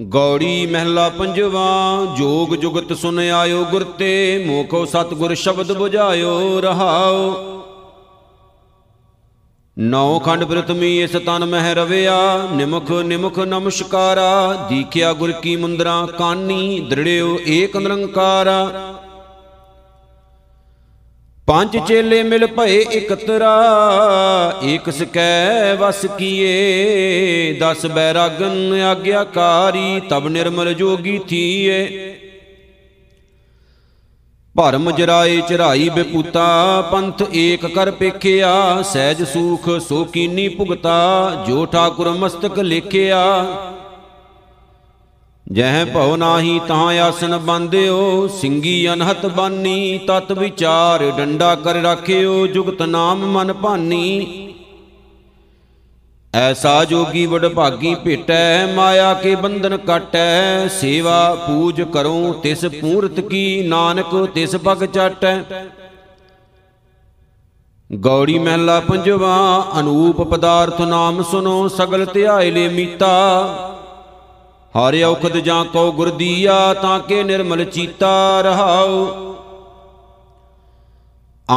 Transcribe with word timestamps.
ਗੌੜੀ 0.00 0.66
ਮਹਿਲਾ 0.66 1.08
ਪੰਜਵਾ, 1.08 2.06
ਜੋਗ 2.18 2.54
ਜੁਗਤ 2.54 2.92
ਸੁਨ 2.92 3.18
ਆਇਓ 3.18 3.64
ਗੁਰ 3.64 3.84
ਤੇ, 3.84 4.44
ਮੋਖੋ 4.46 4.84
ਸਤਗੁਰ 4.84 5.34
ਸ਼ਬਦ 5.34 5.70
부ਝਾਇਓ 5.70 6.60
ਰਹਾਓ। 6.60 7.34
ਨੌ 9.78 10.18
ਖੰਡ 10.18 10.44
ਪ੍ਰਥਮੀ 10.44 11.02
ਇਸ 11.02 11.10
ਤਨ 11.10 11.44
ਮਹਿ 11.44 11.74
ਰਵਿਆ, 11.74 12.48
ਨਿਮਖ 12.52 12.92
ਨਿਮਖ 12.92 13.38
ਨਮਸਕਾਰਾ, 13.38 14.66
ਦੀਖਿਆ 14.68 15.12
ਗੁਰ 15.12 15.32
ਕੀ 15.32 15.56
ਮੁੰਦਰਾ 15.56 16.06
ਕਾਨੀ, 16.18 16.80
ਦ੍ਰਿੜਿਓ 16.80 17.38
ਏਕ 17.46 17.76
ਨਿਰੰਕਾਰਾ। 17.76 18.70
ਪੰਜ 21.46 21.76
ਚੇਲੇ 21.88 22.22
ਮਿਲ 22.22 22.46
ਭਏ 22.46 22.76
ਇਕਤਰਾ, 22.92 23.50
ਏਕ 24.64 24.90
ਸਕੈ 24.90 25.74
ਵਸ 25.74 26.06
ਕੀਏ। 26.18 27.58
ਦਸ 27.60 27.86
ਬੈਰਾਗਨ 27.86 28.80
ਆਗਿਆਕਾਰੀ, 28.82 30.00
ਤਬ 30.08 30.28
ਨਿਰਮਲ 30.28 30.74
ਜੋਗੀ 30.74 31.18
ਥੀਏ। 31.18 31.86
ਭਰਮ 34.56 34.90
ਜਰਾਏ 34.90 35.40
ਚੜਾਈ 35.40 35.88
ਬੇਪੂਤਾ, 35.88 36.80
ਪੰਥ 36.92 37.22
ਏਕ 37.34 37.66
ਕਰ 37.66 37.90
ਪੇਖਿਆ। 37.90 38.82
ਸਹਿਜ 38.82 39.22
ਸੂਖ 39.22 39.70
ਸੋ 39.88 40.04
ਕੀਨੀ 40.04 40.48
ਭੁਗਤਾ, 40.48 41.44
ਜੋ 41.46 41.66
ਠਾਕੁਰ 41.66 42.10
ਮਸਤਕ 42.10 42.58
ਲੇਖਿਆ। 42.58 43.44
ਜਹ 45.46 45.84
ਭਉ 45.84 46.16
ਨਾਹੀ 46.16 46.58
ਤਾਂ 46.68 46.86
ਆਸਨ 47.00 47.36
ਬੰਦਿਓ 47.38 48.26
ਸਿੰਗੀ 48.28 48.88
ਅਨਹਤ 48.92 49.26
ਬਾਨੀ, 49.26 49.98
ਤਤ 49.98 50.32
ਵਿਚਾਰ 50.32 51.10
ਡੰਡਾ 51.10 51.54
ਕਰ 51.54 51.74
ਰਾਖਿਓ, 51.74 52.46
ਜੁਗਤ 52.46 52.82
ਨਾਮ 52.82 53.24
ਮਨ 53.26 53.52
ਭਾਨੀ। 53.52 54.54
ਐਸਾ 56.34 56.84
ਜੋਗੀ 56.84 57.24
ਵਡ 57.26 57.46
ਭਾਗੀ 57.46 57.94
ਭੇਟੈ, 57.94 58.66
ਮਾਇਆ 58.66 59.12
ਕੇ 59.14 59.34
ਬੰਧਨ 59.34 59.76
ਕਾਟੈ, 59.76 60.68
ਸੇਵਾ 60.70 61.34
ਪੂਜ 61.46 61.82
ਕਰਉ 61.82 62.32
ਤਿਸ 62.32 62.64
ਪੂਰਤ 62.80 63.20
ਕੀ 63.20 63.62
ਨਾਨਕ, 63.62 64.14
ਤਿਸ 64.34 64.56
ਪਗ 64.56 64.84
ਚਾਟੈ। 64.84 65.38
ਗੌੜੀ 67.90 68.38
ਮਹਿਲਾ 68.38 68.80
ਪੰਜਵਾ, 68.80 69.64
ਅਨੂਪ 69.80 70.22
ਪਦਾਰਥ 70.22 70.80
ਨਾਮ 70.80 71.22
ਸੁਨੋ 71.22 71.66
ਸਗਲ 71.68 72.04
ਧਿਆਏ 72.04 72.50
ਲੈ 72.50 72.68
ਮੀਤਾ। 72.68 73.75
ਹਰਿ 74.76 75.02
ਔਖਦ 75.02 75.38
ਜਾਂ 75.38 75.64
ਕੋ 75.64 75.92
ਗੁਰ 75.92 76.10
ਦੀਆ, 76.10 76.74
ਤਾਂ 76.74 76.98
ਕੇ 77.00 77.22
ਨਿਰਮਲ 77.22 77.64
ਚੀਤਾ 77.64 78.40
ਰਹਾਉ। 78.40 79.06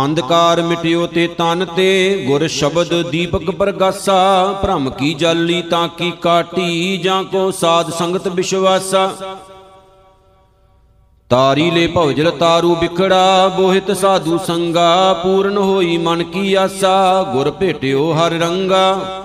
ਅੰਧਕਾਰ 0.05 0.61
ਮਿਟਿਓ 0.61 1.07
ਤੇ 1.07 1.27
ਤਨ 1.27 1.65
ਤੇ, 1.65 2.23
ਗੁਰ 2.27 2.47
ਸ਼ਬਦ 2.47 3.09
ਦੀਪਕ 3.09 3.51
ਪ੍ਰਗਾਸਾ। 3.51 4.53
ਭ੍ਰਮ 4.61 4.89
ਕੀ 4.89 5.13
ਜਾਲੀ, 5.13 5.61
ਤਾਂ 5.61 5.87
ਕੀ 5.87 6.11
ਕਾਟੀ, 6.11 6.97
ਜਾਂ 6.97 7.23
ਕੋ 7.23 7.51
ਸਾਧ 7.51 7.89
ਸੰਗਤ 7.89 8.27
ਵਿਸ਼ਵਾਸਾ। 8.27 9.11
ਤਾਰੀ 11.29 11.71
ਲੈ 11.71 11.87
ਭਉਜਲ 11.87 12.31
ਤਾਰੂ 12.31 12.75
ਵਿਖੜਾ 12.75 13.47
ਬੋਹਿਤ 13.47 13.97
ਸਾਧੂ 13.97 14.37
ਸੰਗਾ। 14.37 15.13
ਪੂਰਨ 15.13 15.57
ਹੋਈ 15.57 15.97
ਮਨ 15.97 16.23
ਕੀ 16.23 16.53
ਆਸਾ, 16.53 17.23
ਗੁਰ 17.33 17.51
ਭੇਟਿਓ 17.51 18.13
ਹਰ 18.13 18.31
ਰੰਗਾ। 18.31 19.18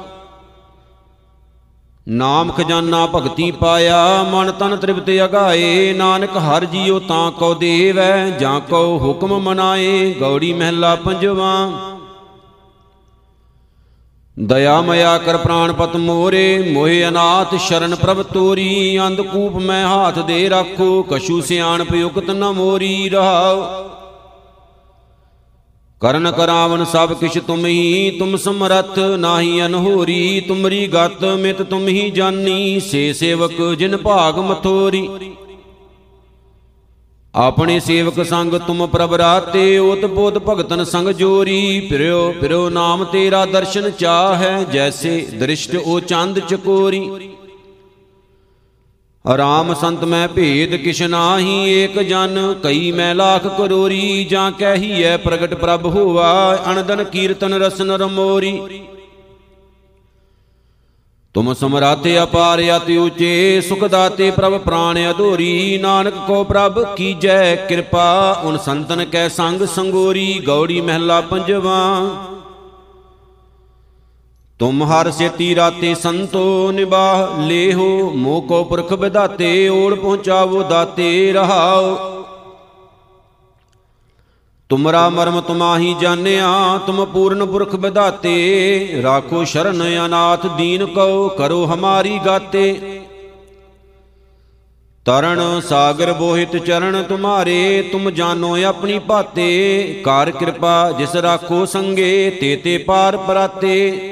ਨਾਮ 2.09 2.53
ਖਜ਼ਾਨਾ 2.53 3.07
ਭਗਤੀ 3.07 3.51
ਪਾਇਆ, 3.51 4.23
ਮਨ 4.23 4.51
ਤਨ 4.51 4.77
ਤ੍ਰਿਪਤ 4.77 5.11
ਅਗਾਏ, 5.25 5.93
ਨਾਨਕ 5.93 6.37
ਹਰ 6.37 6.65
ਜੀਉ 6.65 6.99
ਤਾਂ 6.99 7.31
ਕੋ 7.31 7.55
ਦੇਵੈ, 7.55 8.31
ਜਾਂ 8.31 8.61
ਕੋ 8.61 8.99
ਹੁਕਮ 8.99 9.39
ਮਨਾਏ, 9.39 10.15
ਗੌੜੀ 10.21 10.53
ਮਹਿਲਾ 10.53 10.95
ਪੰਜਵਾ। 10.97 11.71
ਦਇਆ 14.39 14.81
ਮਇਆ 14.81 15.19
ਕਰ 15.19 15.37
ਪ੍ਰਾਨ 15.37 15.73
ਪਤ 15.73 15.97
ਮੋਰੇ, 15.97 16.73
ਮੋਹਿ 16.73 17.09
ਅਨਾਥ 17.09 17.55
ਸ਼ਰਨ 17.55 17.95
ਪ੍ਰਭ 17.95 18.23
ਤੋਰੀ 18.23 19.01
ਅੰਧਕੂਪ 19.07 19.57
ਮੈਂ 19.57 19.87
ਹਾਥ 19.87 20.19
ਦੇ 20.19 20.49
ਰੱਖੋ, 20.49 21.03
ਕਛੂ 21.03 21.41
ਸਿਆਣ 21.41 21.85
ਪਿਉਕਤ 21.85 22.31
ਨ 22.31 22.45
ਮੋਰੀ, 22.45 23.09
ਰਹਾਉ। 23.09 23.65
ਕਰਨ 26.05 26.31
ਕਰਾਵਨ 26.31 26.85
ਸਭ 26.85 27.13
ਕਿਛ 27.13 27.39
ਤੁਮ 27.39 27.65
ਹੀ, 27.67 28.11
ਤੁਮ 28.19 28.37
ਸਮਰੱਥ 28.37 28.99
ਨਾਹੀ 29.19 29.65
ਅਨਹੋਰੀ, 29.67 30.41
ਤੁਮਰੀ 30.41 30.87
ਗਤ 30.87 31.25
ਮਿਤ 31.35 31.63
ਤੁਮ 31.63 31.87
ਹੀ 31.89 32.11
ਜਾਨੀ, 32.11 32.81
ਸੇ 32.81 33.13
ਸੇਵਕ 33.13 33.53
ਜਿਨ 33.79 33.97
ਭਾਗ 33.97 34.39
ਮਥੋਰੀ। 34.41 35.09
ਆਪਣੇ 37.35 37.79
ਸੇਵਕ 37.81 38.23
ਸੰਗ 38.23 38.55
ਤੁਮ 38.67 38.87
ਪ੍ਰਭ 38.87 39.15
ਰਾਤੇ, 39.15 39.79
ਓਤ 39.79 40.05
ਬੋਧ 40.07 40.39
ਭਗਤਨ 40.39 40.85
ਸੰਗ 40.85 41.09
ਜੋਰੀ। 41.15 41.81
ਫਿਰਿਓ 41.89 42.33
ਫਿਰਿਓ 42.41 42.69
ਨਾਮ 42.71 43.05
ਤੇਰਾ 43.05 43.45
ਦਰਸ਼ਨ 43.47 43.91
ਚਾਹੈ, 43.91 44.63
ਜੈਸੇ 44.73 45.19
ਦ੍ਰਿਸ਼ਟ 45.35 45.77
ਉਹ 45.77 46.01
ਚੰਦ 46.01 46.39
ਚਕੋਰੀ। 46.41 47.09
ਰਾਮ 49.25 49.75
ਸੰਤ 49.75 50.05
ਮੈਂ 50.05 50.29
ਭੇਦ 50.29 50.75
ਕਿਛ 50.77 51.03
ਨਾਹੀ, 51.03 51.73
ਏਕ 51.73 51.99
ਜਨ 52.03 52.55
ਕਈ 52.63 52.93
ਮੈਂ 52.93 53.15
ਲਾਖ 53.15 53.47
ਕਰੋਰੀ, 53.47 54.25
ਜਾਂ 54.25 54.53
ਕਹੀਐ 54.53 55.17
ਪ੍ਰਗਟ 55.17 55.55
ਪ੍ਰਭ 55.55 55.87
ਹੋਵਾ 55.87 56.59
ਅਨੰਦਨ 56.71 57.05
ਕੀਰਤਨ 57.05 57.55
ਰਸਨ 57.55 57.91
ਰਮੋਰੀ। 57.91 58.61
ਤੁਮ 61.35 61.53
ਸਮਰਾਤੇ 61.55 62.23
ਅਪਾਰ 62.23 62.63
ਅਤਿ 62.77 62.97
ਉਚੇ, 62.97 63.61
ਸੁਖ 63.61 63.85
ਦਾਤੇ 63.85 64.31
ਪ੍ਰਭ 64.31 64.59
ਪ੍ਰਾਣ 64.59 65.11
ਅਧੋਰੀ, 65.11 65.79
ਨਾਨਕ 65.79 66.15
ਕੋ 66.27 66.45
ਪ੍ਰਭ 66.45 66.95
ਕੀਜੈ 66.95 67.55
ਕਿਰਪਾ, 67.55 68.43
ਉਨ 68.45 68.59
ਸੰਤਨ 68.59 69.05
ਕੈ 69.05 69.29
ਸੰਗ 69.29 69.63
ਸੰਗੋਰੀ, 69.67 70.43
ਗੌੜੀ 70.47 70.81
ਮਹਿਲਾ 70.81 71.21
ਪੰਜਵਾ। 71.21 71.99
ਤੁਮ 74.65 74.83
ਹਰ 74.83 75.11
ਸੇਤੀ 75.11 75.55
ਰਾਤੇ 75.55 75.95
ਸੰਤੋ 75.95 76.71
ਨਿਬਾਹ 76.73 77.41
ਲੇਹੋ 77.41 78.11
ਮੋਹ 78.11 78.43
ਕੋ 78.43 78.63
ਪੁਰਖ 78.65 78.93
ਵਿਦਾਤੇ 78.93 79.69
ਓੜ 79.69 79.95
ਪਹੁੰਚਾਵੋ 79.95 80.63
ਦਾਤੇ 80.63 81.33
ਰਹਾਓ। 81.33 81.97
ਤੁਮਰਾ 84.69 85.09
ਮਰਮ 85.09 85.41
ਤੁਮਾਹੀ 85.41 85.95
ਜਾਣਿਆ, 86.01 86.79
ਤੁਮ 86.87 87.05
ਪੂਰਨ 87.05 87.47
ਪੁਰਖ 87.47 87.75
ਵਿਦਾਤੇ 87.75 89.03
ਰਾਖੋ 89.03 89.45
ਸ਼ਰਨ 89.45 89.83
ਅਨਾਥ 90.07 90.47
ਦੀਨ 90.47 90.87
ਕਉ, 90.87 91.29
ਕਰੋ 91.29 91.65
ਹਮਾਰੀ 91.67 92.19
ਗਾਤੇ। 92.27 93.01
ਤਰਣ 95.05 95.61
ਸਾਗਰ 95.61 96.13
ਬੋਹਿਤ 96.13 96.57
ਚਰਨ 96.57 97.03
ਤੁਮਾਰੇ, 97.03 97.83
ਤੁਮ 97.93 98.11
ਜਾਨੋ 98.11 98.57
ਆਪਣੀ 98.65 98.99
ਭਾਤੇ, 98.99 100.03
ਕਰ 100.05 100.31
ਕਿਰਪਾ 100.31 100.93
ਜਿਸ 100.93 101.17
ਰਾਖੋ 101.17 101.65
ਸੰਗੇ, 101.67 102.39
ਤੇ 102.41 102.57
ਤੇ 102.57 102.79
ਪਾਰ 102.79 103.17
ਪਰਾਤੇ। 103.17 104.11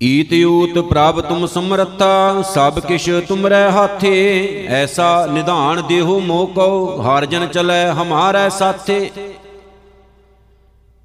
ਈਤ 0.00 0.32
ਊਤ 0.44 0.78
ਪ੍ਰਭ 0.80 1.20
ਤੁਮ 1.20 1.46
ਸਮਰੱਥਾ, 1.46 2.42
ਸਭ 2.44 2.78
ਕਿਛ 2.80 3.08
ਤੁਮਰੇ 3.28 3.62
ਹਾਥੇ, 3.70 4.66
ਐਸਾ 4.68 5.26
ਨਿਧਾਨ 5.26 5.82
ਦੇਹੋ 5.88 6.18
ਮੋ 6.20 6.44
ਕਉ, 6.46 7.00
ਹਰ 7.02 7.26
ਜਨ 7.26 7.46
ਚਲੈ 7.46 7.92
ਹਮਾਰੈ 7.92 8.48
ਸਾਥੇ। 8.48 9.10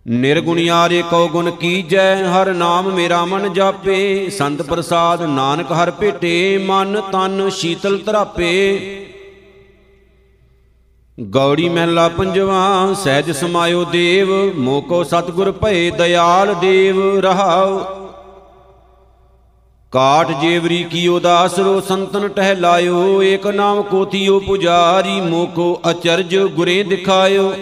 ਨਿਰਗੁਣਿਆਰੇ 0.06 1.02
ਕਉ 1.02 1.28
ਗੁਣ 1.28 1.50
ਕੀਜੈ, 1.52 2.16
ਹਰ 2.26 2.54
ਨਾਮ 2.54 2.90
ਮੇਰਾ 2.92 3.24
ਮਨ 3.26 3.52
ਜਾਪੇ, 3.54 4.30
ਸੰਤ 4.30 4.62
ਪ੍ਰਸਾਦ 4.62 5.22
ਨਾਨਕ 5.24 5.72
ਹਰ 5.72 5.92
ਭੇਟੇ, 5.92 6.58
ਮਨ 6.58 7.02
ਤਨ 7.12 7.50
ਸ਼ੀਤਲ 7.50 7.98
ਤਰਾਪੇ 7.98 9.06
ਗੌੜੀ 11.18 11.70
ਮਹਿਲਾ 11.70 12.08
ਪੰਜਵਾ, 12.10 12.94
ਸਹਿਜ 12.94 13.32
ਸਮਾਇਓ 13.32 13.84
ਦੇਵ 13.84 14.34
ਮੋਕੋ 14.56 15.04
ਸਤਗੁਰ 15.04 15.52
ਭਏ 15.52 15.90
ਦਇਆਲ 15.92 16.54
ਦੇਵ, 16.54 17.20
ਰਹਾਉ। 17.20 18.05
ਕਾਟ 19.94 20.32
ਜੇਵਰੀ 20.42 20.84
ਕੀਓ 20.84 21.20
ਦਾਸਰੋ 21.20 21.80
ਸੰਤਨ 21.82 22.28
ਟਹਿਲਾਇਓ, 22.28 23.22
ਏਕ 23.24 23.48
ਨਾਮ 23.48 23.82
ਕੋਤੀਓ 23.82 24.40
ਪੁਜਾਰੀ, 24.40 25.22
ਮੋਕੋ 25.22 25.82
ਅਚਰਜ 25.90 26.38
ਗੁਰੇ 26.38 26.84
ਦਿਖਾਇਓ। 26.84 27.54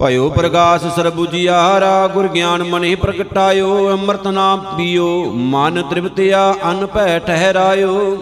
ਭਇਓ 0.00 0.28
ਪ੍ਰਗਾਸ 0.30 0.86
ਸਰਬੁਜਿਆਰਾ, 0.96 2.08
ਗੁਰ 2.08 2.28
ਗਿਆਨ 2.28 2.62
ਮਨੇ 2.62 2.94
ਪ੍ਰਗਟਾਇਓ, 2.94 3.90
ਅੰਮ੍ਰਿਤ 3.92 4.26
ਨਾਮ 4.26 4.64
ਪੀਓ, 4.76 5.24
ਮਨ 5.34 5.82
ਤ੍ਰਿਪਤਿਆ 5.82 6.54
ਅਨ 6.70 6.86
ਭੈ 6.86 7.18
ਠਹਿਰਾਇਓ। 7.18 8.16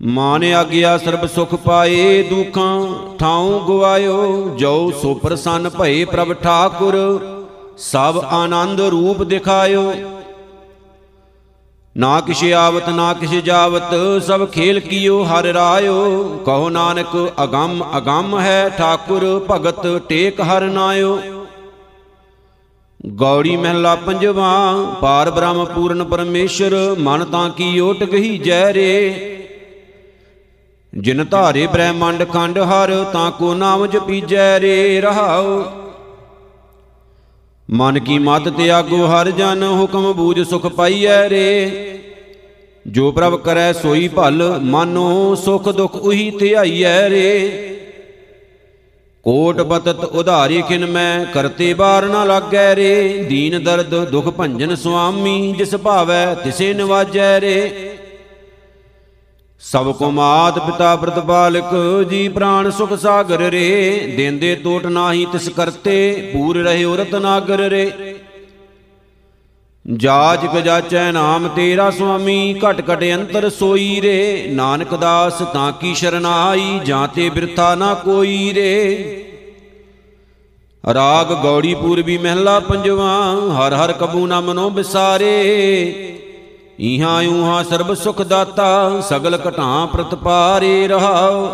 ਮਾਨ 0.00 0.44
ਆਗਿਆ 0.44 0.96
ਸਰਬ 0.98 1.26
ਸੁਖ 1.26 1.54
ਪਾਏ, 1.54 2.22
ਦੁਖਾਂ 2.22 2.86
ਠਾਉ 3.18 3.58
ਗਵਾਇਓ। 3.60 4.48
ਜੋ 4.58 4.92
ਸੋ 5.02 5.14
ਪ੍ਰਸੰਨ 5.14 5.68
ਭਏ 5.68 6.04
ਪ੍ਰਭ 6.04 6.32
ਠਾਕੁਰ, 6.32 6.96
ਸਭ 7.78 8.22
ਆਨੰਦ 8.30 8.80
ਰੂਪ 8.80 9.22
ਦਿਖਾਇਓ। 9.22 9.92
ਨਾ 11.96 12.20
ਕਿਛ 12.20 12.42
ਆਵਤ, 12.44 12.88
ਨਾ 12.88 13.12
ਕਿਛ 13.12 13.30
ਜਾਵਤ, 13.44 13.94
ਸਭ 14.26 14.46
ਖੇਲ 14.50 14.80
ਕੀਓ, 14.80 15.22
ਹਰ 15.24 15.44
ਰਾਇਓ। 15.44 16.22
ਕਹੋ 16.46 16.68
ਨਾਨਕ, 16.70 17.16
ਅਗੰਮ 17.44 17.82
ਅਗੰਮ 17.96 18.38
ਹੈ 18.40 18.68
ਠਾਕੁਰ, 18.68 19.24
ਭਗਤ 19.50 19.86
ਟੇਕ 20.08 20.40
ਹਰ 20.40 20.64
ਨਾਇਓ। 20.64 21.18
ਗੌੜੀ 23.14 23.56
ਮਹਿਲਾ 23.56 23.94
ਪੰਜਵਾ, 23.96 24.52
ਪਾਰ 25.00 25.30
ਬ੍ਰਹਮ 25.30 25.64
ਪੂਰਨ 25.64 26.04
ਪਰਮੇਸ਼ਰ, 26.04 26.74
ਮਨ 26.98 27.24
ਤਾਂ 27.24 27.48
ਕੀ 27.50 27.78
ਓਟ 27.80 28.04
ਗਈ 28.04 28.38
ਜੈ 28.38 28.72
ਰੇ 28.72 29.26
ਜਿਨ 30.92 31.24
ਧਾਰੇ 31.24 31.66
ਬ੍ਰਹਮੰਡ 31.66 32.24
ਖੰਡ 32.32 32.58
ਹਰ, 32.58 32.92
ਤਾਂ 33.12 33.30
ਕੋ 33.30 33.54
ਨਾਮ 33.54 33.86
ਜਪੀਜੈ 33.86 34.60
ਰੇ 34.60 35.00
ਰਹਾਉ 35.00 35.62
ਮਨ 37.70 37.98
ਕੀ 37.98 38.18
ਮਤ 38.18 38.48
ਤਿਆਗੋ 38.48 39.06
ਹਰ 39.06 39.30
ਜਨ 39.30 39.62
ਹੁਕਮ 39.62 40.12
ਬੂਝ 40.12 40.40
ਸੁਖ 40.42 40.66
ਪਾਈਐ 40.66 41.28
ਰੇ। 41.28 41.98
ਜੋ 42.86 43.10
ਪ੍ਰਭ 43.12 43.36
ਕਰੈ 43.36 43.72
ਸੋਈ 43.72 44.08
ਭਲ 44.08 44.42
ਮਾਨੋ 44.62 45.34
ਸੁਖ 45.34 45.68
ਦੁਖ 45.68 45.96
ਉਹੀ 45.96 46.30
ਧਿਆਈਐ 46.30 47.08
ਰੇ। 47.10 47.66
ਕੋਟ 49.24 49.60
ਬਤਤ 49.62 50.04
ਉਧਾਰੀ 50.04 50.62
ਕਿਨ 50.62 50.86
ਮੈਂ 50.86 51.24
ਕਰਤੇ 51.26 51.72
ਬਾਰ 51.74 52.06
ਨਾ 52.06 52.24
ਲਾਗੈ 52.24 52.74
ਰੇ। 52.76 53.24
ਦੀਨ 53.28 53.62
ਦਰਦ 53.64 53.94
ਦੁਖ 54.10 54.28
ਭੰਜਨ 54.28 54.74
ਸੁਆਮੀ 54.74 55.54
ਜਿਸ 55.58 55.74
ਭਾਵੈ 55.76 56.34
ਤਿਸੇ 56.34 56.72
ਨਿਵਾਜੈ 56.74 57.40
ਰੇ। 57.40 57.89
ਸਭ 59.62 59.92
ਕੋ 59.92 60.10
ਮਾਤ 60.10 60.58
ਪਿਤਾ 60.58 60.94
ਪ੍ਰਤਪਾਲਕ 60.96 61.70
ਜੀ 62.10 62.28
ਪ੍ਰਾਨ 62.28 62.70
ਸੁਖ 62.70 62.92
ਸਾਗਰ 62.94 63.38
ਰੇ। 63.38 64.14
ਦੇਂਦੇ 64.16 64.54
ਟੋਟ 64.54 64.86
ਨਾਹੀ 64.86 65.26
ਤਿਸ 65.32 65.48
ਕਰਤੇ, 65.48 66.30
ਪੂਰ 66.32 66.56
ਰਹੇ 66.56 66.84
ਔਰਤ 66.84 67.14
ਨਾਗਰ 67.14 67.58
ਰੇ। 67.58 67.90
ਜਾਜਕ 69.86 70.58
ਜਾਚੈ 70.60 71.10
ਨਾਮ 71.12 71.48
ਤੇਰਾ 71.48 71.90
ਸੁਆਮੀ, 71.90 72.54
ਘਟ 72.54 72.80
ਘਟ 72.92 73.04
ਅੰਤਰ 73.14 73.48
ਸੋਈ 73.50 74.00
ਰੇ। 74.00 74.46
ਨਾਨਕ 74.50 74.94
ਦਾਸ 74.94 75.42
ਤਾਂ 75.52 75.72
ਕੀ 75.72 75.94
ਸ਼ਰਨਾਈ, 75.94 76.80
ਜਾਂ 76.84 77.08
ਤੇ 77.08 77.28
ਬਿਰਥਾ 77.30 77.74
ਨਾ 77.74 77.94
ਕੋਈ 77.94 78.52
ਰੇ। 78.54 79.26
ਰਾਗ 80.94 81.32
ਗੌੜੀ 81.42 81.74
ਪੂਰਬੀ 81.74 82.18
ਮਹਿਲਾ 82.18 82.60
ਪੰਜਵਾ, 82.60 83.12
ਹਰ 83.58 83.74
ਹਰ 83.74 83.92
ਕਬੂ 83.92 84.26
ਨਾ 84.26 84.40
ਮਨੋ 84.40 84.70
ਬਿਸਾਰੇ। 84.70 86.16
ਇਹਾਂ 86.80 87.22
ਉਹਾਂ 87.22 87.64
ਸਰਬ 87.64 87.94
ਸੁਖ 87.94 88.22
ਦਾਤਾ, 88.22 89.00
ਸਗਲ 89.00 89.38
ਘਟਾਂ 89.48 89.86
ਪ੍ਰਤਪਾਰੇ 89.86 90.88
ਰਹਾਓ 90.88 91.48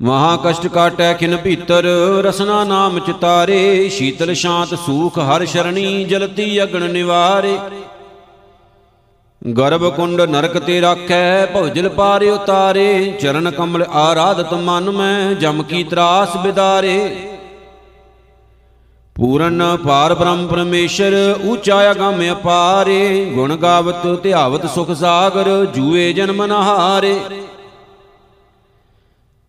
ਮਹਾ 0.00 0.36
ਕਸ਼ਟ 0.44 0.66
ਕਾਟੈ 0.66 1.12
ਖਿਨ 1.14 1.36
ਭੀਤਰ, 1.36 1.84
ਰਸਨਾ 2.24 2.64
ਨਾਮ 2.64 2.98
ਚਿਤਾਰੇ, 2.98 3.88
ਸ਼ੀਤਲ 3.88 4.34
ਸ਼ਾਂਤ 4.34 4.74
ਸੂਖ 4.74 5.18
ਹਰ 5.18 5.44
ਸ਼ਰਣੀ, 5.44 6.04
ਜਲਤੀ 6.04 6.62
ਅਗਣ 6.62 6.88
ਨਿਵਾਰੇ। 6.92 7.58
ਗਰਭ 9.42 9.88
ਕੁੰਡ 9.96 10.20
ਨਰਕ 10.20 10.58
ਤੇ 10.58 10.80
ਰਾਖੈ 10.80 11.46
ਭਉਜਲ 11.46 11.88
ਪਾਰੇ 11.88 12.30
ਉਤਾਰੇ, 12.30 13.18
ਚਰਨ 13.20 13.50
ਕਮਲ 13.50 13.82
ਆਰਾਧਤ 13.82 14.54
ਮਨ 14.54 14.90
ਮੈਂ, 14.90 15.34
ਜਮ 15.34 15.62
ਕੀ 15.62 15.84
ਤਰਾਸ 15.84 16.36
ਬਿਦਾਰੇ। 16.36 17.27
ਪੂਰਨ 19.18 19.62
ਪਾਰ 19.84 20.14
ਬ੍ਰਹਮ 20.14 20.46
ਪਰਮੇਸ਼ਰ 20.46 21.14
ਊਚਾ 21.44 21.90
ਅਗੰਮ 21.90 22.20
ਅਪਾਰੇ, 22.32 23.24
ਗੁਣ 23.34 23.56
ਗਾਵਤ, 23.56 24.06
ਧਿਆਵਤ 24.22 24.66
ਸੁਖ 24.66 24.90
ਸਾਗਰ, 24.92 25.48
ਜੂਏ 25.64 26.12
ਜਨਮ 26.12 26.44
ਨਹਾਰੇ। 26.44 27.18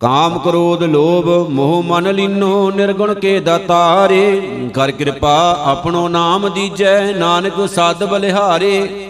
ਕਾਮ 0.01 0.38
ਕ੍ਰੋਧ 0.39 0.83
ਲੋਭ, 0.83 1.27
ਮੋਹ 1.50 1.83
ਮਨ 1.83 2.12
ਲੀਨੋ, 2.13 2.71
ਨਿਰਗੁਣ 2.71 3.13
ਕੇ 3.13 3.39
ਦਾਤਾਰੇ। 3.39 4.42
ਕਰ 4.74 4.92
ਕਿਰਪਾ 4.92 5.36
ਆਪਣੋ 5.66 6.07
ਨਾਮ 6.07 6.50
ਦੀਜੈ, 6.50 7.13
ਨਾਨਕ 7.13 7.66
ਸਦ 7.69 8.04
ਬਲਿਹਾਰੇ। 8.04 9.10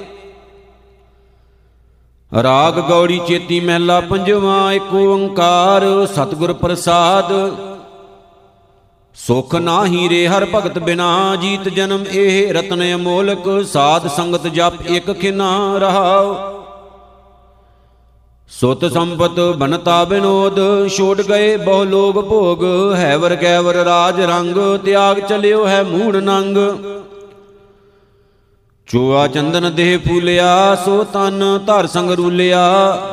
ਰਾਗ 2.43 2.79
ਗੌੜੀ 2.79 3.19
ਚੇਤੀ 3.27 3.59
ਮਹਿਲਾ 3.59 3.99
ਪੰਜਵਾ, 4.01 4.71
ਏਕ 4.73 4.93
ਓੰਕਾਰ, 4.93 5.85
ਸਤਿਗੁਰ 6.05 6.53
ਪ੍ਰਸਾਦ। 6.53 7.33
ਸੁਖ 9.19 9.53
ਨਾਹੀ 9.55 10.07
ਰੇ 10.09 10.27
ਹਰ 10.27 10.45
ਭਗਤ 10.45 10.77
ਬਿਨਾ 10.79 11.35
ਜੀਤ 11.35 11.67
ਜਨਮ 11.69 12.03
ਇਹ 12.11 12.53
ਰਤਨ 12.53 12.83
ਅਮੋਲਕ, 12.95 13.49
ਸਾਧ 13.63 14.07
ਸੰਗਤ 14.07 14.47
ਜਪ 14.47 14.85
ਇਕ 14.87 15.11
ਖਿਨਾ 15.13 15.77
ਰਹਾਉ। 15.77 16.35
ਸੁਤ 18.51 18.85
ਸੰਪਤ 18.85 19.39
ਬਨਤਾ 19.57 20.03
ਬਿਨੋਦ, 20.03 20.59
ਛੋੜ 20.87 21.21
ਗਏ 21.21 21.55
ਬਹੁ 21.57 21.83
ਲੋਗ 21.83 22.15
ਭੋਗ 22.29 22.63
ਹੈ 22.95 23.17
ਵਰ 23.17 23.35
ਗੈਵਰ 23.35 23.75
ਰਾਜ 23.75 24.21
ਰੰਗ, 24.21 24.57
ਤਿਆਗ 24.85 25.19
ਚਲਿਓ 25.19 25.65
ਹੈ 25.67 25.83
ਮੂੜ 25.83 26.15
ਨੰਗ। 26.15 26.57
ਚੋਆ 28.89 29.27
ਚੰਦਨ 29.27 29.71
ਦੇਹ 29.75 29.97
ਫੂਲਿਆ, 29.99 30.75
ਸੋ 30.75 31.03
ਤਨ 31.03 31.43
ਧਰ 31.65 31.87
ਸੰਗ 31.87 32.11
ਰੂਲਿਆ। 32.11 32.61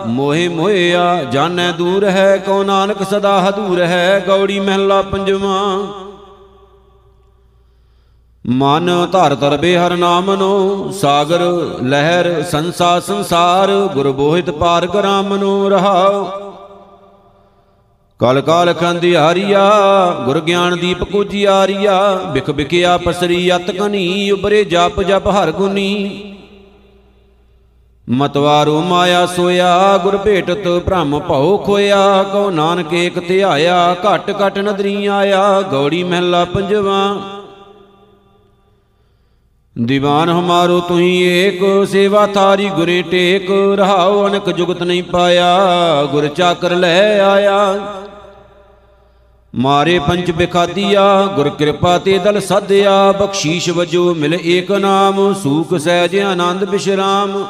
ਮੋਹਿ 0.07 0.49
ਮੋਹਿਆ, 0.49 1.25
ਜਾਣੈ 1.25 1.71
ਦੂਰ 1.73 2.05
ਹੈ, 2.05 2.37
ਕਉ 2.37 2.63
ਨਾਨਕ 2.63 3.03
ਸਦਾ 3.03 3.39
ਹਦੂਰ 3.41 3.81
ਹੈ, 3.81 4.25
ਗੌੜੀ 4.29 4.59
ਮਹਿਲਾ 4.61 5.01
ਪੰਜਵਾ। 5.03 5.61
ਮਨ 8.45 8.91
ਧਰ 9.13 9.35
ਤਰਬੇ 9.35 9.77
ਹਰ 9.79 9.97
ਨਾਮ 9.97 10.35
ਨੋ 10.35 10.91
ਸਾਗਰ, 11.01 11.41
ਲਹਿਰ, 11.83 12.43
ਸੰਸਾ 12.43 12.99
ਸੰਸਾਰ, 13.01 13.71
ਗੁਰ 13.95 14.11
ਬੋਹਿਤ 14.13 14.51
ਪਾਰ 14.51 14.87
ਕਰਾਮ 14.87 15.37
ਨੋ 15.37 15.69
ਰਹਾਉ 18.23 18.35
ਕਲ 18.35 18.41
ਕਾਲ 18.43 18.73
ਖੰਦਿਆਰੀਆ 18.75 19.71
ਗੁਰ 20.25 20.41
ਗਿਆਨ 20.41 20.77
ਦੀਪ 20.77 21.05
ਕੁਜਿਆਰੀਆ 21.05 22.15
ਬਿਖ 22.33 22.51
ਬਿਕਿਆ 22.51 22.99
ਪਸਰੀ 22.99 23.57
ਅਤ 23.57 23.71
ਕਨੀ 23.71 24.31
ਉਬਰੇ 24.31 24.65
ਜਪ 24.65 25.03
ਜਪ 25.03 25.29
ਹਰ 25.29 25.51
ਗੁਨੀ। 25.51 26.23
ਮਤਵਾਰੋ 28.11 28.81
ਮਾਇਆ 28.81 29.27
ਸੋਇਆ, 29.27 29.99
ਗੁਰ 29.99 30.17
ਭੇਟਤ 30.17 30.69
ਭ੍ਰਮ 30.87 31.19
ਭਉ 31.19 31.57
ਖੋਇਆ, 31.59 32.23
ਕਉ 32.23 32.51
ਨਾਨਕ 32.51 32.95
ਏਕ 32.95 33.29
ਧਿਆਇਆ, 33.29 33.97
ਘਟ 34.05 34.35
ਘਟ 34.47 34.59
ਨਦਰੀ 34.59 35.07
ਆਇਆ, 35.07 35.61
ਗੌੜੀ 35.61 36.05
ਮਹਿਲਾ 36.05 36.45
ਪੰਜਵਾ। 36.45 37.15
ਦੀਵਾਨ 39.85 40.29
ਹਮਾਰੋ 40.29 40.81
ਤੁਹੀ 40.81 41.23
ਏਕ, 41.23 41.87
ਸੇਵਾ 41.87 42.27
ਥਾਰੀ 42.27 42.69
ਗੁਰੇ 42.69 43.03
ਟੇਕ, 43.03 43.51
ਰਹਾਉ 43.51 44.27
ਅਨਕ 44.27 44.51
ਜੁਗਤ 44.51 44.83
ਨਹੀਂ 44.83 45.03
ਪਾਇਆ, 45.03 46.05
ਗੁਰ 46.05 46.29
ਚਾਕਰ 46.29 46.71
ਲੈ 46.71 47.21
ਆਇਆ। 47.21 47.87
ਮਾਰੇ 49.55 49.99
ਪੰਜ 49.99 50.31
ਬਿਖਾਦੀਆ, 50.31 51.27
ਗੁਰ 51.27 51.49
ਕਿਰਪਾ 51.49 51.99
ਤੇ 51.99 52.19
ਦਲ 52.19 52.41
ਸਾਧਿਆ, 52.41 53.13
ਬਖਸ਼ੀਸ਼ 53.13 53.71
ਵਜੋ 53.71 54.15
ਮਿਲ 54.15 54.39
ਏਕ 54.45 54.73
ਨਾਮ, 54.73 55.35
ਸੂਖ 55.35 55.75
ਸਹਿਜ 55.75 56.19
ਆਨੰਦ 56.19 56.65
ਬਿਸ਼ਰਾਮ। 56.65 57.45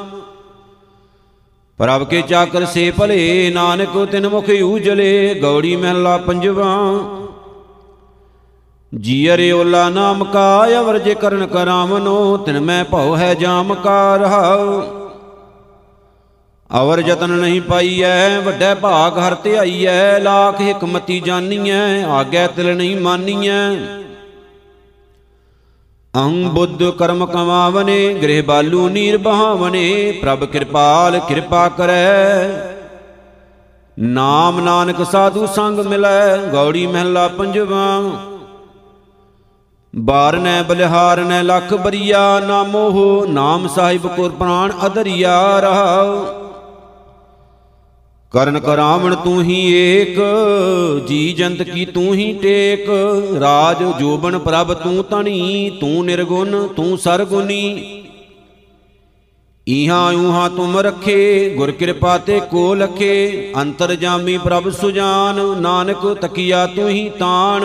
ਪ੍ਰਭ 1.78 2.04
ਕੇ 2.04 2.22
ਚਾਕਰ 2.22 2.64
ਸੇ 2.64 2.90
ਭਲੇ, 2.90 3.50
ਨਾਨਕ 3.54 4.04
ਤਿਨ 4.04 4.28
ਮੁਖ 4.28 4.50
ਊਜਲੇ, 4.62 5.34
ਗੌੜੀ 5.34 5.76
ਮਹਿਲਾ 5.76 6.16
ਪੰਜਵਾ। 6.16 6.90
ਜੀਅਰੇ 8.94 9.52
ਓਲਾ 9.52 9.88
ਨਾਮ 9.88 10.24
ਕਾ 10.24 10.66
ਅਵਰ 10.78 10.98
ਜੇ 10.98 11.14
ਕਰਨ 11.14 11.46
ਕਰਾਵਨੋ, 11.46 12.36
ਤਿਨ 12.36 12.60
ਮੈਂ 12.60 12.84
ਭਉ 12.84 13.16
ਹੈ 13.16 13.34
ਜਾਮ 13.34 13.74
ਕਾ 13.74 14.16
ਰਹਾਉ 14.16 14.82
ਅਵਰ 16.80 17.00
ਜਤਨ 17.00 17.30
ਨਹੀਂ 17.30 17.60
ਪਾਈਐ, 17.62 18.38
ਵੱਡੇ 18.38 18.74
ਭਾਗ 18.74 19.18
ਹਰ 19.18 19.34
ਧਿਆਈਐ, 19.34 20.18
ਲਾਖ 20.18 20.60
ਹਕਮਤੀ 20.60 21.20
ਜਾਨੀਐ, 21.20 22.02
ਆਗੈ 22.04 22.46
ਤਿਲ 22.46 22.76
ਨਹੀਂ 22.76 22.96
ਮਾਨੀਐ। 22.96 23.76
ਅਹੰ 26.14 26.48
ਬੁੱਧ 26.48 26.90
ਕਰਮ 26.90 27.26
ਕਮਾਵਨੇ, 27.26 28.14
ਗ੍ਰਹਿ 28.14 28.42
ਬਾਲੂ 28.42 28.88
ਨੀਰ 28.88 29.18
ਬਹਾਵਨੇ, 29.18 30.12
ਪ੍ਰਭ 30.22 30.44
ਕਿਰਪਾਲ 30.44 31.18
ਕਿਰਪਾ 31.18 31.68
ਕਰੈ। 31.68 32.48
ਨਾਮ 33.98 34.60
ਨਾਨਕ 34.60 35.04
ਸਾਧੂ 35.04 35.46
ਸੰਗ 35.46 35.78
ਮਿਲੈ, 35.78 36.36
ਗੌੜੀ 36.36 36.86
ਮਹਿਲਾ 36.86 37.28
ਪੰਜਵਾ। 37.28 38.02
ਬਾਰਨੈ 39.98 40.62
ਬਲਿਹਾਰਨੈ 40.62 41.42
ਲਖ 41.42 41.74
ਬਰੀਆ, 41.74 42.40
ਨਾਮੋ 42.40 42.90
ਹੋ 42.90 43.26
ਨਾਮ 43.26 43.68
ਸਾਹਿਬ 43.68 44.06
ਕੋਰ 44.06 44.30
ਪ੍ਰਾਣ 44.30 44.72
ਅਧਰਿਆ 44.86 45.60
ਰਹਾਉ। 45.60 46.24
ਕਰਨ 48.32 48.58
ਕਰਾਵਣ 48.60 49.14
ਤੂੰ 49.14 49.42
ਹੀ 49.42 49.60
ਏਕ, 49.74 50.18
ਜੀ 51.08 51.32
ਜੰਤ 51.32 51.62
ਕੀ 51.62 51.84
ਤੂੰ 51.84 52.14
ਹੀ 52.14 52.32
ਟੇਕ। 52.32 52.88
ਰਾਜ 53.40 53.82
ਜੋਬਨ 54.00 54.38
ਪ੍ਰਭ 54.38 54.74
ਤੂੰ 54.74 55.04
ਤਣੀ 55.04 55.70
ਤੂੰ 55.80 56.04
ਨਿਰਗੁਣ, 56.06 56.66
ਤੂੰ 56.66 56.98
ਸਰਗੁਨੀ 56.98 58.02
ਇਹਾਂ 59.66 60.12
ਉਹਾਂ 60.12 60.50
ਤੁਮ 60.50 60.78
ਰਖੇ, 60.78 61.54
ਗੁਰ 61.56 61.70
ਕਿਰਪਾ 61.70 62.18
ਤੇ 62.18 62.40
ਕੋ 62.40 62.74
ਲਖੇ। 62.74 63.52
ਅੰਤਰ 63.56 63.94
ਜਾਮੀ 63.94 64.38
ਪ੍ਰਭ 64.38 64.68
ਸੁਜਾਨ, 64.70 65.60
ਨਾਨਕ 65.60 66.06
ਤਕੀਆ 66.20 66.66
ਤੂੰ 66.66 66.88
ਹੀ 66.88 67.08
ਤਾਣ। 67.08 67.62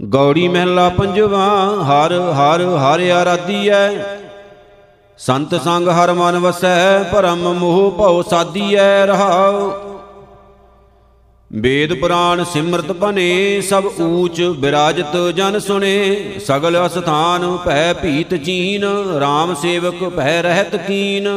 ਗੌੜੀ 0.00 0.46
ਮਹਿਲਾ 0.48 0.88
ਪੰਜਵਾ, 0.88 1.46
ਹਰ 1.84 2.12
ਹਰ 2.32 2.62
ਹਰ 2.78 3.00
ਆਰਾਧੀਐ। 3.10 3.88
ਸੰਤ 5.18 5.54
ਸੰਗ 5.54 5.88
ਹਰ 5.88 6.12
ਮਨ 6.12 6.38
ਵਸੈ, 6.38 7.02
ਭਰਮ 7.12 7.42
ਮੋਹ 7.52 7.90
ਭਉ 7.90 8.22
ਸਾਧੀਐ 8.22 9.06
ਰਹਾਉ। 9.06 9.70
ਵੇਦ 11.50 11.94
ਪੁਰਾਣ 12.00 12.44
ਸਿਮਰਤ 12.44 12.92
ਬਨੇ 12.92 13.60
ਸਭ 13.60 13.84
ਊਚ 14.00 14.40
ਬਿਰਾਜਤ 14.60 15.16
ਜਨ 15.36 15.58
ਸੁਨੇ 15.58 16.38
ਸਗਲ 16.46 16.86
ਅਸਥਾਨ 16.86 17.56
ਭੈ 17.56 17.92
ਭੀਤ 17.92 18.34
ਚੀਨ 18.34 18.84
RAM 19.22 19.54
ਸੇਵਕ 19.62 20.04
ਭੈ 20.16 20.40
ਰਹਿਤ 20.42 20.76
ਕੀਨ। 20.76 21.28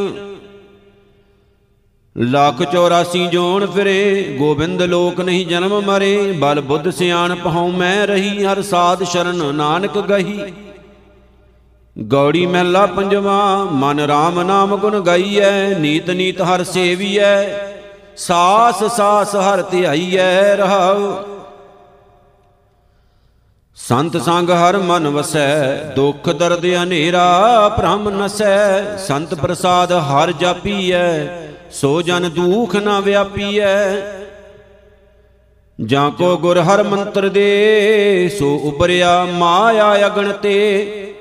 ਲੱਖ 2.18 2.62
84 2.62 3.28
ਜੋਨ 3.28 3.66
ਫਿਰੇ, 3.66 4.36
ਗੋਬਿੰਦ 4.40 4.82
ਲੋਕ 4.82 5.20
ਨਹੀਂ 5.22 5.46
ਜਨਮ 5.48 5.80
ਮਰੇ, 5.82 6.32
ਬਲ 6.32 6.62
ਬੁੱਧ 6.62 6.90
ਸਿਆਣ 6.90 7.36
ਪਹਉ 7.36 7.68
ਮੈਂ 7.68 8.08
ਰਹੀ, 8.08 8.46
ਹਰ 8.46 8.62
ਸਾਧ 8.62 9.04
ਸ਼ਰਨ 9.04 9.56
ਨਾਨਕ 9.56 9.98
ਗਹੀ। 9.98 10.54
ਗੌੜੀ 11.98 12.46
ਮਹਿਲਾ 12.46 12.86
ਪੰਜਵਾ, 12.86 13.64
ਮਨ 13.72 14.00
RAM 14.00 14.44
ਨਾਮ 14.44 14.76
ਗੁਣ 14.78 15.00
ਗਾਈਐ, 15.00 15.80
ਨੀਤ 15.80 16.10
ਨੀਤ 16.10 16.42
ਹਰ 16.42 16.64
ਸੇਵੀਐ, 16.64 17.36
ਸਾਸ 18.18 18.84
ਸਾਸ 18.84 19.36
ਹਰ 19.36 19.62
ਧਿਆਈਐ 19.62 20.56
ਰਹਾਉ। 20.56 21.14
ਸੰਤ 23.78 24.18
ਸੰਗ 24.18 24.50
ਹਰ 24.50 24.78
ਮਨ 24.78 25.08
ਵਸੈ, 25.08 25.74
ਦੁਖ 25.96 26.30
ਦਰਦ 26.30 26.66
ਹਨੇਰਾ 26.66 27.70
ਭ੍ਰਮ 27.70 28.10
ਨਸੈ, 28.10 28.98
ਸੰਤ 28.98 29.34
ਪ੍ਰਸਾਦ 29.34 29.92
ਹਰ 29.92 30.32
ਜਾਪੀਐ 30.32 31.28
ਸੋ 31.74 32.02
ਜਨ 32.02 32.30
ਦੁਖ 32.30 32.76
ਨਾ 32.76 33.00
ਵਿਆਪੀਐ। 33.00 33.96
ਜਾਂ 35.82 36.12
ਕੋ 36.12 36.38
ਗੁਰ 36.38 36.60
ਹਰ 36.60 36.84
ਮੰਤਰ 36.84 37.30
ਦੇ, 37.30 38.30
ਸੋ 38.40 38.56
ਉਬਰਿਆ 38.64 39.26
ਮਾਇਆ 39.26 40.08
ਅਗਣ 40.08 40.32
ਤੇ। 40.32 41.14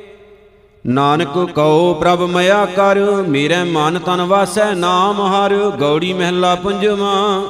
ਨਾਨਕ 0.87 1.50
ਕਉ 1.54 1.95
ਪ੍ਰਭ 1.95 2.21
ਮਇਆ 2.21 2.64
ਕਰ, 2.64 2.99
ਮੇਰੇ 3.28 3.62
ਮਨ 3.62 3.99
ਤਨ 3.99 4.21
ਵਾਸੈ 4.21 4.75
ਨਾਮ 4.75 5.21
ਹਰ, 5.21 5.71
ਗੌੜੀ 5.80 6.12
ਮਹਿਲਾ 6.12 6.54
ਪੰਜਵਾਂ। 6.54 7.42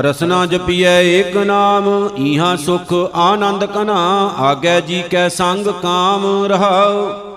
ਰਸਨਾ 0.00 0.46
ਜਪੀਐ 0.46 1.02
ਏਕ 1.02 1.36
ਨਾਮ, 1.36 2.10
ਈਹਾ 2.18 2.56
ਸੁਖ 2.56 3.10
ਆਨੰਦ 3.14 3.64
ਕਨਾ, 3.64 4.30
ਆਗੈ 4.38 4.80
ਜੀ 4.80 5.02
ਕੈ 5.10 5.28
ਸੰਗ 5.28 5.66
ਕਾਮ 5.66 6.44
ਰਹਾਉ। 6.44 7.31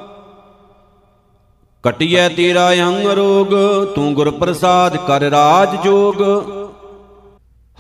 ਕਟਿਐ 1.86 2.30
ਤੇਰਾ 2.30 2.72
ਅੰਗ 2.72 3.08
ਰੋਗ 3.08 3.48
ਤੂੰ 3.96 4.14
ਗੁਰ 4.14 4.32
ਪ੍ਰਸਾਦ 4.32 4.98
ਕਰ 4.98 5.22
ਰਾਜ 5.22 5.76
ਜੋਗ 5.84 6.22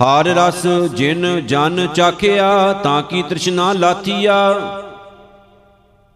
ਹਾਰ 0.02 0.26
ਰਸ 0.26 0.68
ਜਿਨ 0.68 1.48
ਜਨ 1.48 1.88
ਚਾਖਿਆ, 1.88 2.74
ਤਾਂ 2.74 3.02
ਕੀ 3.02 3.24
ਤ੍ਰਿਸ਼ਨਾ 3.24 3.74
ਲਾਥੀਆ। 3.74 4.36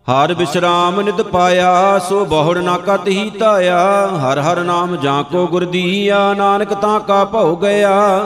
ਹਰ 0.07 0.33
ਵਿਸਰਾਮ 0.33 1.01
ਨਿਤ 1.01 1.21
ਪਾਇਆ, 1.21 1.99
ਸੋ 1.99 2.25
ਬਹੁੜ 2.25 2.57
ਨਾ 2.57 2.77
ਕਤ 2.77 3.07
ਹੀ 3.07 3.29
ਧਾਇਆ। 3.29 4.07
ਹਰ 4.07 4.39
ਹਰ 4.39 4.63
ਨਾਮ 4.63 4.95
ਜਾਂ 4.95 5.23
ਕੋ 5.23 5.47
ਗੁਰ 5.47 5.65
ਦੀਆ, 5.65 6.33
ਨਾਨਕ 6.33 6.73
ਤਾਂ 6.73 6.99
ਕਾ 6.99 7.25
ਭਉ 7.25 7.55
ਗਿਆ। 7.55 8.19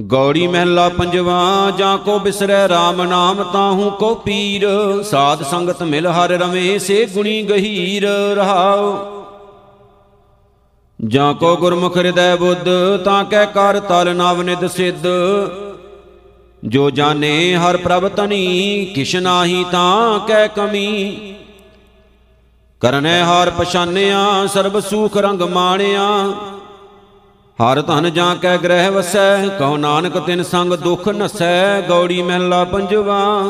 ਗੌੜੀ 0.00 0.46
ਮਹਿਲਾ 0.46 0.88
ਪੰਜਵਾ, 0.88 1.72
ਜਾਂ 1.78 1.98
ਕੋ 1.98 2.18
ਬਿਸਰੈ 2.18 2.66
RAM 2.66 3.02
ਨਾਮ 3.02 3.42
ਤਾਹੂ 3.42 3.90
ਕੋ 3.90 4.14
ਪੀਰ। 4.14 4.68
ਸਾਧ 5.02 5.42
ਸੰਗਤ 5.42 5.82
ਮਿਲ 5.82 6.06
ਹਰ 6.06 6.28
ਰਵੇਂ, 6.28 6.78
ਸੇ 6.78 7.06
ਗੁਣੀ 7.06 7.42
ਗਹੀਰ 7.42 8.08
ਰਹਾਉ। 8.34 8.98
ਜਾਂ 11.04 11.34
ਕੋ 11.34 11.56
ਗੁਰਮੁਖ 11.56 11.96
ਹਿਰਦੈ 11.96 12.36
ਬੁੱਧ, 12.36 12.68
ਤਾਂ 13.04 13.24
ਕਹਿ 13.24 13.46
ਕਰ 13.46 13.80
ਤਲ 13.80 14.16
ਨਵ 14.16 14.42
ਨਿਦ 14.42 14.66
ਸਿੱਧ। 14.66 15.06
ਜੋ 16.64 16.90
ਜਾਣੇ 16.90 17.56
ਹਰ 17.56 17.76
ਪ੍ਰਭ 17.76 18.08
ਤਨੀ 18.08 18.84
ਕਿਛ 18.94 19.16
ਨਾਹੀ 19.16 19.64
ਤਾਂ 19.72 20.20
ਕਹਿ 20.20 20.48
ਕਮੀ। 20.48 21.34
ਕਰਨੈ 22.80 23.22
ਹਾਰ 23.22 23.50
ਪਛਾਨਿਆ, 23.50 24.46
ਸਰਬ 24.46 24.80
ਸੂਖ 24.80 25.16
ਰੰਗ 25.16 25.42
ਮਾਣਿਆ। 25.42 26.32
ਹਰ 27.58 27.82
ਧਨ 27.82 28.12
ਜਾਂ 28.12 28.36
ਕੈ 28.36 28.56
ਗ੍ਰਹਿ 28.56 28.90
ਵਸੈ 28.90 29.48
ਕਹੋ 29.48 29.76
ਨਾਨਕ 29.76 30.18
ਤਿਨ 30.18 30.42
ਸੰਗ 30.42 30.72
ਦੁਖ 30.72 31.08
ਨਸੈ, 31.08 31.80
ਗੌੜੀ 31.80 32.22
ਮਹਿਲਾ 32.22 32.64
ਪੰਜਵਾ। 32.64 33.44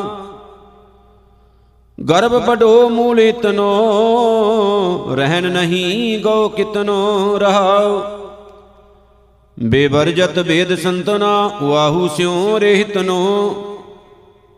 ਗਰਭ 2.09 2.45
ਬਡੋ 2.45 2.89
ਮੂਲ 2.89 3.19
ਇਤਨੋ, 3.19 3.69
ਰਹਿਣ 5.15 5.51
ਨਹੀਂ 5.51 6.19
ਗੋ 6.19 6.49
ਕਿਤਨੋ 6.49 7.37
ਰਹਾਉ। 7.37 8.01
ਬੇਵਰਜਤ 9.59 10.39
ਵੇਦ 10.39 10.75
ਸੰਤਨਾ 10.75 11.51
ਵਾਹੂ 11.63 12.07
ਸਿਉ 12.07 12.59
ਰਹਿਤਨੋ। 12.59 13.55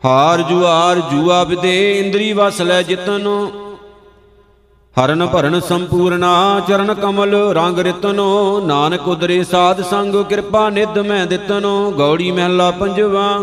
ਹਾਰ 0.06 0.42
ਜੁਆਰ 0.42 1.00
ਜੂਆ 1.00 1.44
ਵਿਦੇ, 1.44 2.00
ਇੰਦਰੀ 2.00 2.34
ਵਸ 2.34 2.62
ਲੈ 2.62 2.82
ਜਿਤਨੋ। 2.82 3.52
ਹਰਨ 5.00 5.25
ਭਰਨ 5.25 5.60
ਸੰਪੂਰਨਾ, 5.60 6.62
ਚਰਨ 6.68 6.94
ਕਮਲ 6.94 7.36
ਰੰਗ 7.54 7.80
ਰਿਤਨੋ, 7.80 8.60
ਨਾਨਕ 8.60 9.08
ਉਦਰੇ 9.08 9.44
ਸਾਧ 9.44 9.82
ਸੰਗ, 9.82 10.16
ਕਿਰਪਾ 10.24 10.70
ਨਿਧ 10.70 10.98
ਮੈਂ 10.98 11.25
ਦਿੱਤਨੋ, 11.25 11.92
ਗੌੜੀ 11.92 12.32
ਮਹਿਲਾ 12.32 12.72
ਪੰਜਵਾ। 12.72 13.40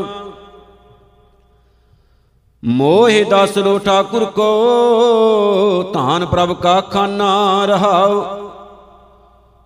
ਮੋਹਿ 2.64 3.24
ਦਸ 3.24 3.58
ਲੋ 3.58 3.78
ਠਾਕੁਰ 3.78 4.24
ਕੋ, 4.24 5.90
ਧਾਨ 5.94 6.26
ਪ੍ਰਭ 6.26 6.52
ਕਾ 6.52 6.80
ਖਾਨਾ 6.80 7.64
ਰਹਾਉ। 7.64 8.24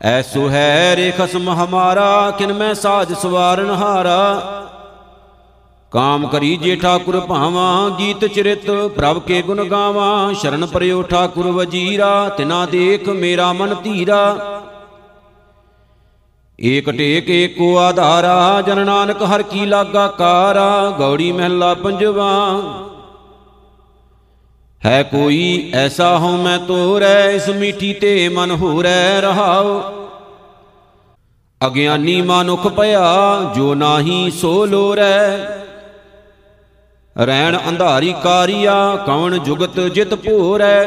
ਐਸੋ 0.03 0.49
ਹੈ 0.49 0.97
ਰੇ 0.97 1.11
ਖਸਮ 1.11 1.49
ਹਮਾਰਾ 1.51 2.31
ਕਿਨ 2.31 2.53
ਮੈਂ 2.53 2.75
ਸਾਜ 2.75 3.13
ਸਵਾਰਨ 3.13 3.71
ਹਾਰਾ। 3.71 4.43
ਕਾਮ 5.93 6.27
ਕਰੀ 6.27 6.57
ਜੇ 6.57 6.75
ਠਾਕੁਰ 6.77 7.19
ਭਾਵਾਂ 7.21 7.91
ਗੀਤ 7.91 8.25
ਚਰਿਤ 8.27 8.71
ਪ੍ਰਭ 8.97 9.19
ਕੇ 9.27 9.41
ਗੁਣ 9.43 9.65
ਗਾਵਾਂ 9.65 10.33
ਸ਼ਰਨ 10.35 10.67
ਪਰਿਓ 10.67 11.03
ਠਾਕੁਰ 11.03 11.51
ਵਜੀਰਾ 11.53 12.29
ਤਿਨਾ 12.29 12.65
ਦੇਖ 12.67 13.09
ਮੇਰਾ 13.11 13.53
ਮਨ 13.53 13.75
ਧੀਰਾ 13.85 14.21
ਏਕ 16.59 16.91
ਟੇਕ 16.91 17.29
ਏਕੋ 17.31 17.77
ਆਧਾਰਾ 17.79 18.61
ਜਨ 18.61 18.85
ਨਾਨਕ 18.87 19.23
ਹਰ 19.25 19.43
ਕੀ 19.43 19.67
ਲਾਗਾ 19.67 20.07
ਕਾਰਾ 20.09 20.91
ਗੌੜੀ 20.99 21.31
ਮਹਿਲਾ 21.33 21.73
ਪੰਜਵਾ 21.75 22.31
ਹੈ 24.83 25.03
ਕੋਈ 25.03 25.73
ਐਸਾ 25.75 26.17
ਹਉ 26.19 26.37
ਮੈਂ 26.37 26.59
ਤੋਰੈ 26.59 27.31
ਇਸ 27.31 27.49
ਮੀਠੀ 27.51 27.93
ਤੇ 27.93 28.29
ਮਨ 28.29 28.51
ਹੋਰੈ 28.53 29.21
ਰਹਾਉ 29.21 29.81
ਅਗਿਆਨੀ 31.61 32.21
ਮਾਨੁਖ 32.23 32.67
ਭਇਆ 32.69 33.05
ਜੋ 33.57 33.75
ਨਾਹੀ 33.75 34.31
ਸੋ 34.33 34.65
ਲੋਰੈ 34.67 35.66
ਰੈਣ 37.17 37.57
ਅੰਧਾਰੀ 37.69 38.15
ਕਾਰੀਆ, 38.23 38.75
ਕਵਣ 39.07 39.39
ਜੁਗਤ 39.39 39.81
ਜਿਤ 39.81 40.15
ਭੋਰੈ। 40.15 40.85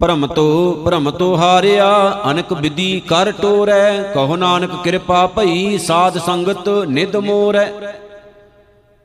ਭ੍ਰਮ 0.00 0.26
ਤੋ 0.26 0.72
ਭ੍ਰਮ 0.84 1.10
ਤੋ 1.10 1.36
ਹਾਰਿਆ, 1.36 1.90
ਅਨਕ 2.30 2.52
ਵਿਧੀ 2.52 3.00
ਕਰ 3.00 3.32
ਟੋਰੈ। 3.32 4.02
ਕਹੋ 4.14 4.36
ਨਾਨਕ 4.36 4.70
ਕਿਰਪਾ 4.84 5.26
ਭਈ, 5.26 5.78
ਸਾਧ 5.78 6.18
ਸੰਗਤ 6.18 6.68
ਨਿਦ 6.88 7.16
ਮੋਰੈ। 7.16 7.70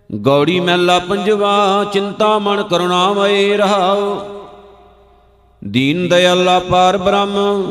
ਗੌੜੀ 0.10 0.60
ਮਹਿਲਾ 0.60 1.00
ਪੰਜਵਾ, 1.00 1.84
ਚਿੰਤਾ 1.94 2.38
ਮਨ 2.40 2.64
ਕਰੁਣਾਮਏ 2.64 3.58
ਰਹਾਉ। 3.58 4.20
ਦੀਨ 5.64 6.08
ਦਇਆਲਾ 6.10 6.60
ਪਾਰ 6.60 6.98
ਬ੍ਰਹਮ, 6.98 7.64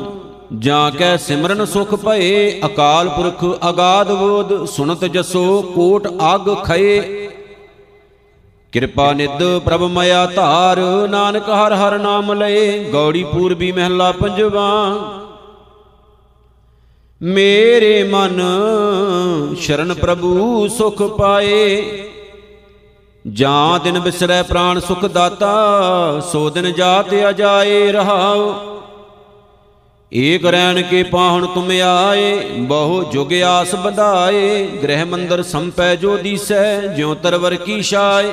ਜਾਂ 0.58 0.90
ਕੈ 0.90 1.16
ਸਿਮਰਨ 1.16 1.64
ਸੁਖ 1.64 1.94
ਭਏ। 1.94 2.60
ਅਕਾਲ 2.66 3.08
ਪੁਰਖ 3.08 3.44
ਅਗਾਧ 3.68 4.12
ਬੋਧ 4.12 4.64
ਸੁਨਤ 4.64 5.04
ਜਸੋ 5.04 5.62
ਕੋਟ 5.74 6.08
ਅਗ 6.34 6.54
ਖਏ। 6.64 7.27
ਕਿਰਪਾ 8.72 9.12
ਨਿਦ 9.12 9.58
ਪ੍ਰਭ 9.58 9.82
ਮਇਆ 9.82 10.26
ਧਾਰ, 10.26 10.78
ਨਾਨਕ 11.08 11.48
ਹਰ 11.48 11.72
ਹਰ 11.72 11.98
ਨਾਮ 11.98 12.32
ਲਏ, 12.32 12.84
ਗੌੜੀ 12.84 13.24
ਪੂਰਬੀ 13.24 13.72
ਮਹਿਲਾ 13.72 14.12
ਪੰਜਵਾ। 14.12 14.68
ਮੇਰੇ 17.22 18.02
ਮਨ 18.04 18.40
ਸ਼ਰਨ 19.60 19.94
ਪ੍ਰਭੂ 19.94 20.68
ਸੁਖ 20.68 21.02
ਪਾਏ, 21.02 21.82
ਜਾਂ 23.24 23.78
ਦਿਨ 23.80 23.98
ਬਿਸਰੈ 24.00 24.42
ਪ੍ਰਾਨ 24.42 24.80
ਸੁਖ 24.80 25.04
ਦਾਤਾ, 25.04 26.20
ਸੋ 26.32 26.50
ਦਿਨ 26.50 26.72
ਜਾਤ 26.72 27.14
ਅਜਾਏ 27.30 27.92
ਰਹਾਉ। 27.92 28.54
ਏਕ 30.12 30.46
ਰੈਣ 30.46 30.82
ਕੇ 30.82 31.02
ਪਾਹਣ 31.02 31.46
ਤੁਮ 31.46 31.70
ਆਏ, 31.84 32.42
ਬਹੁ 32.58 33.02
ਜੁਗ 33.04 33.32
ਆਸ 33.32 33.74
ਵਧਾਏ, 33.74 34.66
ਗ੍ਰਹਿ 34.82 35.04
ਮੰਦਰ 35.04 35.42
ਸੰਪੈ 35.42 35.94
ਜੋ 35.96 36.16
ਦੀਸੈ, 36.16 36.80
ਜਿਉ 36.80 37.14
ਤਰਵਰ 37.14 37.54
ਕੀ 37.54 37.82
ਛਾਏ। 37.82 38.32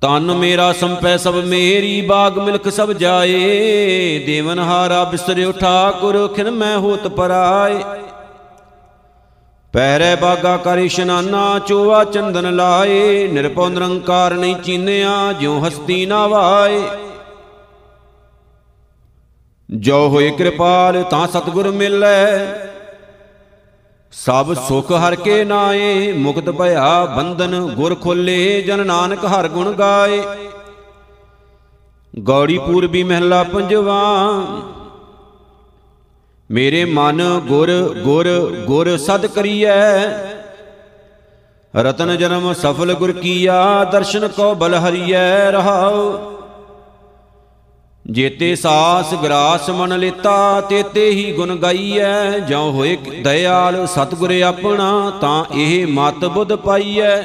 ਤਨ 0.00 0.34
ਮੇਰਾ 0.34 0.72
ਸੰਪੈ 0.72 1.16
ਸਭ 1.16 1.34
ਮੇਰੀ, 1.34 2.00
ਬਾਗ 2.00 2.38
ਮਿਲਕ 2.38 2.70
ਸਭ 2.72 2.92
ਜਾਏ, 2.92 4.18
ਦੇਵਨ 4.26 4.58
ਹਾਰਾ 4.58 5.04
ਬਿਸਰਿਓ 5.04 5.52
ਠਾਕੁਰ, 5.52 6.28
ਖਿਨ 6.28 6.50
ਮੈਂ 6.50 6.78
ਹੋਤ 6.78 7.08
ਪਰਾਏ। 7.08 7.78
ਪਹਿਰੇ 9.72 10.14
ਬਾਗਾ 10.14 10.56
ਕਰ 10.56 10.78
ਇਸ਼ਨਾਨਾ 10.78 11.58
ਚੋਵਾ 11.58 12.04
ਚੰਦਨ 12.04 12.56
ਲਾਏ 12.56 13.28
ਨਿਰਪਉ 13.28 13.68
ਨਿਰੰਕਾਰ 13.68 14.34
ਨਹੀਂ 14.34 14.56
ਚੀਨਿਆ, 14.56 15.32
ਜਿਉ 15.32 15.60
ਹਸਤੀ 15.60 16.06
ਨਾ 16.06 16.26
ਵਾਏ। 16.26 16.80
ਜੋ 19.68 19.96
ਹੋਏ 20.08 20.30
ਕਿਰਪਾਲ 20.30 21.02
ਤਾਂ 21.02 21.26
ਸਤਿਗੁਰ 21.28 21.70
ਮਿਲੈ। 21.70 22.38
ਸਭ 24.12 24.52
ਸੁਖ 24.58 24.92
ਹਰ 24.92 25.14
ਕੇ 25.14 25.42
ਨਾਏ, 25.44 26.12
ਮੁਕਤ 26.12 26.50
ਭਇਆ 26.50 27.04
ਬੰਧਨ 27.06 27.60
ਗੁਰ 27.74 27.94
ਖੋਲੇ, 27.94 28.62
ਜਨ 28.62 28.86
ਨਾਨਕ 28.86 29.24
ਹਰ 29.24 29.48
ਗੁਣ 29.48 29.72
ਗਾਏ। 29.72 30.22
ਗੌੜੀ 32.14 32.58
ਪੂਰਬੀ 32.58 33.02
ਮਹਿਲਾ 33.02 33.42
ਪੰਜਵਾ, 33.42 34.00
ਮੇਰੇ 36.50 36.84
ਮਨ 36.84 37.22
ਗੁਰ 37.46 37.70
ਗੁਰ 38.04 38.28
ਗੁਰ 38.66 38.96
ਸਦ 38.96 39.26
ਕਰੀਐ। 39.26 39.76
ਰਤਨ 41.74 42.16
ਜਨਮ 42.16 42.52
ਸਫਲ 42.52 42.94
ਗੁਰ 42.94 43.12
ਕੀਆ, 43.12 43.84
ਦਰਸ਼ਨ 43.84 44.28
ਕੋ 44.28 44.54
ਬਲ 44.54 44.74
ਹਰੀਐ, 44.74 45.50
ਰਹਾਉ। 45.50 46.37
ਜੇਤੇ 48.10 48.56
ਸਾਸ 48.56 49.14
ਗਰਾਸ 49.14 49.70
ਮਨ 49.70 49.98
ਲਿਤਾ, 49.98 50.60
ਤੇਤੇ 50.60 51.10
ਹੀ 51.10 51.32
ਗੁਣ 51.32 51.56
ਗਾਈਐ। 51.56 52.38
ਜਿਉ 52.38 52.70
ਹੋਏ 52.70 52.96
ਦਇਆਲ 52.96 53.86
ਸਤਿਗੁਰ 53.86 54.40
ਆਪਣਾ, 54.40 55.12
ਤਾਂ 55.20 55.44
ਇਹ 55.54 55.86
ਮਤ 55.86 56.24
ਬੁੱਧ 56.24 56.54
ਪਾਈਐ। 56.54 57.22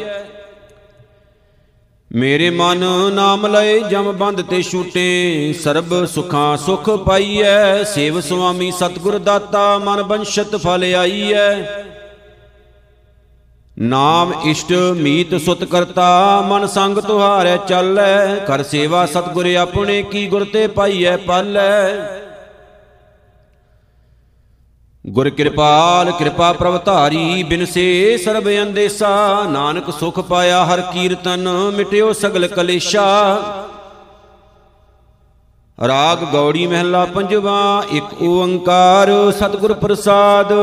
ਮੇਰੇ 2.11 2.49
ਮਨ 2.49 2.83
ਨਾਮ 3.13 3.47
ਲਏ, 3.47 3.79
ਜਮ 3.79 4.11
ਬੰਦ 4.11 4.41
ਤੇ 4.41 4.61
ਛੂਟੇ। 4.61 5.53
ਸਰਬ 5.53 6.05
ਸੁਖਾਂ 6.05 6.57
ਸੁਖ 6.57 6.89
ਪਾਈਐ। 6.89 7.83
ਸੇਵ 7.83 8.21
ਸੁਆਮੀ 8.21 8.71
ਸਤਿਗੁਰ 8.71 9.17
ਦਾਤਾ, 9.17 9.77
ਮਨ 9.77 10.03
ਬੰਸ਼ਤ 10.03 10.55
ਫਲ 10.55 10.95
ਆਈਐ। 10.95 11.63
ਨਾਮ 13.77 14.33
ਇਸ਼ਟ 14.45 14.71
ਮੀਤ 14.95 15.33
ਸੁਤ 15.41 15.63
ਕਰਤਾ 15.63 16.41
ਮਨ 16.41 16.65
ਸੰਗ 16.67 16.97
ਤੁਹਾਰੈ 16.97 17.55
ਚੱਲੈ। 17.57 18.35
ਕਰ 18.35 18.63
ਸੇਵਾ 18.63 19.05
ਸਤਿਗੁਰ 19.05 19.53
ਆਪਣੇ 19.55 20.01
ਕੀ 20.01 20.27
ਗੁਰ 20.27 20.45
ਤੇ 20.53 20.67
ਪਾਈਐ 20.67 21.15
ਪਾਲੈ। 21.17 21.89
ਗੁਰ 25.07 25.29
ਕਿਰਪਾਲ, 25.29 26.11
ਕਿਰਪਾ 26.11 26.51
ਪ੍ਰਭ 26.53 26.85
ਧਾਰੀ 26.85 27.43
ਬਿਨਸੇ 27.43 28.17
ਸਰਬ 28.17 28.49
ਅੰਦੇਸਾ। 28.61 29.43
ਨਾਨਕ 29.49 29.91
ਸੁਖ 29.91 30.19
ਪਾਇਆ 30.19 30.63
ਹਰ 30.65 30.81
ਕੀਰਤਨ, 30.81 31.49
ਮਿਟਿਓ 31.75 32.13
ਸਗਲ 32.13 32.47
ਕਲੇਸ਼ਾ। 32.47 33.05
ਰਾਗ 35.87 36.23
ਗੌੜੀ 36.23 36.67
ਮਹਿਲਾ 36.67 37.05
ਪੰਜਵਾ, 37.05 37.83
ਇੱਕ 37.91 38.21
ਓੰਕਾਰ 38.21 39.09
ਸਤਿਗੁਰ 39.31 39.73
ਪ੍ਰਸਾਦ। 39.73 40.53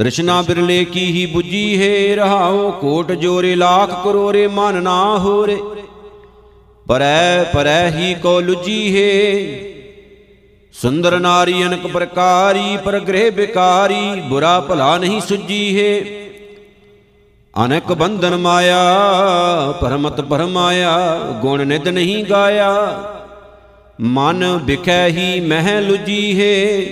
ਤ੍ਰਿਸ਼ਨਾ 0.00 0.42
ਬਿਰਲੇ 0.42 0.84
ਕੀ 0.84 1.00
ਹੀ 1.00 1.32
부ਜੀ 1.36 1.82
ਹੈ? 1.82 2.16
ਰਹਾਉ 2.16 2.70
ਕੋਟ 2.70 3.12
ਜੋਰੇ, 3.12 3.54
ਲੱਖ 3.54 4.04
ਕਰੋਰੇ 4.04 4.46
ਮਨ 4.46 4.82
ਨਾ 4.82 5.18
ਹੋਰੇ। 5.18 5.62
ਪਰੈ 6.88 7.44
ਪਰੈ 7.44 7.90
ਹੀ 7.90 8.14
ਕੋ 8.14 8.40
ਲੁਜੀ 8.40 8.96
ਹੈ? 8.96 9.58
ਸੁੰਦਰ 10.72 11.20
ਨਾਰੀ 11.20 11.62
ਅਨਕ 11.62 11.86
ਪ੍ਰਕਾਰੀ, 11.86 12.78
ਪਰ 12.84 13.00
ਗ੍ਰਹਿ 13.00 13.30
ਬਿਕਾਰੀ, 13.30 14.20
ਬੁਰਾ 14.20 14.60
ਭਲਾ 14.60 14.98
ਨਹੀਂ 14.98 15.20
ਸੁਜੀ 15.20 15.80
ਹੈ। 15.80 16.00
ਅਨਕ 17.64 17.92
ਬੰਧਨ 17.92 18.36
ਮਾਇਆ, 18.36 18.82
ਪਰਮਤ 19.80 20.20
ਪਰਮਾਇਆ, 20.20 21.18
ਗੁਣ 21.42 21.66
ਨਿਤ 21.66 21.88
ਨਹੀਂ 21.88 22.24
ਗਾਇਆ। 22.24 23.02
ਮਨ 24.00 24.60
ਵਿਖੈ 24.64 25.06
ਹੀ 25.06 25.40
ਮਹਿ 25.40 25.82
ਲੁਜੀ 25.82 26.40
ਹੈ। 26.40 26.82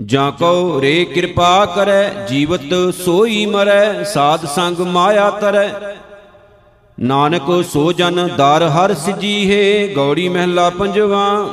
ਜਾਂ 0.00 0.32
ਕਉ, 0.32 0.80
ਰੇ 0.80 1.04
ਕਿਰਪਾ 1.04 1.66
ਕਰੈ, 1.66 2.26
ਜੀਵਤ 2.26 2.94
ਸੋਈ 3.04 3.46
ਮਰੈ, 3.46 4.02
ਸਾਧ 4.02 4.46
ਸੰਗ 4.46 4.80
ਮਾਇਆ 4.80 5.30
ਤਰੈ। 5.30 5.70
ਨਾਨਕ 7.00 7.64
ਸੋ 7.72 7.92
ਜਨ, 7.92 8.28
ਦਰ 8.36 8.68
ਹਰ 8.68 8.94
ਸਿਜੀ 8.94 9.50
ਹੈ 9.50 9.94
ਗੌੜੀ 9.94 10.28
ਮਹਿਲਾ 10.28 10.70
ਪੰਜਵਾ। 10.70 11.46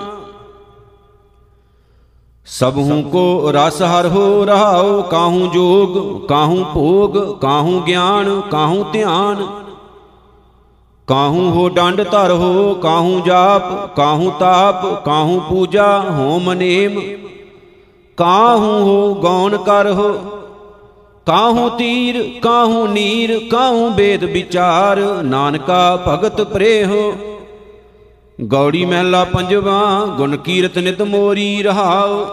ਸਭੂ 2.45 3.01
ਕੋ 3.01 3.51
ਰਸ 3.51 3.81
ਹਰ 3.81 4.07
ਹੋ 4.07 4.45
ਰਹਾਉ, 4.45 5.01
ਕਾਹੂ 5.01 5.47
ਜੋਗ, 5.47 6.27
ਕਾਹੂ 6.27 6.63
ਭੋਗ, 6.63 7.39
ਕਾਹੂ 7.41 7.79
ਗਿਆਨ, 7.79 8.41
ਕਾਹੂ 8.51 8.83
ਧਿਆਨ। 8.83 9.47
ਕਾਹੂ 11.07 11.49
ਹੋ 11.49 11.69
ਡੰਡ 11.69 12.01
ਧਰ 12.01 12.31
ਹੋ, 12.31 12.73
ਕਾਹੂ 12.73 13.21
ਜਾਪ, 13.25 13.95
ਕਾਹੂ 13.95 14.31
ਤਾਪ, 14.39 15.05
ਕਾਹੂ 15.05 15.39
ਪੂਜਾ, 15.39 15.99
ਹੋਮ 15.99 16.53
ਨੇਮ। 16.53 17.20
ਕਾਹੂ 18.21 18.63
ਹੋ 18.63 19.15
ਗੌਣ 19.15 19.57
ਕਰ 19.57 19.91
ਹੋ? 19.91 20.13
ਕਾਹੂ 21.25 21.69
ਤੀਰ, 21.69 22.39
ਕਾਹੂ 22.41 22.87
ਨੀਰ, 22.87 23.39
ਕਾਹੂ 23.51 23.89
ਵੇਦ 23.89 24.23
ਵਿਚਾਰ? 24.23 24.97
ਨਾਨਕਾ 25.23 26.03
ਭਗਤ 26.07 26.41
ਪ੍ਰੇ 26.41 26.85
ਹੋ। 26.85 27.13
ਗੌੜੀ 28.43 28.85
ਮਹਿਲਾ 28.85 29.23
ਪੰਜਵਾ, 29.23 30.05
ਗੁਣ 30.17 30.37
ਕੀਰਤ 30.37 30.77
ਨਿਤ 30.77 31.01
ਮੋਰੀ 31.01 31.63
ਰਹਾਉ। 31.63 32.25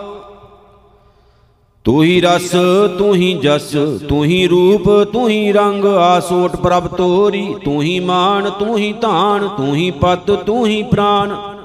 ਤੂੰ 1.85 2.03
ਹੀ 2.03 2.21
ਰਸ 2.21 2.51
ਤੂੰ 2.99 3.15
ਹੀ 3.15 3.39
ਜਸ 3.43 3.77
ਤੂੰ 4.09 4.25
ਹੀ 4.25 4.47
ਰੂਪ 4.47 5.05
ਤੂੰ 5.05 5.29
ਹੀ 5.29 5.53
ਰੰਗ, 5.53 5.85
ਆਸੋਟ 5.85 6.57
ਪ੍ਰਭ 6.57 6.87
ਤੋਰੀ। 6.87 7.55
ਤੂੰ 7.65 7.83
ਹੀ 7.83 8.01
ਮਾਨ 8.01 8.51
ਤੂੰ 8.51 8.79
ਹੀ 8.79 8.93
ਧਾਨ 8.93 9.49
ਤੂੰ 9.49 9.75
ਹੀ 9.75 9.91
ਪਤ 9.91 10.31
ਤੂੰ 10.31 10.67
ਹੀ 10.67 10.83
ਪ੍ਰਾਨ। 10.83 11.58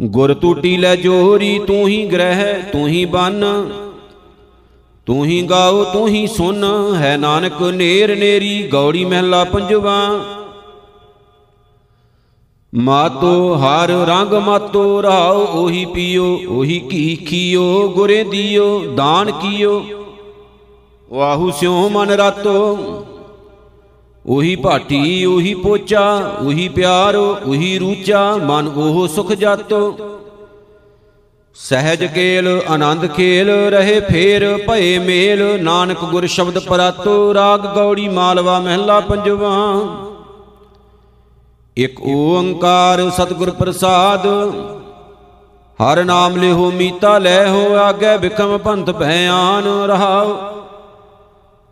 ਗੁਰ 0.00 0.34
ਟੂਟੀ 0.34 0.76
ਲੈ 0.76 0.96
ਜੋਰੀ 0.96 1.58
ਤੂੰ 1.58 1.88
ਹੀ 1.88 2.06
ਗ੍ਰਹਿ, 2.06 2.62
ਤੂੰ 2.72 2.88
ਹੀ 2.88 3.04
ਬਨ। 3.04 3.44
ਤੂੰ 5.06 5.24
ਹੀ 5.24 5.42
ਗਾਓ, 5.42 5.84
ਤੂੰ 5.84 6.08
ਹੀ 6.08 6.26
ਸੁਨ, 6.26 6.64
ਹੈ 6.94 7.16
ਨਾਨਕ 7.16 7.62
ਨੇਰ 7.62 8.16
ਨੇਰੀ, 8.16 8.62
ਗੌੜੀ 8.62 9.04
ਮਹਿਲਾ 9.04 9.44
ਪੰਜਵਾ। 9.44 10.24
ਮਾਤੋ 12.74 13.54
ਹਰ 13.54 13.88
ਰੰਗ 13.88 14.32
ਮਾਤੋ 14.32 15.02
ਰਾਉ 15.02 15.46
ਉਹੀ 15.46 15.84
ਪੀਓ, 15.84 16.40
ਉਹੀ 16.48 16.78
ਕੀ 16.78 17.16
ਖੀਓ, 17.16 17.88
ਗੁਰੇ 17.88 18.24
ਦਿਓ, 18.24 18.80
ਦਾਨ 18.96 19.30
ਕੀਓ। 19.30 19.84
ਵਾਹੂ 21.12 21.50
ਸਿਉ 21.50 21.88
ਮਨ 21.88 22.10
ਰਾਤੋ 22.10 22.76
ਉਹੀ 24.28 24.56
ਭਾਟੀ, 24.56 25.24
ਉਹੀ 25.24 25.54
ਪੋਚਾ, 25.54 26.32
ਉਹੀ 26.42 26.68
ਪਿਆਰ, 26.68 27.16
ਉਹੀ 27.16 27.78
ਰੂਚਾ, 27.78 28.36
ਮਨ 28.36 28.68
ਉਹ 28.68 29.08
ਸੁਖ 29.08 29.32
ਜਾਤੋ। 29.32 29.96
ਸਹਿਜ 31.54 32.04
ਕੇਲ, 32.04 32.62
ਆਨੰਦ 32.68 33.06
ਖੇਲ, 33.06 33.50
ਰਹੇ 33.50 34.00
ਫੇਰ 34.00 34.66
ਭਏ 34.68 34.98
ਮੇਲ, 34.98 35.62
ਨਾਨਕ 35.62 36.04
ਗੁਰ 36.04 36.26
ਸ਼ਬਦ 36.26 36.58
ਪਰਾਤੋ, 36.58 37.34
ਰਾਗ 37.34 37.60
ਗੌੜੀ 37.60 38.08
ਮਾਲਵਾ 38.08 38.58
ਮਹਿਲਾ 38.60 39.00
ਪੰਜਵਾ। 39.00 39.54
ਇਕ 41.76 42.00
ਓੰਕਾਰ 42.00 43.10
ਸਤਿਗੁਰ 43.10 43.50
ਪ੍ਰਸਾਦ, 43.50 44.26
ਹਰ 45.78 46.04
ਨਾਮ 46.04 46.36
ਲਿਓ 46.36 46.70
ਮੀਤਾ, 46.70 47.18
ਲੈ 47.18 47.48
ਹੋ 47.48 47.74
ਆਗੇ 47.74 48.16
ਵਿਖਮ 48.16 48.58
ਪੰਥ 48.58 48.90
ਭਿਆਨ 48.90 49.66
ਰਹਾਉ। 49.86 50.36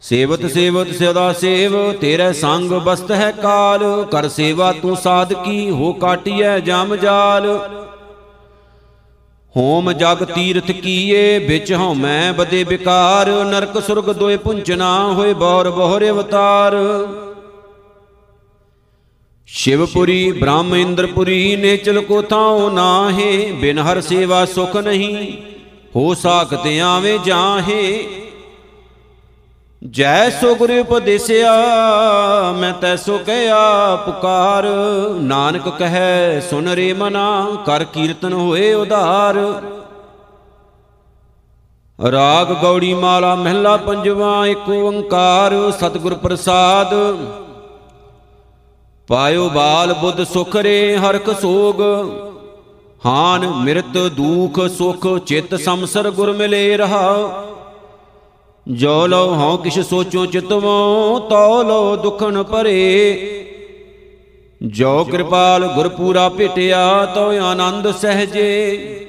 ਸੇਵਤ 0.04 0.44
ਸੇਵਤ 0.46 0.88
ਸਦਾ 0.94 1.32
ਸੇਵ, 1.32 1.74
ਤੇਰੇ 1.92 2.32
ਸੰਗ 2.32 2.72
ਬਸਤ 2.84 3.10
ਹੈ 3.10 3.30
ਕਾਲ। 3.32 3.82
ਕਰ 4.10 4.28
ਸੇਵਾ 4.28 4.72
ਤੂੰ 4.72 4.96
ਸਾਧਕੀ 4.96 5.70
ਹੋ 5.70 5.92
ਕਾਟਿਐ 5.92 6.58
ਜਮ 6.58 6.94
ਜਾਲ। 6.96 7.46
ਹੋਮ 9.54 9.92
ਜਗ 9.92 10.24
ਤੀਰਥ 10.24 10.70
ਕੀਏ, 10.70 11.38
ਵਿੱਚ 11.38 11.72
ਹਉਮੈ 11.72 12.32
ਬਦੇ 12.32 12.62
ਵਿਕਾਰ 12.64 13.30
ਨਰਕ 13.44 13.80
ਸੁਰਗ 13.82 14.10
ਦੋਏ 14.12 14.36
ਪੁੰਚਨਾ 14.36 15.12
ਹੋਏ 15.12 15.32
ਬੌਰ 15.34 15.70
ਬੋਹਰੇ 15.70 16.10
ਅਵਤਾਰ। 16.10 16.76
ਸ਼ਿਵਪੁਰੀ, 19.48 20.30
ਬ੍ਰਹਮ 20.32 20.74
ਇੰਦਰਪੁਰੀ 20.74 21.56
ਨੇ 21.56 21.76
ਚਲ 21.76 22.00
ਕੋ 22.00 22.20
ਥਾਉ 22.22 22.68
ਨਾਹੇ। 22.70 23.50
ਬਿਨ 23.52 23.78
ਹਰ 23.78 24.00
ਸੇਵਾ 24.00 24.44
ਸੁਖ 24.46 24.76
ਨਹੀਂ, 24.76 25.32
ਹੋ 25.96 26.14
ਸਾਖਤ 26.14 26.66
ਆਵੇ 26.84 27.18
ਜਾਹੇ। 27.24 28.23
ਜੈ 29.84 30.30
ਸੋ 30.30 30.54
ਗੁਰੂ 30.54 30.78
ਉਪਦੇਸਿਆ, 30.80 31.52
ਮੈਂ 32.52 32.72
ਤੈਸੋ 32.72 33.18
ਕਹਿਆ 33.26 33.96
ਪੁਕਾਰ। 33.96 34.64
ਨਾਨਕ 35.20 35.68
ਕਹੈ, 35.68 36.40
ਸੁਨ 36.50 36.68
ਰੇ 36.68 36.92
ਮਨਾ, 36.92 37.56
ਕਰ 37.66 37.84
ਕੀਰਤਨ 37.84 38.32
ਹੋਏ 38.32 38.72
ਉਧਾਰ। 38.74 39.34
ਰਾਗ 42.12 42.52
ਗੌੜੀ 42.62 42.94
ਮਾਲਾ 42.94 43.34
ਮਹਿਲਾ 43.34 43.76
ਪੰਜਵਾ 43.76 44.46
ਏਕ 44.46 44.68
ਓੰਕਾਰ, 44.68 45.54
ਸਤਿਗੁਰ 45.70 46.14
ਪ੍ਰਸਾਦ। 46.14 46.94
ਪਾਇਓ 49.08 49.48
ਬਾਲ 49.48 49.94
ਬੁੱਧ 49.94 50.24
ਸੁਖ 50.24 50.56
ਰੇ 50.56 50.96
ਹਰਖ 50.96 51.30
ਸੋਗ। 51.40 51.80
ਹਾਨ 53.06 53.46
ਮਿਰਤ 53.46 53.98
ਦੂਖ 53.98 54.60
ਸੁਖ, 54.68 55.06
ਚਿਤ 55.18 55.54
ਸੰਸਰ 55.54 56.10
ਗੁਰ 56.10 56.32
ਮਿਲੇ 56.32 56.76
ਰਹਾ। 56.76 57.04
ਜੋ 58.68 59.06
ਲੋ 59.06 59.34
ਹਉ 59.34 59.56
ਕਿਛ 59.56 59.78
ਸੋਚੋ 59.78 60.26
ਚਿਤਵੋ, 60.26 61.18
ਤੋ 61.18 61.62
ਲੋ 61.62 61.96
ਦੁਖਨ 61.96 62.42
ਭਰੇ। 62.42 63.20
ਜੋ 64.62 65.04
ਕਿਰਪਾਲ 65.04 65.66
ਗੁਰ 65.66 65.88
ਪੂਰਾ 65.88 66.28
ਭੇਟਿਆ 66.28 67.06
ਤੋ 67.06 67.44
ਆਨੰਦ 67.44 67.90
ਸਹਜੇ। 67.90 69.00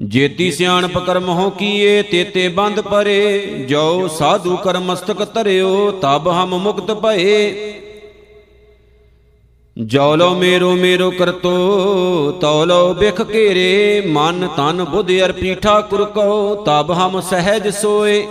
ਜੇਤੀ 0.00 0.52
ਸਿਆਣਪ 0.52 0.98
ਕਰਮ 0.98 1.28
ਹੋ 1.28 1.50
ਕੀਏ, 1.50 2.02
ਤੇਤੇ 2.02 2.48
ਬੰਦ 2.48 2.80
ਪਰੇ। 2.80 3.38
ਜੋ 3.68 4.08
ਸਾਧੂ 4.08 4.56
ਕਰ 4.56 4.78
ਮਸਤਕ 4.78 5.34
ਧਰਿਓ, 5.34 5.90
ਤਬ 5.90 6.28
ਹਮ 6.28 6.58
ਮੁਕਤ 6.58 6.90
ਭਏ। 6.94 7.72
ਜੋ 9.76 10.14
ਲੋ 10.16 10.28
ਮੇਰੋ 10.34 10.70
ਮੇਰੋ 10.72 11.10
ਕਰਤੋ 11.10 11.50
ਤੋ 12.40 12.64
ਲੋ 12.64 12.94
ਬਿਖ 12.94 13.20
ਘੇਰੇ, 13.30 14.02
ਮਨ 14.06 14.48
ਤਨ 14.56 14.84
ਬੁੱਧ 14.84 15.10
ਅਰਪੀ 15.24 15.54
ਠਾਕੁਰ 15.54 16.04
ਕੋ 16.04 16.54
ਤਬ 16.66 16.92
ਹਮ 16.92 17.20
ਸਹਿਜ 17.20 17.68
ਸੋਏ। 17.68 18.26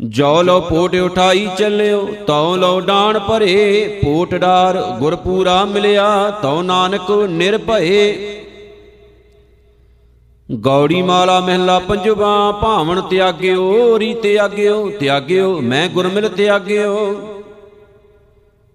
ਜੋ 0.00 0.42
ਲੋ 0.42 0.60
ਪੋਟ 0.60 0.94
ਉਠਾਈ 0.94 1.46
ਚੱਲਿਓ, 1.58 2.00
ਤਉ 2.26 2.56
ਲੋ 2.56 2.80
ਡਾਣ 2.80 3.18
ਭਰੇ, 3.18 4.00
ਪੋਟ 4.04 4.34
ਡਾਰ 4.34 4.82
ਗੁਰਪੂਰਾ 5.00 5.64
ਮਿਲਿਆ, 5.64 6.08
ਤਉ 6.42 6.62
ਨਾਨਕ 6.62 7.10
ਨਿਰਭਏ। 7.30 8.44
ਗੌੜੀ 10.48 11.02
ਮਾਲਾ 11.02 11.40
ਮਹਿਲਾ 11.40 11.78
ਪੰਜਵਾ 11.78 12.50
ਭਾਵਨ 12.52 13.00
ਤਿਆਗਿਓ 13.00 13.98
ਰੀ 13.98 14.14
ਤਿਆਗਿਓ 14.14 14.88
ਤਿਆਗਿਓ, 14.90 15.60
ਮੈਂ 15.60 15.88
ਗੁਰਮਿਲ 15.88 16.28
ਤਿਆਗਿਓ। 16.28 17.10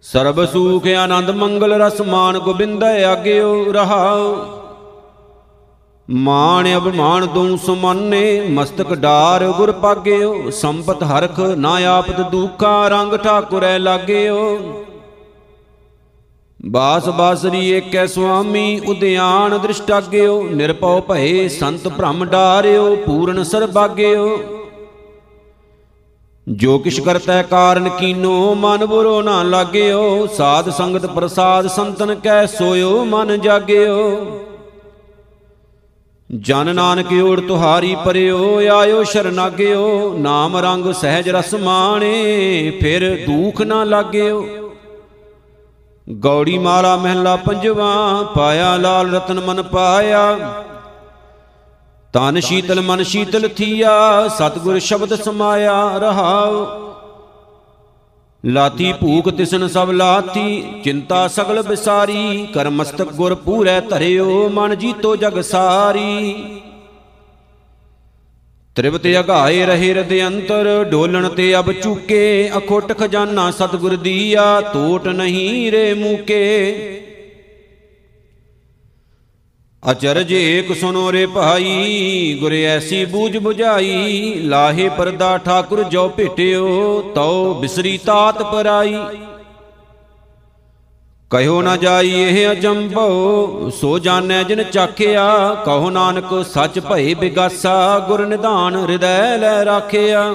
ਸਰਬ 0.05 0.43
ਸੂਖ 0.45 0.87
ਆਨੰਦ 0.97 1.29
ਮੰਗਲ 1.31 1.73
ਰਸ 1.81 1.99
ਮਾਨ 2.01 2.37
ਗੋਬਿੰਦ 2.39 2.83
ਆਗਿਓ 2.83 3.71
ਰਹਾਉ 3.73 4.35
ਮਾਣ 6.09 6.67
ਅਭਿਮਾਨ 6.77 7.25
ਦੂੰ 7.33 7.57
ਸੁਮੰਨੇ 7.57 8.23
ਮਸਤਕ 8.49 8.93
ਡਾਰ 8.95 9.45
ਗੁਰ 9.57 9.71
ਪਾਗਿਓ, 9.73 10.49
ਸੰਪਤ 10.51 11.03
ਹਰਖ 11.03 11.39
ਨਾ 11.57 11.75
ਆਪਤ 11.89 12.19
ਦੁਖਾ 12.31 12.87
ਰੰਗ 12.87 13.15
ਠਾਕੁਰੈ 13.23 13.77
ਲਾਗਿਓ। 13.79 14.57
ਬਾਸ 16.59 17.07
ਬਾਸਰੀ 17.11 17.69
ਏਕੈ 17.71 18.05
ਸੁਆਮੀ 18.07 18.79
ਉਦਿਆਨ 18.87 19.57
ਦ੍ਰਿਸ਼ਟਾਗਿਓ 19.57 20.41
ਨਿਰਭਉ 20.49 21.01
ਭਏ 21.07 21.47
ਸੰਤ 21.49 21.87
ਭ੍ਰਮ 21.87 22.25
ਡਾਰਿਓ, 22.25 22.95
ਪੂਰਨ 23.05 23.43
ਸਰਬਾਗਿਓ 23.43 24.37
ਜੋ 26.47 26.77
ਕਿਛ 26.79 26.99
ਕਰਤੈ 26.99 27.41
ਕਾਰਨ 27.41 27.89
ਕੀਨੋ, 27.89 28.55
ਮਨ 28.55 28.85
ਬੁਰੋ 28.85 29.21
ਨਾ 29.21 29.43
ਲਾਗਿਓ। 29.43 30.27
ਸਾਧ 30.27 30.69
ਸੰਗਤ 30.69 31.05
ਪ੍ਰਸਾਦ 31.05 31.67
ਸੰਤਨ 31.67 32.15
ਕੈ, 32.15 32.45
ਸੋਇਓ 32.45 33.05
ਮਨ 33.05 33.41
ਜਾਗਿਓ। 33.41 34.39
ਜਨ 36.39 36.75
ਨਾਨਕ 36.75 37.13
ਓੜ 37.23 37.39
ਤੁਹਾਰੀ 37.39 37.95
ਪਰਿਓ, 38.05 38.59
ਆਇਓ 38.73 39.03
ਸ਼ਰਨਾਗਿਓ। 39.03 40.13
ਨਾਮ 40.17 40.57
ਰੰਗ 40.57 40.91
ਸਹਿਜ 40.91 41.29
ਰਸ 41.29 41.53
ਮਾਣੇ, 41.53 42.71
ਫਿਰ 42.81 43.25
ਦੁਖ 43.25 43.61
ਨਾ 43.61 43.83
ਲਾਗਿਓ। 43.83 44.45
ਗੌੜੀ 46.07 46.57
ਮਾਲਾ 46.57 46.95
ਮਹਿਲਾ 46.97 47.35
ਪੰਜਵਾ, 47.35 48.23
ਪਾਇਆ 48.35 48.77
ਲਾਲ 48.77 49.15
ਰਤਨ 49.15 49.39
ਮਨ 49.39 49.61
ਪਾਇਆ। 49.61 50.37
ਤਨ 52.13 52.39
ਸ਼ੀਤਲ 52.39 52.81
ਮਨ 52.81 53.03
ਸ਼ੀਤਲ 53.03 53.47
ਥੀਆ, 53.47 54.27
ਸਤਗੁਰ 54.27 54.79
ਸ਼ਬਦ 54.79 55.13
ਸਮਾਇਆ 55.15 55.97
ਰਹਾਉ। 55.97 56.65
ਲਾਤੀ 58.45 58.91
ਭੂਖ 58.93 59.29
ਤਿਸਨ 59.29 59.67
ਸਭ 59.67 59.91
ਲਾਤੀ, 59.91 60.63
ਚਿੰਤਾ 60.83 61.27
ਸਗਲ 61.27 61.61
ਬਿਸਾਰੀ 61.61 62.47
ਕਰ 62.53 62.69
ਮਸਤਕ 62.69 63.11
ਗੁਰ 63.11 63.35
ਪੂਰੈ 63.35 63.79
ਧਰਿਓ, 63.79 64.49
ਮਨ 64.49 64.75
ਜੀਤੋ 64.75 65.15
ਜਗ 65.15 65.41
ਸਾਰੀ। 65.41 66.33
ਤ੍ਰਿਵਤ 68.75 69.07
ਅਗਾਏ 69.19 69.65
ਰਹੇ 69.65 69.89
ਹਿਰਦੇ 69.89 70.27
ਅੰਤਰ, 70.27 70.83
ਡੋਲਣ 70.83 71.29
ਤੇ 71.29 71.59
ਅਬ 71.59 71.71
ਚੁਕੇ, 71.71 72.51
ਅਖੋਟ 72.57 72.97
ਖਜ਼ਾਨਾ 72.97 73.51
ਸਤਗੁਰ 73.51 73.95
ਦੀਆ 73.95 74.61
ਟੋਟ 74.73 75.07
ਨਹੀਂ 75.07 75.71
ਰੇ 75.71 75.93
ਮੂਕੇ। 75.93 77.09
ਅਚਰਜ 79.91 80.31
ਏਕ 80.33 80.71
ਸੁਨੋ 80.73 81.11
ਰੇ 81.11 81.25
ਭਾਈ, 81.25 82.37
ਗੁਰ 82.41 82.53
ਐਸੀ 82.53 83.03
ਬੂਝ 83.05 83.37
부ਝਾਈ 83.37 84.33
ਲਾਹੇ 84.43 84.89
ਪਰਦਾ 84.89 85.37
ਠਾਕੁਰ 85.37 85.83
ਜੋ 85.83 86.07
ਭੇਟਿਓ, 86.09 87.01
ਤਉ 87.15 87.53
ਬਿਸਰੀ 87.53 87.97
ਤਾਤ 87.97 88.41
ਪਰਾਈ। 88.43 88.95
ਕਹਿਓ 91.31 91.61
ਨਾ 91.61 91.75
ਜਾਈ 91.77 92.11
ਇਹ 92.11 92.51
ਅਜੰਭਉ 92.51 93.69
ਸੋ 93.69 93.97
ਜਾਣੈ 93.99 94.41
ਜਿਨ 94.43 94.63
ਚਾਖਿਆ, 94.63 95.27
ਕਹੋ 95.65 95.89
ਨਾਨਕ 95.89 96.33
ਸੱਚ 96.45 96.79
ਭਏ 96.79 97.13
ਬਿਗਾਸਾ, 97.13 97.99
ਗੁਰ 97.99 98.25
ਨਿਧਾਨ 98.25 98.75
ਹਿਰਦੈ 98.75 99.37
ਲੈ 99.37 99.63
ਰਾਖਿਆ। 99.65 100.33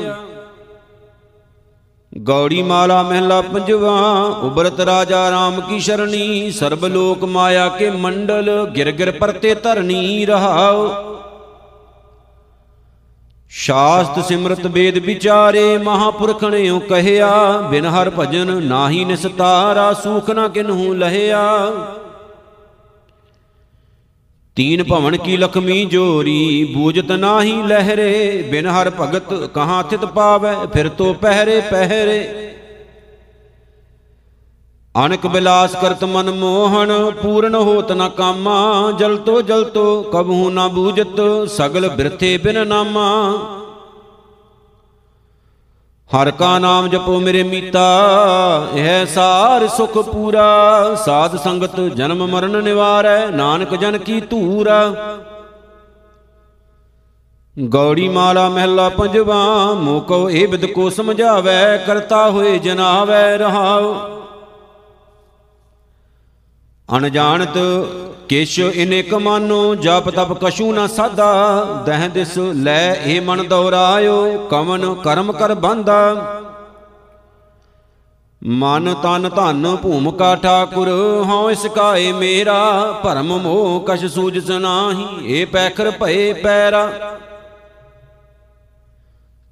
ਗੌੜੀ 2.19 2.63
ਮਾਲਾ 2.63 3.03
ਮਹਿਲਾ 3.03 3.41
ਪੰਜਵਾ 3.41 4.13
ਉਬਰਤ 4.43 4.81
ਰਾਜਾ 4.81 5.31
RAM 5.31 5.61
ਕੀ 5.69 5.81
ਸ਼ਰਣੀ, 5.81 6.51
ਸਰਬ 6.51 6.85
ਲੋਕ 6.85 7.25
ਮਾਇਆ 7.25 7.69
ਕੇ 7.69 7.91
ਮੰਡਲ, 7.91 8.67
ਗਿਰ 8.77 8.91
ਗਿਰ 8.91 9.11
ਪਰਤੇ 9.11 9.55
ਧਰਨੀ 9.55 10.27
ਰਹਾਉ। 10.27 10.89
ਸ਼ਾਸਤ 13.51 14.25
ਸਿਮਰਤ 14.25 14.67
ਵੇਦ 14.67 14.99
ਵਿਚਾਰੇ 14.99 15.79
ਮਹਾਪੁਰਖਣਿਓ 15.79 16.79
ਕਹਿਆ, 16.79 17.59
ਬਿਨ 17.71 17.87
ਹਰ 17.87 18.11
ਭਜਨ 18.19 18.63
ਨਾਹੀ 18.63 19.05
ਨਿਸਤਾਰਾ, 19.05 19.93
ਸੂਖ 19.93 20.31
ਨਾ 20.31 20.49
ਕਿਨਹੂ 20.49 20.95
ਲਹਿਆ। 20.95 21.73
ਤੀਨ 24.59 24.83
ਭਵਨ 24.85 25.17
ਕੀ 25.17 25.37
ਲਖਮੀ 25.37 25.85
ਜੋਰੀ, 25.85 26.65
ਬੂਜਤ 26.75 27.11
ਨਾਹੀ 27.13 27.53
ਲਹਿਰੇ, 27.63 28.43
ਬਿਨ 28.43 28.67
ਹਰ 28.67 28.91
ਭਗਤ 28.91 29.33
ਕਹਾਂ 29.55 29.83
ਥਿਤ 29.85 30.05
ਪਾਵੈ, 30.05 30.55
ਫਿਰ 30.73 30.89
ਤੋ 30.89 31.13
ਪਹਿਰੇ 31.13 31.61
ਪਹਿਰੇ। 31.61 32.19
ਅਨਕ 34.95 35.27
ਬਿਲਾਸ 35.27 35.77
ਕਰਤ 35.83 36.05
ਮਨ 36.05 36.31
ਮੋਹਨ 36.31 36.93
ਪੂਰਨ 37.23 37.55
ਹੋਤ 37.55 37.93
ਨ 37.93 38.09
ਕਾਮਾ, 38.09 38.59
ਜਲ 38.99 39.17
ਤੋ 39.17 39.41
ਜਲ 39.43 39.65
ਤੋ 39.65 40.03
ਕਬਹੂ 40.03 40.51
ਨ 40.51 40.69
ਬੂਜਤ, 40.69 41.21
ਸਗਲ 41.49 41.89
ਬਿਰਥੇ 41.89 42.37
ਬਿਨ 42.39 42.67
ਨਾਮਾ। 42.69 43.09
ਹਰ 46.11 46.31
ਕਾ 46.31 46.59
ਨਾਮ 46.59 46.89
ਜਪੋ 46.89 47.19
ਮੇਰੇ 47.21 47.43
ਮੀਤਾ, 47.43 48.69
ਇਹ 48.75 49.07
ਸਾਰ 49.07 49.67
ਸੁਖ 49.69 49.99
ਪੂਰਾ। 49.99 50.95
ਸਾਧ 50.95 51.37
ਸੰਗਤ 51.37 51.81
ਜਨਮ 51.81 52.27
ਮਰਨ 52.27 52.63
ਨਿਵਾਰੈ, 52.65 53.27
ਨਾਨਕ 53.27 53.75
ਜਨ 53.75 53.99
ਕੀ 53.99 54.21
ਧੂਰਾ। 54.21 54.95
ਗੌੜੀ 57.57 58.09
ਮਾਲਾ 58.09 58.49
ਮਹਿਲਾ 58.49 58.89
ਪੰਜਵਾ 58.89 59.73
ਮੋਕੋ 59.75 60.31
ਇਹ 60.31 60.49
ਬਿਦ 60.49 60.65
ਕੋ 60.67 60.91
ਸਮਝਾਵੈ, 60.91 61.77
ਕਰਤਾ 61.77 62.31
ਹੋਏ 62.31 62.59
ਜਨਾਵੈ 62.59 63.37
ਰਹਾਉ। 63.39 63.95
ਅਣਜਾਣਤ 66.89 67.59
ਕਿਛ 68.29 68.59
ਇਨੇ 68.59 69.03
ਕਮਾਨੋ 69.03 69.75
ਜਪ 69.75 70.09
ਤਪ 70.11 70.33
ਕਛੂ 70.33 70.73
ਨਾ 70.73 70.87
ਸਾਦਾ 70.87 71.65
ਦਹ 71.87 72.09
ਦਿਸ 72.09 72.39
ਲੈ 72.39 72.95
ਇਹ 72.95 73.21
ਮਨ 73.21 73.47
ਦੌਰਾਇਓ 73.49 74.49
ਕਵਨ 74.51 74.95
ਕਰਮ 74.95 75.33
ਕਰ 75.33 75.55
ਬੰਦਾ। 75.55 76.01
ਮਨ 78.43 78.95
ਤਨ 78.95 79.29
ਧਨ 79.29 79.77
ਭੂਮਕਾ 79.77 80.35
ਠਾਕੁਰ, 80.37 80.89
ਹਉ 81.25 81.51
ਇਸ 81.51 81.67
ਕਾਏ 81.67 82.13
ਮੇਰਾ। 82.13 82.93
ਭਰਮ 83.05 83.37
ਮੋਹ 83.39 83.81
ਕਛ 83.81 84.05
ਸੂਝਸ 84.05 84.51
ਨਾਹੀ 84.51 85.39
ਏ 85.39 85.45
ਪੈਖਰ 85.45 85.91
ਭਏ 85.91 86.33
ਪੈਰਾ। 86.33 86.89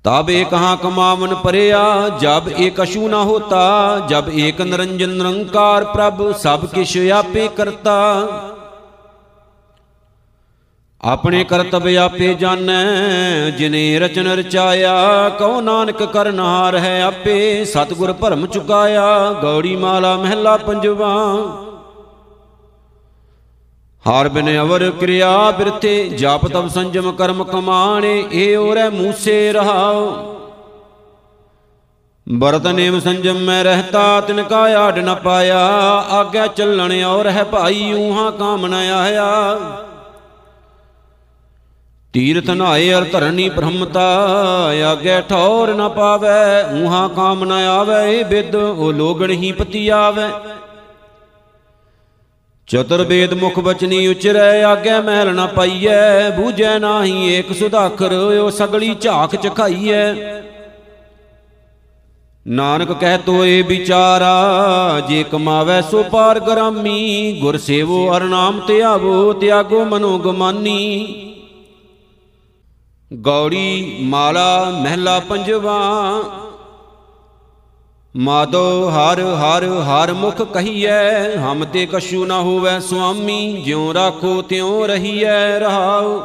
ਤਬ 0.04 0.30
ਏ 0.30 0.44
ਕਹਾਂ 0.44 0.76
ਕਮਾਵਨ 0.76 1.34
ਪਰਿਆ, 1.34 2.08
ਜਬ 2.20 2.48
ਏ 2.58 2.70
ਕਛੂ 2.70 3.08
ਨਾ 3.08 3.22
ਹੋਤਾ। 3.22 3.98
ਜਬ 4.08 4.28
ਏਕ 4.28 4.60
ਨਿਰੰਜਨ 4.60 5.08
ਨਿਰੰਕਾਰ 5.08 5.84
ਪ੍ਰਭ, 5.84 6.32
ਸਭ 6.32 6.66
ਕਿਛ 6.66 6.96
ਆਪੇ 7.12 7.48
ਕਰਤਾ। 7.48 7.96
ਆਪਣੇ 11.06 11.44
ਕਰਤਬ 11.44 11.86
ਆਪੇ 11.98 12.34
ਜਾਣੈ, 12.34 12.84
ਜਿਨੇ 13.50 13.98
ਰਚਨ 13.98 14.26
ਰਚਾਇਆ, 14.28 15.28
ਕਉ 15.28 15.60
ਨਾਨਕ 15.60 16.02
ਕਰਨਹਾਰ 16.02 16.76
ਹੈ 16.76 17.02
ਆਪੇ, 17.02 17.64
ਸਤਿਗੁਰ 17.64 18.12
ਭਰਮ 18.12 18.46
ਚੁਕਾਇਆ, 18.46 19.32
ਗੌੜੀ 19.32 19.76
ਮਾਲਾ 19.76 20.16
ਮਹਿਲਾ 20.16 20.56
ਪੰਜਵਾ। 20.56 21.12
ਹਾਰ 24.06 24.28
ਬਿਨ 24.28 24.60
ਅਵਰ 24.60 24.90
ਕਿਰਿਆ 24.90 25.50
ਬਿਰਥੇ 25.50 26.08
ਜਪ 26.08 26.46
ਤਪ 26.46 26.68
ਸੰਜਮ 26.68 27.12
ਕਰਮ 27.12 27.44
ਕਮਾਣੇ 27.44 28.24
ਏ 28.32 28.54
ਓਰੈ 28.56 28.90
ਮੂਸੇ 28.90 29.52
ਰਹਾਉ। 29.52 30.12
ਬਰਤ 32.28 32.66
ਨੇਮ 32.66 33.00
ਸੰਜਮ 33.00 33.36
ਮੈਂ 33.36 33.64
ਰਹਤਾ, 33.64 34.20
ਤਿਨ 34.20 34.42
ਕਾ 34.42 34.60
ਆਡ 34.76 34.98
ਨ 34.98 35.14
ਪਾਇਆ, 35.14 35.58
ਆਗਿਆ 36.10 36.46
ਚੱਲਣ 36.46 37.04
ਔਰ 37.04 37.28
ਹੈ 37.28 37.44
ਭਾਈ, 37.44 37.92
ਊਹਾ 37.92 38.30
ਕਾਮ 38.30 38.66
ਨ 38.66 38.74
ਆਇਆ। 38.74 39.26
ਤੀਰਥ 42.16 42.48
ਨਾਏ 42.50 42.92
ਅਰ 42.94 43.04
ਧਰਨੀ 43.04 43.48
ਬ੍ਰਹਮਤਾ 43.48 44.02
ਆਗੇ 44.90 45.20
ਠੌਰ 45.28 45.72
ਨ 45.74 45.88
ਪਾਵੈ, 45.88 46.62
ਊਹਾ 46.74 47.08
ਕਾਮ 47.08 47.44
ਨ 47.44 47.52
ਆਵੈ 47.52 48.00
ਏ 48.08 48.22
ਬਿਦ 48.22 48.54
ਉਹ 48.54 48.92
ਲੋਗਣ 48.92 49.30
ਹੀ 49.30 49.50
ਪਤੀ 49.52 49.88
ਆਵੈ। 49.88 50.28
ਚਤੁਰ 52.68 53.02
ਵੇਦ 53.02 53.34
ਮੁਖ 53.34 53.58
ਬਚਨੀ 53.60 54.06
ਉਚਰੈ 54.06 54.62
ਆਗੇ 54.64 55.00
ਮਹਿਲ 55.00 55.34
ਨ 55.34 55.46
ਪਾਈਐ, 55.46 56.30
ਬੂਝੈ 56.30 56.78
ਨਾਹੀ 56.78 57.34
ਏਕ 57.34 57.52
ਸੁਧਾਖਰ 57.52 58.12
ਓ 58.40 58.48
ਸਗਲੀ 58.50 58.94
ਝਾਕ 59.00 59.36
ਚਖਾਈਐ। 59.36 60.14
ਨਾਨਕ 62.46 62.92
ਕਹਿ 62.92 63.18
ਤੋਏ 63.18 63.62
ਵਿਚਾਰਾ, 63.62 65.00
ਜੇ 65.08 65.22
ਕਮਾਵੈ 65.22 65.80
ਸੋ 65.80 66.02
ਪਾਰ 66.02 66.40
ਗਰਾਮੀ, 66.40 67.38
ਗੁਰ 67.40 67.56
ਸੇਵੋ 67.58 68.16
ਅਰ 68.16 68.24
ਨਾਮ 68.24 68.60
ਧਿਆਵੋ, 68.66 69.32
ਤਿਆਗੋ 69.32 69.84
ਮਨੋ 69.84 70.18
ਗਮਾਨੀ। 70.18 71.32
ਗੌੜੀ 73.12 73.96
ਮਾਲਾ 74.00 74.70
ਮਹਿਲਾ 74.70 75.20
ਪੰਜਵਾ। 75.20 76.22
ਮਾਦੋ 78.16 78.90
ਹਰ 78.90 79.20
ਹਰ 79.20 79.64
ਹਰ 79.64 80.12
ਮੁਖ 80.12 80.42
ਕਹੀਐ, 80.42 81.36
ਹਮ 81.36 81.64
ਤੇ 81.64 81.86
ਕਛੂ 81.86 82.26
ਨਾ 82.26 82.40
ਹੋਵੈ 82.40 82.78
ਸੁਆਮੀ, 82.80 83.62
ਜਿਉ 83.64 83.94
ਰਾਖੋ 83.94 84.42
ਤਿਉ 84.42 84.86
ਰਹੀਐ 84.86 85.58
ਰਹਾਉ। 85.58 86.20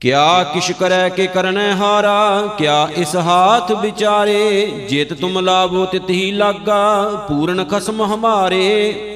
ਕਿਆ 0.00 0.42
ਕਿਛ 0.42 0.72
ਕਰੈ 0.72 1.08
ਕੇ 1.08 1.26
ਕਰਨੈ 1.26 1.72
ਹਾਰਾ, 1.72 2.46
ਕਿਆ 2.58 2.88
ਇਸ 2.96 3.16
ਹਾਥ 3.16 3.72
ਵਿਚਾਰੇ, 3.72 4.66
ਜਿਤ 4.88 5.14
ਤੁਮ 5.14 5.38
ਲਾਭੋ 5.40 5.84
ਤਿਤ 5.84 6.10
ਹੀ 6.10 6.30
ਲਾਗਾ, 6.32 7.08
ਪੂਰਨ 7.28 7.64
ਖਸਮ 7.64 8.02
ਹਮਾਰੇ। 8.02 9.11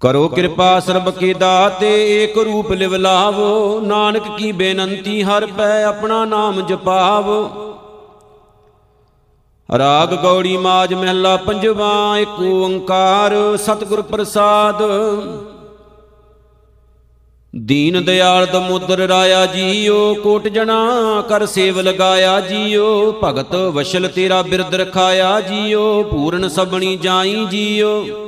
ਕਰੋ 0.00 0.28
ਕਿਰਪਾ 0.28 0.80
ਸਰਬ 0.80 1.10
ਕੀ 1.10 1.34
ਦਾਤੇ, 1.34 2.22
ਏਕ 2.22 2.38
ਰੂਪ 2.38 2.72
ਲਿਵ 2.72 2.94
ਲਾਵੋ। 2.94 3.80
ਨਾਨਕ 3.80 4.22
ਕੀ 4.36 4.52
ਬੇਨੰਤੀ, 4.52 5.22
ਹਰ 5.22 5.46
ਪੈ 5.46 5.84
ਆਪਣਾ 5.84 6.24
ਨਾਮ 6.24 6.66
ਜਪਾਵੋ। 6.66 7.50
ਰਾਗ 9.78 10.14
ਗੌੜੀ 10.14 10.56
ਮਾਜ 10.56 10.94
ਮਹਿਲਾ 10.94 11.36
ਪੰਜਵਾ 11.36 12.18
ਏਕ 12.18 12.40
ਓੰਕਾਰ 12.40 13.56
ਸਤਿਗੁਰ 13.56 14.02
ਪ੍ਰਸਾਦ। 14.02 14.82
ਦੀਨ 17.56 18.04
ਦਿਆਲ 18.04 18.46
ਦਮੋਦਰ 18.46 18.98
ਰਾਇਆ 18.98 19.46
ਜੀਓ, 19.46 20.14
ਕੋਟ 20.14 20.48
ਜਣਾ 20.48 20.86
ਕਰ 21.28 21.46
ਸੇਵ 21.46 21.80
ਲਗਾਇਆ 21.80 22.40
ਜੀਓ। 22.40 23.20
ਭਗਤ 23.24 23.54
ਵਸ਼ਲ 23.54 24.08
ਤੇਰਾ 24.08 24.42
ਬਿਰਦ 24.42 24.74
ਰਖਾਇਆ 24.74 25.40
ਜੀਓ, 25.40 26.02
ਪੂਰਨ 26.02 26.48
ਸਬਣੀ 26.48 26.96
ਜਾਈ 26.96 27.46
ਜੀਓ। 27.46 28.27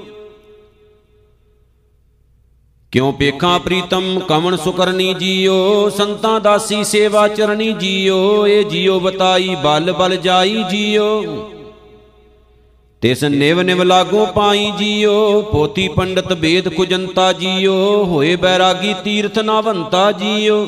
ਕਿਉ 2.92 3.12
ਪੇਖਾਂ 3.12 3.60
ਪ੍ਰੀਤਮ? 3.60 4.20
ਕਵਣ 4.28 4.56
ਸੁਕਰਨੀ 4.56 5.14
ਜੀਓ, 5.14 5.88
ਸੰਤਾਂ 5.88 6.40
ਦਾਸੀ 6.40 6.84
ਸੇਵਾ 6.84 7.28
ਚਰਣੀ 7.28 7.72
ਜੀਓ 7.72 8.46
ਇਹ 8.46 8.64
ਜੀਓ 8.64 9.00
ਬਤਾਈ, 9.00 9.56
ਬਲ 9.64 9.92
ਬਲ 9.92 10.16
ਜਾਈ 10.16 10.62
ਜੀਓ। 10.70 11.24
ਤਿਸ 13.00 13.24
ਨਿਵ 13.24 13.62
ਨਿਵ 13.62 13.82
ਲਾਗੋ 13.82 14.26
ਪਾਈ 14.26 14.72
ਜੀਓ, 14.78 15.42
ਪੋਤੀ 15.42 15.88
ਪੰਡਤ 15.88 16.32
ਵੇਦ 16.32 16.68
ਕੁਜੰਤਾ 16.68 17.32
ਜੀਓ, 17.32 18.04
ਹੋਏ 18.04 18.36
ਬੈਰਾਗੀ 18.36 18.94
ਤੀਰਥ 19.04 19.38
ਨਾਵੰਤਾ 19.38 20.12
ਜੀਓ। 20.12 20.66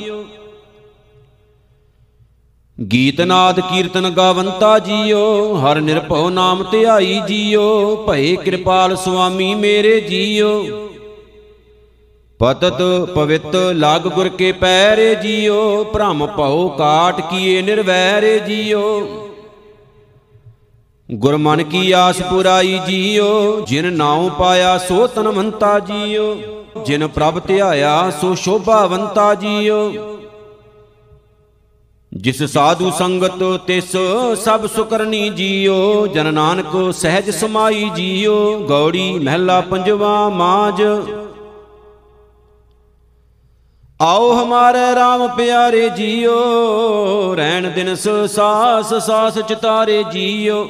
ਗੀਤਨਾਦ 2.93 3.61
ਕੀਰਤਨ 3.61 4.11
ਗਾਵੰਤਾ 4.11 4.79
ਜੀਓ, 4.79 5.55
ਹਰ 5.55 5.81
ਨਿਰਭਉ 5.81 6.31
ਨਾਮ 6.31 6.65
ਧਿਆਈ 6.71 7.21
ਜੀਓ, 7.29 7.97
ਭਏ 8.09 8.37
ਕਿਰਪਾਲ 8.37 8.97
ਸੁਆਮੀ 8.97 9.55
ਮੇਰੇ 9.55 10.01
ਜੀਓ। 10.01 10.89
ਪਤਤ 12.43 12.81
ਪਵਿੱਤ 13.15 13.57
ਲਾਗ 13.73 14.01
ਗੁਰ 14.01 14.29
ਕੇ 14.29 14.51
ਪੈਰੇ 14.53 15.15
ਜੀਓ, 15.15 15.85
ਭ੍ਰਮ 15.85 16.27
ਭਉ 16.27 16.69
ਕਾਟ 16.69 17.21
ਕੀਏ 17.21 17.61
ਨਿਰਵੈਰੇ 17.63 18.39
ਜੀਓ। 18.39 18.83
ਗੁਰ 21.09 21.37
ਮਨ 21.37 21.63
ਕੀ 21.63 21.93
ਆਸ 21.93 22.23
ਪੁਰਾਈ 22.23 22.81
ਜੀਓ, 22.87 23.61
ਜਿਨ 23.61 23.93
ਨਾਉ 23.93 24.29
ਪਾਇਆ 24.29 24.77
ਸੋ 24.79 25.07
ਤਨਵੰਤਾ 25.07 25.79
ਜੀਓ। 25.79 26.35
ਜਿਨ 26.87 27.07
ਪ੍ਰਭ 27.09 27.41
ਧਿਆਇਆ 27.47 28.11
ਸੋ 28.21 28.35
ਸ਼ੋਭਾਵੰਤਾ 28.35 29.35
ਜੀਓ। 29.35 29.93
ਜਿਸ 32.13 32.43
ਸਾਧੂ 32.43 32.91
ਸੰਗਤ 32.91 33.43
ਤਿਸ 33.67 33.97
ਸਭ 34.35 34.67
ਸੁਕਰਨੀ 34.67 35.29
ਜੀਓ। 35.29 36.07
ਜਨ 36.07 36.35
ਨਾਨਕ 36.35 36.95
ਸਹਿਜ 36.95 37.31
ਸਮਾਈ 37.31 37.91
ਜੀਓ। 37.97 38.59
ਗੌੜੀ 38.69 39.13
ਮਹਿਲਾ 39.19 39.61
ਪੰਜਵਾ 39.61 40.29
ਮਾਜ 40.29 40.83
ਆਓ 44.03 44.33
ਹਮਾਰੇ 44.33 44.79
RAM 44.95 45.29
ਪਿਆਰੇ 45.37 45.89
ਜੀਓ, 45.89 47.35
ਰਹਿਣ 47.35 47.71
ਦਿਨ 47.71 47.95
ਸਾਸ 47.95 48.95
ਸਾਸ 48.95 49.39
ਚਿਤਾਰੇ 49.39 50.03
ਜੀਓ। 50.13 50.69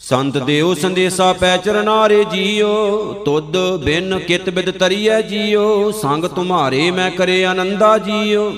ਸੰਤ 0.00 0.36
ਦੇਉ 0.38 0.74
ਸੰਦੇਸਾ 0.74 1.32
ਪੈ 1.32 1.56
ਚਰਨਾਰੇ 1.56 2.24
ਜੀਓ, 2.24 3.12
ਤੁਧ 3.24 3.56
ਬਿਨ 3.84 4.18
ਕਿਤ 4.18 4.50
ਬਿਦ 4.50 4.70
ਤਰੀਐ 4.70 5.20
ਜੀਓ, 5.22 5.90
ਸੰਗ 5.90 6.24
ਤੁਮਾਰੇ 6.24 6.90
ਮੈਂ 6.90 7.10
ਕਰੇ 7.10 7.44
ਆਨੰਦਾ 7.44 7.96
ਜੀਓ। 7.98 8.52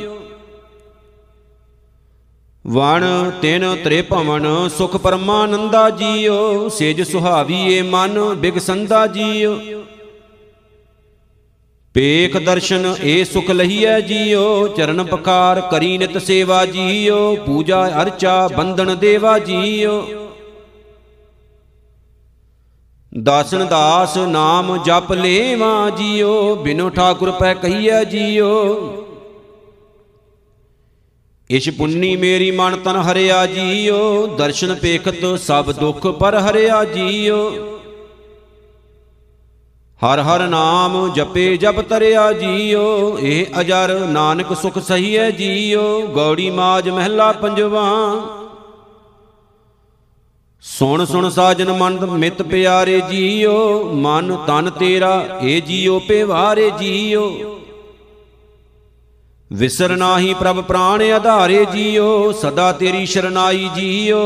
ਵਣ 2.64 3.04
ਤਿਨ 3.42 3.74
ਤ੍ਰੇ 3.84 4.02
ਭਵਨ 4.02 4.68
ਸੁਖ 4.78 4.96
ਪਰਮਾਨੰਦਾ 4.96 5.88
ਜੀਓ, 5.90 6.68
ਸੇਜ 6.68 7.02
ਸੁਹਾਵੀ 7.02 7.62
ਏ 7.74 7.82
ਮਨ 7.82 8.22
ਬਿਗਸੰਦਾ 8.34 9.06
ਜੀਓ। 9.06 9.58
ਪੇਖ 11.94 12.36
ਦਰਸ਼ਨ 12.36 12.94
ਏ 13.02 13.24
ਸੁਖ 13.24 13.50
ਲਹੀਐ 13.50 13.98
ਜੀਓ 14.00 14.68
ਚਰਨ 14.68 15.02
ਪਕਾਰ 15.04 15.60
ਕਰੀ 15.60 15.98
ਨਿਤ 15.98 16.16
ਸੇਵਾ 16.18 16.64
ਜੀਓ 16.66 17.34
ਪੂਜਾ 17.36 17.86
ਅਰਚਾ 18.02 18.48
ਬੰਦਨ 18.48 18.96
ਦੇਵਾ 18.98 19.38
ਜੀਓ। 19.38 20.02
ਦਾਸਨ 23.12 23.66
ਦਾਸ 23.66 24.16
ਨਾਮ 24.18 24.76
ਜਪ 24.84 25.12
ਲੇਵਾ 25.12 25.90
ਜੀਓ 25.90 26.54
ਬਿਨੋ 26.54 26.88
ਠਾਕੁਰ 26.90 27.30
ਪੈ 27.30 27.52
ਕਹੀਐ 27.54 28.02
ਜੀਓ। 28.04 28.50
ਇਸ਼ 31.50 31.70
ਪੁੰਨੀ 31.70 32.16
ਮੇਰੀ 32.16 32.50
ਮਨ 32.50 32.76
ਤਨ 32.76 32.96
ਹਰਿਆ 33.02 33.46
ਜੀਓ 33.46 34.26
ਦਰਸ਼ਨ 34.36 34.74
ਪੇਖਤ 34.74 35.24
ਸਭ 35.40 35.72
ਦੁੱਖ 35.72 36.06
ਪਰ 36.06 36.38
ਹਰਿਆ 36.40 36.84
ਜੀਓ। 36.84 37.73
ਹਰ 40.00 40.20
ਹਰ 40.20 40.46
ਨਾਮ 40.48 41.12
ਜਪੇ 41.14 41.56
ਜਪ 41.56 41.80
ਤਰਿਆ 41.80 42.32
ਜੀਓ, 42.32 43.18
ਇਹ 43.18 43.60
ਅਜਰ 43.60 43.98
ਨਾਨਕ 44.06 44.52
ਸੁਖ 44.56 44.78
ਸਹੀਐ 44.78 45.30
ਜੀਓ, 45.30 46.06
ਗੌੜੀ 46.06 46.50
ਮਾਜ 46.50 46.88
ਮਹਿਲਾ 46.88 47.32
ਪੰਜਵਾ। 47.32 47.84
ਸੁਣ 50.62 51.04
ਸੁਣ 51.04 51.28
ਸਾਜਨ 51.30 51.72
ਮਨ 51.72 52.06
ਮਿਤ 52.06 52.42
ਪਿਆਰੇ 52.42 53.00
ਜੀਓ, 53.00 53.84
ਮਨ 53.94 54.36
ਤਨ 54.46 54.70
ਤੇਰਾ 54.70 55.26
ਏ 55.42 55.60
ਜੀਓ, 55.60 55.98
ਪੇਵਾਰੇ 55.98 56.70
ਜੀਓ। 56.78 57.32
ਵਿਸਰ 59.52 59.96
ਨਾਹੀ 59.96 60.34
ਪ੍ਰਭ 60.34 60.62
ਪ੍ਰਾਣ 60.64 61.02
ਆਧਾਰੇ 61.02 61.64
ਜੀਓ, 61.64 62.32
ਸਦਾ 62.32 62.72
ਤੇਰੀ 62.72 63.06
ਸ਼ਰਨਾਈ 63.06 63.68
ਜੀਓ। 63.74 64.24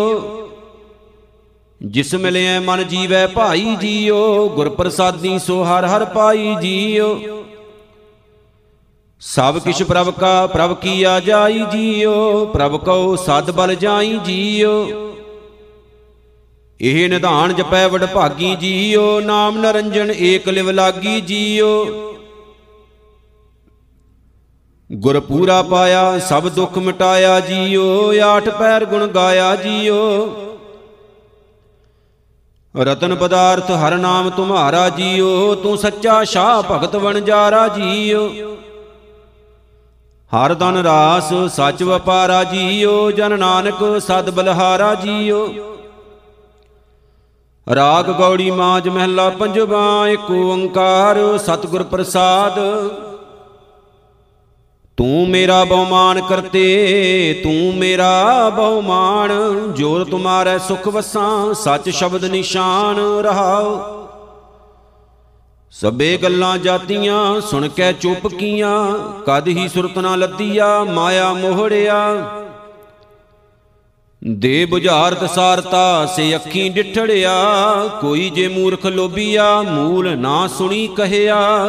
ਜਿਸ 1.80 2.14
ਮਿਲਿਆ 2.14 2.60
ਮਨ 2.60 2.84
ਜੀਵੈ 2.88 3.26
ਭਾਈ 3.26 3.76
ਜੀਓ 3.76 4.48
ਗੁਰ 4.48 4.68
ਪ੍ਰਸਾਦੀ 4.68 5.38
ਸੋ 5.38 5.62
ਹਰ 5.64 5.86
ਹਰ 5.86 6.04
ਪਾਈ 6.04 6.56
ਜੀਓ। 6.62 7.44
ਸਭ 9.20 9.58
ਕਿਛ 9.58 9.82
ਪ੍ਰਭ 9.82 10.10
ਕਾ, 10.10 10.46
ਪ੍ਰਭ 10.46 10.76
ਕੀਆ 10.76 11.20
ਜਾਈ 11.20 11.64
ਜੀਓ, 11.72 12.46
ਪ੍ਰਭ 12.46 12.76
ਕਉ 12.76 13.16
ਸਦ 13.16 13.50
ਬਲ 13.50 13.74
ਜਾਈ 13.74 14.18
ਜੀਓ। 14.24 14.88
ਇਹ 16.80 17.08
ਨਿਧਾਨ 17.08 17.54
ਜਪੈ 17.54 17.88
ਵਡ 17.88 18.04
ਭਾਗੀ 18.04 18.56
ਜੀਓ, 18.56 19.20
ਨਾਮ 19.20 19.58
ਨਰੰਜਨ 19.58 20.10
ਏਕ 20.10 20.48
ਲਿਵ 20.48 20.70
ਲਾਗੀ 20.70 21.20
ਜੀਓ। 21.20 21.86
ਗੁਰ 24.92 25.20
ਪੂਰਾ 25.20 25.62
ਪਾਇਆ, 25.62 26.18
ਸਭ 26.18 26.48
ਦੁੱਖ 26.48 26.78
ਮਿਟਾਇਆ 26.78 27.40
ਜੀਓ, 27.40 28.12
ਆਠ 28.24 28.48
ਪੈਰ 28.48 28.84
ਗੁਣ 28.84 29.06
ਗਾਇਆ 29.06 29.56
ਜੀਓ। 29.56 30.28
ਰਤਨ 32.78 33.14
ਪਦਾਰਥ 33.14 33.70
ਹਰ 33.70 33.96
ਨਾਮ 33.96 34.30
ਤੁਮਾਰਾ 34.30 34.88
ਜੀਓ, 34.88 35.54
ਤੂੰ 35.54 35.78
ਸੱਚਾ 35.78 36.24
ਸ਼ਾਹ 36.24 36.62
ਭਗਤ 36.62 36.96
ਵਣਜਾਰਾ 36.96 37.68
ਜੀਓ। 37.68 38.28
ਹਰ 40.32 40.54
ਦਨ 40.54 40.76
ਰਾਸ 40.76 41.32
ਸੱਚ 41.56 41.82
ਵਪਾਰਾ 41.82 42.44
ਜੀਓ, 42.44 43.10
ਜਨ 43.10 43.38
ਨਾਨਕ 43.38 44.00
ਸਦ 44.00 44.30
ਬਲਹਾਰਾ 44.30 44.94
ਜੀਓ। 44.94 45.48
ਰਾਗ 47.74 48.10
ਗੌੜੀ 48.10 48.50
ਮਾਜ 48.50 48.88
ਮਹਿਲਾ 48.88 49.28
ਪੰਜਵਾ, 49.30 50.08
ਏਕ 50.08 50.30
ਓੰਕਾਰ 50.30 51.38
ਸਤਿਗੁਰ 51.38 51.82
ਪ੍ਰਸਾਦ। 51.82 52.58
ਤੂੰ 54.98 55.28
ਮੇਰਾ 55.28 55.64
ਬਹੁਮਾਨ 55.64 56.20
ਕਰਤੇ, 56.20 57.40
ਤੂੰ 57.42 57.74
ਮੇਰਾ 57.76 58.50
ਬਹੁਮਾਨ, 58.50 59.30
ਜੋਰ 59.72 60.04
ਤੁਮਾਰੇ 60.04 60.58
ਸੁਖ 60.58 60.88
ਵਸਾਂ, 60.88 61.54
ਸੱਚ 61.54 61.88
ਸ਼ਬਦ 61.88 62.24
ਨਿਸ਼ਾਨ 62.24 62.98
ਰਹਾਓ 62.98 64.08
ਸਭੇ 65.70 66.16
ਗੱਲਾਂ 66.16 66.58
ਜਾਤੀਆਂ, 66.58 67.40
ਸੁਣ 67.40 67.68
ਕੇ 67.68 67.92
ਚੁੱਪ 67.92 68.26
ਕੀਆਂ, 68.26 68.98
ਕਦ 69.26 69.48
ਹੀ 69.48 69.68
ਸੁਰਤ 69.68 69.98
ਨਾ 69.98 70.16
ਲੱਦੀਆ, 70.16 70.84
ਮਾਇਆ 70.84 71.32
ਮੋਹੜਿਆ। 71.32 72.30
ਦੇ 74.24 74.64
ਬੁਝਾਰਤ 74.64 75.30
ਸਾਰਤਾ 75.30 76.06
ਸੇ 76.06 76.34
ਅੱਖੀਂ 76.36 76.70
ਡਿਠੜਿਆ, 76.70 77.34
ਕੋਈ 78.00 78.30
ਜੇ 78.30 78.48
ਮੂਰਖ 78.48 78.86
ਲੋਭੀਆ, 78.86 79.62
ਮੂਲ 79.62 80.18
ਨਾ 80.18 80.46
ਸੁਣੀ 80.46 80.86
ਕਹਿਆ। 80.86 81.68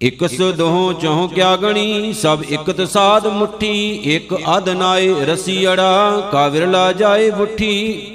ਇਕਸ 0.00 0.40
ਦੋਹ 0.56 0.92
ਚੋਹ 0.92 1.28
ਕਿਆ 1.28 1.56
ਗਣੀ? 1.56 2.12
ਸਭ 2.12 2.42
ਇਕਤ 2.50 2.80
ਸਾਧ 2.88 3.26
ਮੁਠੀ, 3.26 3.92
ਇਕ 4.06 4.34
ਅਧ 4.56 4.68
ਨਾਏ 4.68 5.14
ਰਸੀ 5.24 5.66
ਅੜਾ 5.66 6.28
ਕਾ 6.32 6.46
ਵਿਰਲਾ 6.48 6.92
ਜਾਏ 6.92 7.30
ਮੁਠੀ 7.30 8.12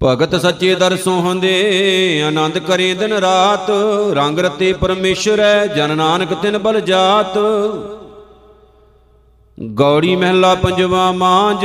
ਭਗਤ 0.00 0.34
ਸੱਚੇ 0.40 0.74
ਦਰਸੋਂ 0.74 1.20
ਹੁੰਦੇ, 1.20 2.22
ਆਨੰਦ 2.22 2.58
ਕਰੇ 2.58 2.92
ਦਿਨ 2.94 3.12
ਰਾਤ। 3.12 3.70
ਰੰਗ 4.12 4.38
ਰਤੇ 4.38 4.72
ਪਰਮੇਸ਼ਰੈ 4.72 5.66
ਜਨ 5.66 5.96
ਨਾਨਕ 5.96 6.34
ਤਿਨ 6.34 6.58
ਬਲ 6.58 6.80
ਜਾਤ। 6.80 7.38
ਗੌੜੀ 9.58 10.16
ਮਹਿਲਾ 10.16 10.54
ਪੰਜਵਾ 10.54 11.10
ਮਾਂਜ 11.12 11.64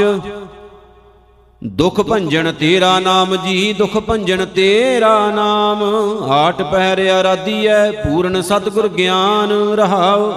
ਦੁਖ 1.63 2.01
ਭੰਜਨ 2.01 2.51
ਤੇਰਾ 2.51 2.99
ਨਾਮ 2.99 3.35
ਜੀ, 3.35 3.73
ਦੁਖ 3.73 3.97
ਭੰਜਨ 3.97 4.45
ਤੇਰਾ 4.45 5.31
ਨਾਮ। 5.31 5.83
ਆਟ 6.31 6.61
ਪਹਿਰ 6.61 7.07
ਆਰਾਧੀਐ, 7.07 7.91
ਪੂਰਨ 7.91 8.41
ਸਤਿਗੁਰ 8.41 8.87
ਗਿਆਨ 8.87 9.51
ਰਹਾਉ। 9.51 10.31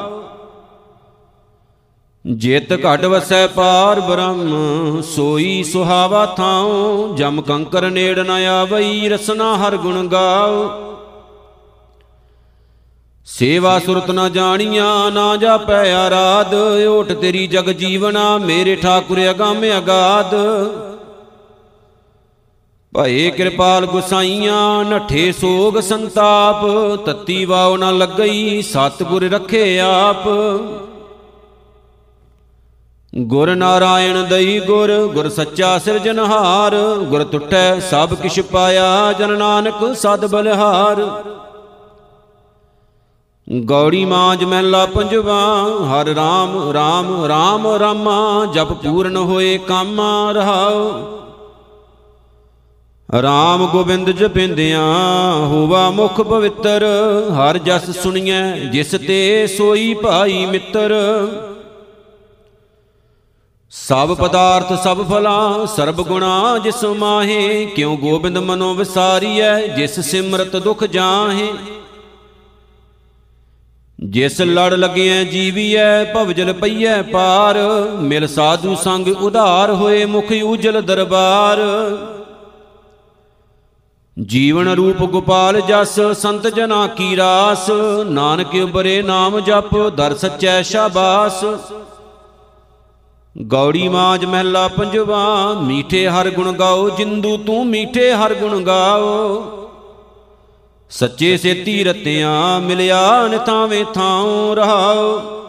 ਜਿਤ 2.27 2.73
ਘਟ 2.73 3.05
ਵਸੈ 3.05 3.47
ਪਾਰ 3.47 4.01
ਬ੍ਰਹਮ, 4.01 5.01
ਸੋਈ 5.01 5.63
ਸੁਹਾਵਾ 5.63 6.27
ਥਾਉ। 6.27 7.17
ਜਮ 7.17 7.43
ਕੰਕਰ 7.43 7.91
ਨੇੜ 7.91 8.19
ਨ 8.19 8.31
ਆਵਈ, 8.31 9.09
ਰਸਨਾ 9.09 9.57
ਹਰ 9.57 9.77
ਗੁਣ 9.77 10.07
ਗਾਉ। 10.07 10.71
ਸੇਵਾ 13.25 13.79
ਸੁਰਤ 13.79 14.11
ਨ 14.11 14.33
ਜਾਣੀਆਂ, 14.33 15.11
ਨਾ 15.11 15.37
ਜਾਪੈ 15.37 15.93
ਆਰਾਧ। 15.93 16.55
ਓਟ 16.89 17.13
ਤੇਰੀ 17.13 17.47
ਜਗ 17.47 17.71
ਜੀਵਨਾ, 17.71 18.39
ਮੇਰੇ 18.39 18.77
ਠਾਕੁਰ 18.77 19.31
ਅਗਾਮ 19.31 19.63
ਅਗਾਧ। 19.79 20.35
ਭਏ 22.95 23.31
ਕਿਰਪਾਲ 23.31 23.87
ਗੁਸਾਈਆਂ, 23.87 24.85
ਨਠੇ 24.85 25.33
ਸੋਗ 25.33 25.81
ਸੰਤਾਪ, 25.81 26.65
ਤਤੀ 27.07 27.45
ਵਾਉ 27.45 27.77
ਨ 27.77 27.99
ਲੱਗਈ, 27.99 28.63
ਸਤਿਗੁਰ 28.63 29.23
ਰਖੇ 29.23 29.79
ਆਪ। 29.81 30.29
ਗੁਰ 33.13 33.55
ਨਾਰਾਇਣ 33.55 34.23
ਦਈ 34.23 34.59
ਗੁਰ 34.61 34.91
ਗੁਰ 35.15 35.29
ਸੱਚਾ 35.29 35.79
ਸਿਰਜਨਹਾਰ 35.79 36.77
ਗੁਰ 37.03 37.25
ਟੁੱਟੈ 37.25 37.81
ਸਭ 37.81 38.15
ਕਿਛ 38.15 38.41
ਪਾਇਆ 38.41 39.13
ਜਨ 39.13 39.37
ਨਾਨਕ 39.39 39.97
ਸਦ 39.97 40.27
ਬਲਿਹਾਰ। 40.27 41.03
ਗੌੜੀ 43.65 44.05
ਮਾਂਜ 44.05 44.45
ਮਹਿਲਾ 44.45 44.87
ਪੰਜਵਾ, 44.87 45.41
ਹਰ 45.87 46.07
ਰਾਮ 46.07 46.71
ਰਾਮ 46.73 47.25
ਰਾਮ 47.25 47.67
ਰਾਮਾ, 47.67 48.47
ਜਪ 48.55 48.73
ਪੂਰਨ 48.73 49.17
ਹੋਏ 49.17 49.59
ਕਾਮਾ 49.59 50.33
ਰਹਾਉ। 50.33 51.22
ਰਾਮ 53.21 53.67
ਗੋਬਿੰਦ 53.67 54.11
ਜਪਿੰਦਿਆਂ 54.11 54.83
ਹੋਵਾ 55.47 55.91
ਮੁਖ 55.91 56.21
ਪਵਿੱਤਰ, 56.21 56.85
ਹਰ 57.33 57.59
ਜਸ 57.59 58.03
ਸੁਣੀਐ, 58.03 58.59
ਜਿਸ 58.59 58.91
ਤੇ 58.91 59.47
ਸੋਈ 59.47 59.95
ਭਾਈ 59.95 60.47
ਮਿੱਤਰ। 60.47 60.95
ਸਭ 63.71 64.15
ਪਦਾਰਥ, 64.15 64.73
ਸਭ 64.83 65.03
ਫਲਾ, 65.09 65.65
ਸਰਬ 65.65 66.03
ਗੁਣਾ 66.03 66.59
ਜਿਸ 66.59 66.85
ਮਾਹੇ, 66.85 67.67
ਕਿਉ 67.67 67.97
ਗੋਬਿੰਦ 67.97 68.39
ਮਨੋ 68.39 68.75
ਵਿਸਾਰੀਐ, 68.75 69.67
ਜਿਸ 69.67 70.01
ਸਿਮਰਤ 70.01 70.57
ਦੁਖ 70.57 70.85
ਜਾਹੇ। 70.85 71.53
ਜਿਸ 74.01 74.41
ਲੜ 74.41 74.75
ਲਗਿਐ, 74.75 75.25
ਜੀਵੀਐ, 75.25 76.05
ਭਵਜਲ 76.05 76.53
ਪਈਐ 76.53 77.03
ਪਾਰ, 77.03 77.59
ਮਿਲ 78.01 78.27
ਸਾਧੂ 78.27 78.75
ਸੰਗ 78.75 79.09
ਉਧਾਰ 79.09 79.71
ਹੋਏ 79.71 80.05
ਮੁਖ 80.05 80.33
ਉਜਲ 80.45 80.83
ਦਰਬਾਰ। 80.83 81.59
ਜੀਵਨ 84.21 84.69
ਰੂਪ 84.69 84.97
ਗੋਪਾਲ 84.97 85.61
ਜਸ, 85.61 86.01
ਸੰਤ 86.01 86.47
ਜਨਾ 86.47 86.87
ਕੀ 86.87 87.17
ਰਾਸ। 87.17 87.71
ਨਾਨਕ 88.07 88.55
ਉਬਰੇ 88.63 89.03
ਨਾਮ 89.03 89.41
ਜਪ, 89.41 89.77
ਦਰ 89.89 90.15
ਸਚੈ 90.15 90.63
ਸ਼ਾਬਾਸ। 90.63 91.45
ਗੌੜੀ 93.43 93.89
ਮਾਜ 93.89 94.25
ਮਹਿਲਾ 94.25 94.69
ਪੰਜਵਾ, 94.69 95.55
ਮੀਠੇ 95.63 96.09
ਹਰ 96.09 96.31
ਗੁਣ 96.31 96.53
ਗਾਓ, 96.53 96.91
ਜਿੰਦੂ 96.91 97.37
ਤੂੰ 97.37 97.67
ਮੀਠੇ 97.67 98.13
ਹਰ 98.13 98.35
ਗੁਣ 98.35 98.63
ਗਾਓ। 98.63 99.45
ਸੱਚੇ 100.91 101.37
ਸੇਤੀ 101.37 101.85
ਰਤਿਆਂ 101.85 102.61
ਮਿਲਿਆ, 102.61 103.29
ਨਿਤਾਵੇਂ 103.29 103.85
ਥਾਉ 103.85 104.55
ਰਹਾਓ। 104.55 105.42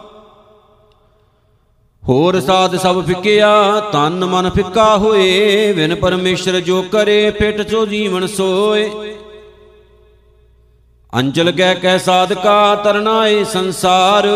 ਹੋਰ 2.08 2.40
ਸਾਧ 2.40 2.76
ਸਭ 2.76 3.04
ਫਿਕਿਆ, 3.04 3.80
ਤਨ 3.92 4.24
ਮਨ 4.24 4.50
ਫਿੱਕਾ 4.50 4.96
ਹੋਏ 4.96 5.72
ਵਿਨ 5.72 5.94
ਪਰਮੇਸ਼ਰ 5.94 6.60
ਜੋ 6.60 6.82
ਕਰੇ 6.82 7.30
ਪਿਟ 7.30 7.62
ਚੋ 7.62 7.86
ਜੀਵਨ 7.86 8.26
ਸੋਏ। 8.26 8.90
ਅੰਜਲ 11.12 11.50
ਗੈ 11.50 11.74
ਕੈ 11.74 11.96
ਸਾਧਕਾ 11.98 12.74
ਤਰਨਾ 12.74 13.26
ਏ 13.28 13.44
ਸੰਸਾਰ। 13.44 14.28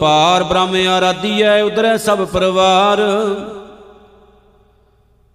ਪਾਰ 0.00 0.44
ਬ੍ਰਹਮ 0.44 0.74
ਆਰਾਧੀਐ 0.88 1.60
ਉਦਰੈ 1.62 1.96
ਸਭ 1.96 2.24
ਪਰਵਾਰ। 2.24 3.00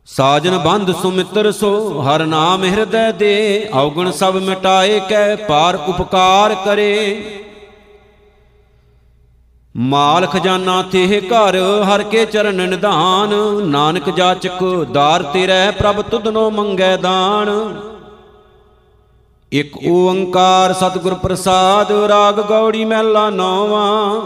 ਸਾਜਨ 0.08 0.58
ਬੰਧ 0.58 0.92
ਸੁਮਿੱਤਰ 0.92 1.52
ਸੋ, 1.52 2.02
ਹਰ 2.02 2.26
ਨਾਮ 2.26 2.64
ਹਿਰਦੈ 2.64 3.12
ਦੇ, 3.12 3.70
ਔਗਣ 3.74 4.12
ਸਭ 4.12 4.36
ਮਿਟਾਏ 4.38 5.00
ਕੈ 5.00 5.36
ਪਾਰ 5.36 5.80
ਉਪਕਾਰ 5.88 6.56
ਕਰੇ। 6.66 7.24
ਮਾਲ 9.78 10.26
ਖਜ਼ਾਨਾ 10.26 10.82
ਤੇ 10.82 11.22
ਘਰ, 11.22 11.84
ਹਰ 11.84 12.04
ਕੇ 12.04 12.26
ਚਰਨ 12.26 12.70
ਨਿਧਾਨ। 12.70 13.30
ਨਾਨਕ 13.66 14.10
ਜਾਚਕ 14.10 14.86
ਦਾਰ 14.92 15.24
ਤੇਰੇ, 15.24 15.72
ਪ੍ਰਭ 15.72 16.02
ਤੁਧਨੋ 16.02 16.50
ਮੰਗੈ 16.50 16.98
ਦਾਨ। 16.98 17.80
ਇਕ 19.52 19.78
ਓੰਕਾਰ 19.92 20.74
ਸਤਿਗੁਰ 20.74 21.14
ਪ੍ਰਸਾਦ, 21.14 21.92
ਰਾਗ 21.92 22.40
ਗੌੜੀ 22.40 22.86
ਮਹਿਲਾ 22.86 23.30
ਨੌਵਾਂ। 23.30 24.22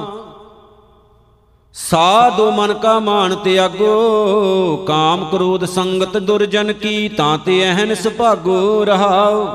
ਸਾਧੋ 1.73 2.51
ਮਨ 2.51 2.73
ਕਾ 2.73 2.99
ਮਾਨ 2.99 3.35
ਤਿਆਗੋ, 3.35 4.85
ਕਾਮ 4.88 5.29
ਕ੍ਰੋਧ 5.31 5.65
ਸੰਗਤ 5.65 6.17
ਦੁਰਜਨ 6.17 6.73
ਕੀ, 6.73 7.09
ਤਾਂ 7.09 7.38
ਤੇ 7.38 7.71
ਅਹਨ 7.71 7.95
ਸੁਭਾਗੋ 7.95 8.85
ਰਹਾਓ। 8.85 9.47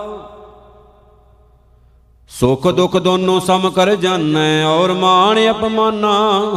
ਸੁਖ 2.31 2.67
ਦੁਖ 2.69 2.97
ਦੋਨੋਂ 2.97 3.41
ਸਮ 3.41 3.71
ਕਰ 3.71 3.95
ਜਾਣੈ, 3.95 4.65
ਔਰ 4.65 4.93
ਮਾਨ 4.93 5.39
ਅਪਮਾਨਾ। 5.51 6.13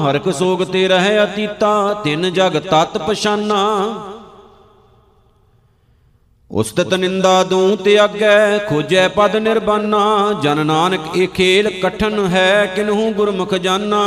ਹਰਕ 0.06 0.30
ਸੋਗ 0.34 0.64
ਤੇ 0.64 0.88
ਰਹਿ 0.88 1.24
ਅਤੀਤਾ, 1.24 1.94
ਤਿੰਨ 1.94 2.34
ਜਗ 2.34 2.58
ਤਤ 2.60 2.98
ਪਛਾਨਾ। 2.98 3.58
ਉਸਤਤ 6.52 6.94
ਨਿੰਦਾ 6.94 7.44
ਦੂੰ 7.44 7.78
ਤਿਆਗੈ 7.78 8.58
ਖੋਜੈ 8.58 9.08
ਪਦ 9.08 9.36
ਨਿਰਬਾਨਾ। 9.36 10.34
ਜਨ 10.44 10.66
ਨਾਨਕ 10.66 11.02
ਇਹ 11.16 11.28
ਖੇਲ 11.28 11.70
ਕਠਨ 11.84 12.28
ਹੈ, 12.28 12.66
ਕਿਨਹੂ 12.66 13.12
ਗੁਰਮੁਖ 13.12 13.54
ਜਾਨਾ। 13.54 14.04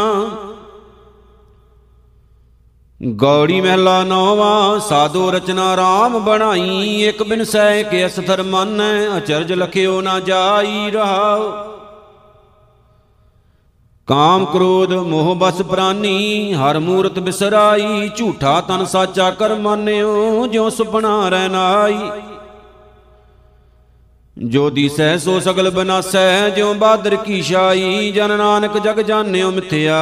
ਗੌੜੀ 3.08 3.60
ਮਹਿਲਾ 3.60 4.04
ਨੌਵਾ, 4.04 4.78
ਸਾਧੋ 4.78 5.30
ਰਚਨਾ 5.30 5.74
RAM 5.74 6.18
ਬਣਾਈ। 6.18 7.04
ਇੱਕ 7.04 7.22
ਬਿਨ 7.22 7.44
ਸਹਿ 7.44 7.84
ਕੇ 7.84 8.06
ਅਸਥਰ 8.06 8.42
ਮੰਨੈ, 8.42 9.18
ਅਚਰਜ 9.18 9.52
ਲਖਿਓ 9.52 10.00
ਨਾ 10.00 10.20
ਜਾਈ 10.20 10.90
ਰਹਾਉ। 10.90 11.52
ਕਾਮ 14.06 14.44
ਕ੍ਰੋਧ, 14.44 14.92
ਮੋਹ 14.92 15.34
ਬਸ 15.34 15.62
ਪ੍ਰਾਨੀ, 15.62 16.52
ਹਰ 16.54 16.78
ਮੂਰਤ 16.78 17.18
ਬਿਸਰਾਈ। 17.18 18.10
ਝੂਠਾ 18.16 18.60
ਤਨ 18.60 18.84
ਸਾਚਾ 18.84 19.30
ਕਰ 19.30 19.54
ਮੰਨਿਓ 19.54 20.46
ਜਿਉ 20.46 20.70
ਸੁਪਨਾ 20.70 21.28
ਰਹਿਨਾਈ 21.28 22.10
ਜੋ 24.48 24.70
ਦੀਸੈ 24.70 25.16
ਸੋ 25.16 25.40
ਸਗਲ 25.40 25.70
ਬਨਾਸੈ, 25.70 26.48
ਜਿਉ 26.48 26.74
ਬਾਦਰ 26.74 27.16
ਕੀ 27.16 27.42
ਸ਼ਾਈ 27.42 28.12
ਜਨ 28.12 28.38
ਨਾਨਕ 28.38 28.78
ਜਗ 28.78 29.00
ਜਾਣਿਓ 29.00 29.50
ਮਿਥਿਆ, 29.50 29.98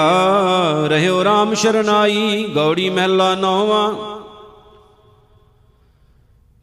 ਰਹਿਓ 0.88 1.22
RAM 1.22 1.54
ਸ਼ਰਨਾਈ, 1.54 2.44
ਗੌੜੀ 2.54 2.90
ਮਹਿਲਾ 2.90 3.34
ਨੌਵਾਂ। 3.34 3.92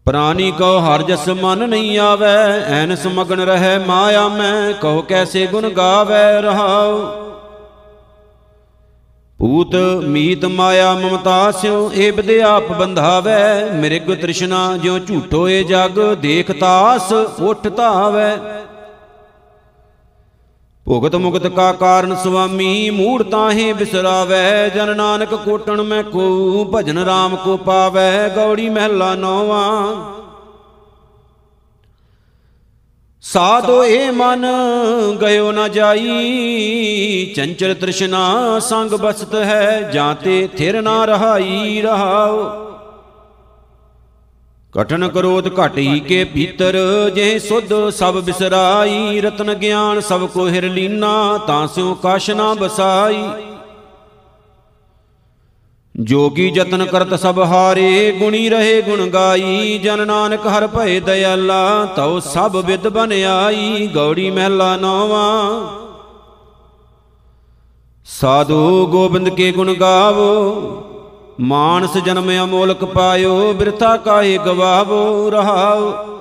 ਪ੍ਰਾਨੀ 0.05 0.51
ਕਉ 0.51 0.79
ਹਰ 0.79 1.01
ਜਸ 1.01 1.29
ਮਨ 1.29 1.69
ਨਹੀਂ 1.69 1.99
ਆਵੈ 1.99 2.63
ਐਨਸ 2.67 3.07
ਮਗਨ 3.07 3.39
ਰਹਿ 3.39 3.79
ਮਾਇਆ 3.79 4.27
ਮੈਂ 4.27 4.73
ਕਹੋ 4.73 5.01
ਕੈਸੇ 5.01 5.47
ਗੁਣ 5.47 5.69
ਗਾਵੈ 5.69 6.41
ਰਹਾਉ। 6.41 7.24
ਪੂਤ 9.39 9.75
ਮੀਤ 10.03 10.45
ਮਾਇਆ 10.45 10.93
ਮਮਤਾ 10.93 11.51
ਸਿਉ 11.51 11.91
ਏ 11.93 12.11
ਬਦੇ 12.11 12.41
ਆਪ 12.41 12.71
ਬੰਧਾਵੈ। 12.71 13.71
ਮਿਰਗ 13.73 14.15
ਤ੍ਰਿਸ਼ਨਾ 14.15 14.77
ਜਿਉ 14.77 14.99
ਝੂਠੋ 14.99 15.47
ਏ 15.49 15.63
ਜਗ, 15.63 16.13
ਦੇਖ 16.13 16.51
ਤਾਸ, 16.51 17.11
ਉਠ 17.41 17.67
ਧਾਵੈ। 17.67 18.37
ਭੁਗਤ 20.85 21.15
ਮੁਕਤ 21.15 21.47
ਕਾ 21.47 21.71
ਕਾਰਨ 21.73 22.15
ਸੁਆਮੀ 22.15 22.89
ਮੂੜ 22.89 23.23
ਤਾਹੇ 23.23 23.73
ਬਿਸਰਾਵੈ। 23.73 24.69
ਜਨ 24.69 24.97
ਨਾਨਕ 24.97 25.35
ਕੋਟਣ 25.35 25.81
ਮੈਂ 25.81 26.03
ਕੋ, 26.03 26.65
ਭਜਨ 26.75 26.97
RAM 27.03 27.35
ਕੋ 27.35 27.57
ਪਾਵੈ। 27.57 28.29
ਗੌੜੀ 28.29 28.69
ਮਹਿਲਾ 28.69 29.15
ਨੌਵਾਂ। 29.15 29.95
ਸਾਧੋ 33.25 33.83
ਏ 33.83 34.09
ਮਨ, 34.11 34.45
ਗਇਓ 35.21 35.51
ਨਾ 35.51 35.67
ਜਾਈ। 35.67 37.33
ਚੰਚਲ 37.35 37.73
ਤ੍ਰਿਸ਼ਨਾ 37.73 38.59
ਸੰਗ 38.59 38.91
ਬਸਤ 38.91 39.33
ਹੈ 39.35 39.91
ਜਾਂ 39.93 40.15
ਤੇ 40.15 40.47
ਥਿਰ 40.47 40.81
ਨਾ 40.81 41.05
ਰਹਾਈ, 41.05 41.81
ਰਹਾਓ। 41.81 42.43
ਕਠਨ 44.73 45.07
ਕਰੋਧ 45.07 45.47
ਘਟਈ 45.59 45.99
ਕੇ 45.99 46.23
ਭੀਤਰ 46.23 46.77
ਜੇ 47.15 47.39
ਸੁਧ 47.39 47.73
ਸਭ 47.89 48.19
ਬਿਸਰਾਈ। 48.19 49.21
ਰਤਨ 49.21 49.53
ਗਿਆਨ 49.53 49.99
ਸਭ 50.01 50.27
ਕੋ 50.27 50.47
ਹਿਰ 50.47 50.69
ਲੀਨਾ 50.69 51.39
ਤਾਂ 51.47 51.67
ਸਿਉ 51.67 51.93
ਕਾਸ਼ 51.95 52.31
ਨਾ 52.31 52.53
ਬਸਾਈ। 52.53 53.23
ਜੋਗੀ 56.03 56.51
ਜਤਨ 56.51 56.85
ਕਰਤ 56.85 57.19
ਸਭ 57.19 57.39
ਹਾਰੇ, 57.39 58.11
ਗੁਣੀ 58.11 58.49
ਰਹੇ 58.49 58.81
ਗੁਣ 58.81 59.07
ਗਾਈ। 59.07 59.79
ਜਨ 59.83 60.07
ਨਾਨਕ 60.07 60.47
ਹਰ 60.47 60.67
ਭਏ 60.67 60.99
ਦਇਆਲਾ, 60.99 61.85
ਤਉ 61.85 62.19
ਸਭ 62.19 62.63
ਵਿਦ 62.65 62.87
ਬਨ 62.87 63.13
ਆਈ। 63.23 63.89
ਗੌੜੀ 63.93 64.31
ਮਹਿਲਾ 64.31 64.77
ਨੌਵਾਂ। 64.77 65.61
ਸਾਧੂ 68.05 68.87
ਗੋਬਿੰਦ 68.87 69.29
ਕੇ 69.29 69.51
ਗੁਣ 69.51 69.73
ਗਾਵੋ, 69.73 70.55
ਮਾਨਸ 71.39 71.97
ਜਨਮ 71.97 72.43
ਅਮੋਲਕ 72.43 72.85
ਪਾਇਓ, 72.85 73.53
ਬਿਰਥਾ 73.53 73.97
ਕਾਹੇ 73.97 74.37
ਗਵਾਵੋ, 74.37 75.29
ਰਹਾਓ। 75.29 76.14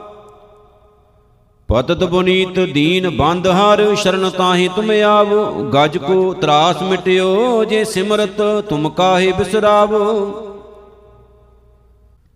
ਪਤਤ 1.68 2.04
ਬੁਨੀਤ 2.04 2.60
ਦੀਨ 2.60 3.10
ਬੰਦ 3.10 3.46
ਹਰ, 3.46 3.94
ਸ਼ਰਨ 3.94 4.30
ਤਾਹੀ 4.30 4.68
ਤੁਮ 4.68 4.90
ਆਵੋ। 4.90 5.70
ਗਜ 5.70 5.98
ਕੋ 5.98 6.32
ਤਰਾਸ 6.32 6.82
ਮਿਟਿਓ, 6.82 7.64
ਜੇ 7.64 7.84
ਸਿਮਰਤ 7.84 8.64
ਤੁਮ 8.68 8.88
ਕਾਹੇ 8.88 9.32
ਬਿਸਰਾਵੋ। 9.32 10.30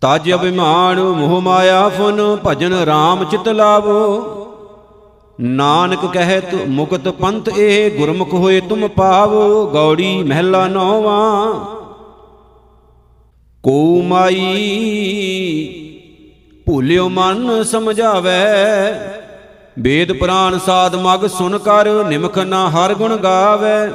ਤਜ 0.00 0.32
ਅਭਿਮਾਨ 0.32 1.00
ਮੋਹ 1.00 1.40
ਮਾਇਆ 1.40 1.88
ਫੁਨ, 1.88 2.38
ਭਜਨ 2.46 2.72
RAM 2.72 3.24
ਚਿਤ 3.24 3.48
ਲਾਵੋ। 3.48 4.34
ਨਾਨਕ 5.40 6.06
ਕਹਿਤ 6.12 6.54
ਮੁਕਤ 6.68 7.08
ਪੰਥ 7.08 7.48
ਇਹ, 7.48 7.98
ਗੁਰਮੁਖ 7.98 8.34
ਹੋਏ 8.34 8.60
ਤੁਮ 8.60 8.88
ਪਾਵੋ। 8.88 9.66
ਗੌੜੀ 9.66 10.22
ਮਹਿਲਾ 10.22 10.68
ਨੌਵਾਂ। 10.68 11.54
ਕੋ 13.62 14.02
ਮਾਈ 14.02 14.38
ਭੂਲਿਓ 16.68 17.08
ਮਨ 17.08 17.62
ਸਮਝਾਵੇ। 17.62 18.30
ਵੇਦ 19.78 20.12
ਪੁਰਾਨ 20.12 20.58
ਸਾਧ 20.58 20.94
ਮਗ 20.94 21.26
ਸੁਨ 21.26 21.58
ਕਰ, 21.58 21.88
ਨਿਮਖ 22.04 22.38
ਨਾ 22.38 22.70
ਹਰ 22.70 22.94
ਗੁਣ 22.94 23.16
ਗਾਵੇ। 23.16 23.92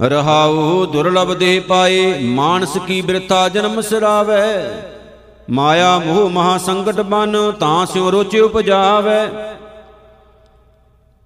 ਰਹਾਉ 0.00 0.86
ਦੁਰਲਭ 0.86 1.34
ਦੇ 1.34 1.60
ਪਾਏ, 1.60 2.18
ਮਾਨਸ 2.20 2.76
ਕੀ 2.86 3.00
ਬਿਰਥਾ 3.00 3.48
ਜਨਮ 3.48 3.80
ਸਰਾਵੇ। 3.80 4.42
ਮਾਇਆ 5.50 5.98
ਮੋਹ 5.98 6.30
ਮਹਾ 6.30 6.58
ਸੰਕਟ 6.58 7.00
ਬਨ, 7.00 7.52
ਤਾਂ 7.60 7.86
ਸਿਉ 7.86 8.10
ਰੁਚ 8.10 8.36
ਉਪਜਾਵੇ। 8.36 9.20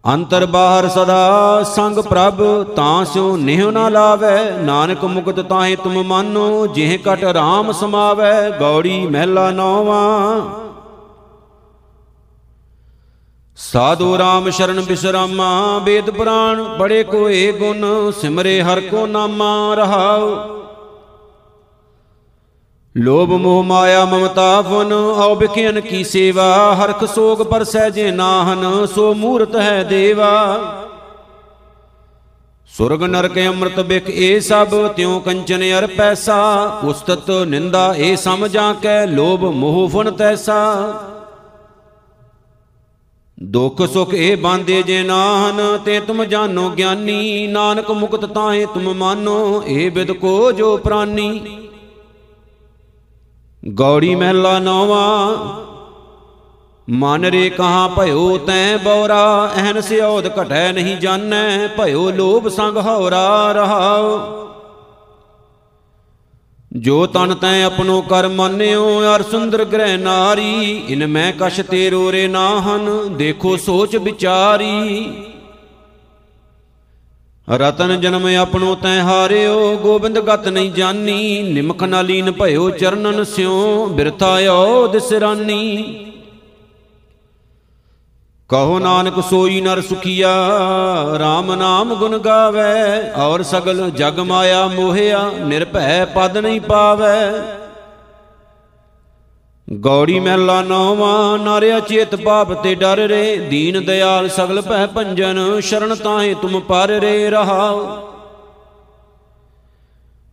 ਅੰਤਰ 0.08 0.46
ਬਾਹਰ 0.46 0.88
ਸਦਾ 0.88 1.62
ਸੰਗ 1.62 1.98
ਪ੍ਰਭ, 1.98 2.64
ਤਾਂ 2.64 3.04
ਸਿਉ 3.04 3.36
ਨਿਹ 3.36 3.72
ਨਾ 3.72 3.88
ਲਾਵੇ। 3.88 4.50
ਨਾਨਕ 4.60 5.04
ਮੁਕਤ 5.04 5.40
ਤਾਹੇ 5.40 5.76
ਤੁਮ 5.76 6.02
ਮਾਨੋ, 6.02 6.66
ਜਿਹ 6.66 6.98
ਕਟ 6.98 7.24
ਰਾਮ 7.24 7.72
ਸਮਾਵੇ, 7.72 8.58
ਗੌੜੀ 8.60 9.06
ਮਹਿਲਾ 9.06 9.50
ਨੌਵਾਂ। 9.50 10.40
ਸਾਧੂ 13.56 14.18
ਰਾਮ 14.18 14.50
ਸ਼ਰਨ 14.50 14.80
ਬਿਸਰਾਮਾ, 14.80 15.80
ਵੇਦ 15.84 16.10
ਪੁਰਾਣ, 16.10 16.62
ਬੜੇ 16.62 17.04
ਕੋਏ 17.04 17.52
ਗੁਣ, 17.52 18.10
ਸਿਮਰੇ 18.10 18.62
ਹਰ 18.62 18.80
ਕੋ 18.80 19.06
ਨਾਮਾ 19.06 19.74
ਰਹਾਉ। 19.74 20.36
ਲੋਭ 22.96 23.30
ਮੋਹ 23.30 23.62
ਮਾਇਆ 23.62 24.04
ਮਮਤਾ 24.04 24.62
ਫਨ 24.62 24.92
ਔ 24.92 25.34
ਬਿਖਿਆਨ 25.34 25.80
ਕੀ 25.80 26.04
ਸੇਵਾ। 26.04 26.74
ਹਰਖ 26.74 27.04
ਸੋਗ 27.04 27.38
ਪਰ 27.38 27.64
ਸਹਿਜੇ 27.64 28.10
ਨਾਹਨ, 28.10 28.86
ਸੋ 28.86 29.14
ਮੂਰਤ 29.14 29.56
ਹੈ 29.56 29.82
ਦੇਵਾ। 29.82 30.60
ਸੁਰਗ 32.66 33.02
ਨਰਕ 33.02 33.38
ਅੰਮ੍ਰਿਤ 33.38 33.80
ਬਿਖ 33.80 34.10
ਇਹ 34.10 34.40
ਸਭ, 34.40 34.88
ਤਿਉ 34.88 35.20
ਕੰਚਨ 35.20 35.62
ਅਰ 35.78 35.86
ਪੈਸਾ। 35.86 36.62
ਉਸਤਤ 36.84 37.30
ਨਿੰਦਾ 37.30 37.94
ਇਹ 37.96 38.16
ਸਮਝਾਂ 38.16 38.74
ਕੈ, 38.74 39.06
ਲੋਭ 39.06 39.44
ਮੋਹ 39.44 39.88
ਫਨ 39.88 40.10
ਤੈਸਾ। 40.10 40.92
ਦੁਖ 43.42 43.82
ਸੁਖ 43.82 44.14
ਇਹ 44.14 44.36
ਬਾਂਦੇ 44.36 44.82
ਜੇ 44.82 45.02
ਨਾਹਨ, 45.02 45.78
ਤੇ 45.84 46.00
ਤੁਮ 46.00 46.24
ਜਾਨੋ 46.24 46.70
ਗਿਆਨੀ। 46.70 47.46
ਨਾਨਕ 47.46 47.90
ਮੁਕਤ 47.90 48.24
ਤਾਹੇ 48.24 48.66
ਤੁਮ 48.66 48.94
ਮਾਨੋ, 48.94 49.62
ਇਹ 49.66 49.90
ਬਿਦ 49.90 50.12
ਕੋ 50.12 50.52
ਜੋ 50.52 50.76
ਪ੍ਰਾਨੀ। 50.76 51.61
ਗੌੜੀ 53.68 54.14
ਮਹਿਲਾ 54.14 54.58
ਨੌਵਾ। 54.58 55.26
ਮਨ 56.90 57.24
ਰੇ 57.24 57.50
ਕਹਾ 57.50 57.88
ਭਇਓ 57.88 58.38
ਤੈ 58.38 58.76
ਬੌਰਾ 58.76 59.52
ਐਨ 59.56 59.80
ਸਿਉਦ 59.80 60.26
ਘਟੈ 60.26 60.72
ਨਹੀਂ 60.72 60.96
ਜਾਣੈ, 60.96 61.66
ਭਇਓ 61.66 62.10
ਲੋਭ 62.10 62.48
ਸੰਗ 62.48 62.76
ਹੌਰਾ 62.76 63.52
ਰਹਾਉ। 63.52 64.20
ਜੋ 66.72 67.06
ਤਨ 67.06 67.34
ਤੈ 67.34 67.62
ਆਪਣੋ 67.64 68.00
ਕਰ 68.02 68.28
ਮੰਨਿਓ, 68.28 69.02
ਅਰ 69.16 69.22
ਸੁੰਦਰ 69.22 69.64
ਗ੍ਰਹਿ 69.64 69.96
ਨਾਰੀ, 69.96 70.84
ਇਨ 70.88 71.06
ਮੈਂ 71.06 71.32
ਕਛ 71.40 71.60
ਤੇਰੋ 71.60 72.12
ਰੇ 72.12 72.28
ਨਾਹਨ, 72.28 73.16
ਦੇਖੋ 73.16 73.56
ਸੋਚ 73.56 73.96
ਵਿਚਾਰੀ। 73.96 75.06
ਰਤਨ 77.50 78.00
ਜਨਮ 78.00 78.26
ਆਪਣੋ 78.26 78.74
ਤੈ 78.74 79.00
ਹਾਰਿਓ, 79.00 79.76
ਗੋਬਿੰਦ 79.76 80.18
ਗਤ 80.18 80.48
ਨਹੀਂ 80.48 80.72
ਜਾਨੀ। 80.72 81.42
ਨਿਮਖ 81.42 81.82
ਨਾਲੀਨ 81.82 82.30
ਭਇਓ, 82.30 82.70
ਚਰਨਨ 82.70 83.24
ਸਿਉ, 83.24 83.86
ਬਿਰਥਾ 83.86 84.38
ਓ 84.50 84.86
ਦਿਸਰਾਨੀ। 84.86 85.94
ਕਹੋ 88.48 88.78
ਨਾਨਕ 88.78 89.22
ਸੋਈ 89.30 89.60
ਨਰ 89.60 89.80
ਸੁਖੀਆ 89.80 90.30
RAM 91.14 91.54
ਨਾਮ 91.54 91.94
ਗੁਣ 91.94 92.18
ਗਾਵੇ। 92.18 93.10
ਔਰ 93.16 93.42
ਸਗਲ 93.42 93.90
ਜਗ 93.90 94.20
ਮਾਇਆ 94.20 94.66
ਮੋਹਿਆ, 94.66 95.30
ਨਿਰਭੈ 95.38 96.04
ਪਦ 96.04 96.38
ਨਹੀਂ 96.38 96.60
ਪਾਵੇ। 96.60 97.61
ਗੌੜੀ 99.68 100.18
ਮਹਿਲਾ 100.20 100.60
ਨੌਵਾਂ, 100.62 101.38
ਨਾਰਿਆ 101.38 101.78
ਚੇਤ 101.80 102.14
ਪਾਪ 102.14 102.52
ਤੇ 102.62 102.74
ਡਰ 102.74 102.98
ਰੇ, 103.08 103.36
ਦੀਨ 103.50 103.84
ਦਿਆਲ 103.84 104.28
ਸਗਲ 104.28 104.60
ਭੈ 104.60 104.86
ਭੰਜਨ, 104.86 105.60
ਸ਼ਰਨ 105.60 105.94
ਤਾਹੇ 105.94 106.34
ਤੁਮ 106.34 106.60
ਪਰ 106.60 106.88
ਰੇ 107.00 107.30
ਰਹਾਉ। 107.30 107.86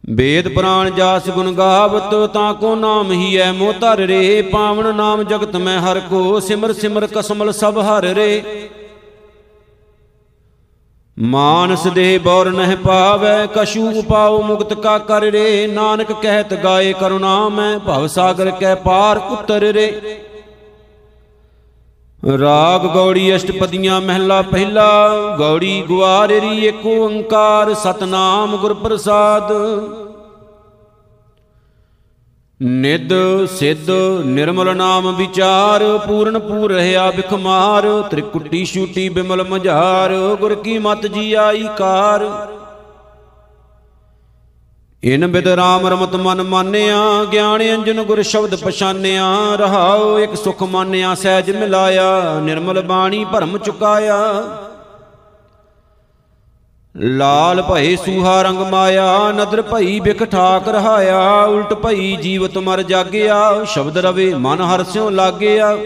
ਵੇਦ 0.10 0.48
ਪੁਰਾਣ 0.48 0.90
ਜਾਸ 0.90 1.30
ਗੁਣ 1.30 1.52
ਗਾਵਤ, 1.52 2.14
ਤਾਂ 2.34 2.54
ਕੋ 2.54 2.76
ਨਾਮ 2.76 3.12
ਹੀ 3.12 3.36
ਐ 3.38 3.52
ਮੋ 3.52 3.72
ਧਰ 3.82 3.98
ਰੇ, 3.98 4.42
ਪਾਵਨ 4.42 4.96
ਨਾਮ 4.96 5.24
ਜਗਤ 5.24 5.56
ਮੈਂ 5.56 5.80
ਹਰ 5.82 6.00
ਕੋ, 6.00 6.40
ਸਿਮਰ 6.40 6.74
ਸਿਮਰ 6.74 7.08
ਕਸਮਲ 7.08 7.52
ਸਭ 7.52 7.80
ਹਰ 7.80 8.06
ਰੇ। 8.16 8.44
ਮਾਨਸ 11.20 11.86
ਦੇ 11.88 12.18
ਬੌਰ 12.18 12.50
ਨਹਿ 12.50 12.76
ਪਾਵੈ, 12.76 13.46
ਕਛੂ 13.46 13.90
ਉਪਾਉ 14.00 14.42
ਮੁਕਤ 14.42 14.74
ਕਾ 14.74 14.98
ਕਰ 14.98 15.22
ਰੇ। 15.22 15.68
ਨਾਨਕ 15.68 16.12
ਕਹਿਤ 16.12 16.54
ਗਾਏ 16.54 16.94
ਕਰੁਣਾ 16.94 17.50
ਮੈਂ, 17.50 17.80
ਭਵ 17.80 18.08
ਸਾਗਰ 18.08 18.52
ਕੈ 18.52 18.74
ਪਾਰ 18.76 19.18
ਉਤਰ 19.32 19.62
ਰੇ। 19.74 19.92
ਰਾਗ 22.40 22.86
ਗੌੜੀ 22.86 23.36
ਅਸ਼ਟਪਦੀਆਂ 23.36 24.00
ਮਹਿਲਾ 24.02 24.42
ਪਹਿਲਾ, 24.42 25.36
ਗੌੜੀ 25.40 25.82
ਗੁਆਰੇਰੀ 25.82 26.66
ਏਕ 26.66 26.86
ਓੰਕਾਰ, 26.86 27.74
ਸਤਨਾਮ 27.74 28.58
ਗੁਰ 28.58 28.74
ਪ੍ਰਸਾਦ 28.74 29.52
ਨਿਦ 32.62 33.14
ਸਿੱਧ 33.46 33.90
ਨਿਰਮਲ 34.26 34.76
ਨਾਮ 34.76 35.16
ਵਿਚਾਰ, 35.16 35.84
ਪੂਰਨ 36.08 36.40
ਪੂਰ 36.40 36.72
ਰਹਾ 36.72 37.12
ਬਿਖਮਾਰ, 37.12 37.86
ਤ੍ਰਿਕੁਟੀ 38.12 38.66
ਛੂਟੀ 38.66 39.10
ਬਿਮਲ 39.10 39.44
ਮਝਾਰ, 39.44 40.14
ਗੁਰ 40.40 40.56
ਕੀ 40.56 40.78
ਮਤ 40.78 41.08
ਜੀ 41.08 41.34
ਆਈ 41.34 41.68
ਕਾਰ। 41.78 42.26
ਇਨ 45.04 45.28
ਬਿਦ 45.28 45.48
ਰਾਮ 45.48 45.88
ਰਮਤ 45.88 46.16
ਮਨ 46.16 46.44
ਮਾਨਿਆ, 46.44 47.24
ਗਿਆਨ 47.32 47.62
ਅੰਜਨ 47.76 48.04
ਗੁਰ 48.04 48.22
ਸ਼ਬਦ 48.22 48.56
ਪਛਾਨਿਆ, 48.56 49.56
ਰਹਾਉ 49.56 50.20
ਇੱਕ 50.20 50.36
ਸੁਖ 50.36 50.64
ਮਾਨਿਆ, 50.64 51.16
ਸਹਿਜ 51.16 51.52
ਮਿਲਾਇਆ, 51.52 52.40
ਨਿਰਮਲ 52.40 52.82
ਬਾਣੀ 52.82 53.26
ਭਰਮ 53.26 53.58
ਚੁਕਾਇਆ। 53.58 54.18
ਲਾਲ 57.00 57.62
ਭਏ 57.62 57.96
ਸੂਹਾ 57.96 58.42
ਰੰਗ 58.42 58.60
ਮਾਇਆ, 58.60 59.32
ਨਦਰ 59.32 59.62
ਭਈ 59.62 60.00
ਬਿਖ 60.00 60.24
ਠਾਕ 60.24 60.68
ਰਹਾਇਆ, 60.68 61.44
ਉਲਟ 61.44 61.74
ਭਈ 61.74 62.16
ਜੀਵਤ 62.16 62.58
ਮਰ 62.58 62.82
ਜਾਗਿਆ, 62.82 63.64
ਸ਼ਬਦ 63.64 63.98
ਰਵੇ 63.98 64.34
ਮਨ 64.34 64.62
ਹਰਸਿਓ 64.62 65.10
ਲਾਗਿਆ। 65.10 65.78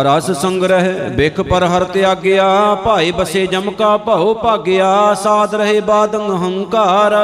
ਅਰਸ 0.00 0.30
ਸੰਗ੍ਰਹਿ 0.30 1.08
ਬਿਖ 1.08 1.40
ਪਰ 1.40 1.64
ਹਰ 1.64 1.84
ਤਿਆਗਿਆ, 1.84 2.74
ਭਾਏ 2.74 3.10
ਬਸੇ 3.10 3.46
ਜਮਕਾ 3.46 3.96
ਭਉ 3.96 4.34
ਭਾਗਿਆ, 4.34 5.14
ਸਾਧ 5.14 5.54
ਰਹੇ 5.54 5.80
ਬਾਦੰ 5.80 6.30
ਹੰਕਾਰ। 6.36 7.16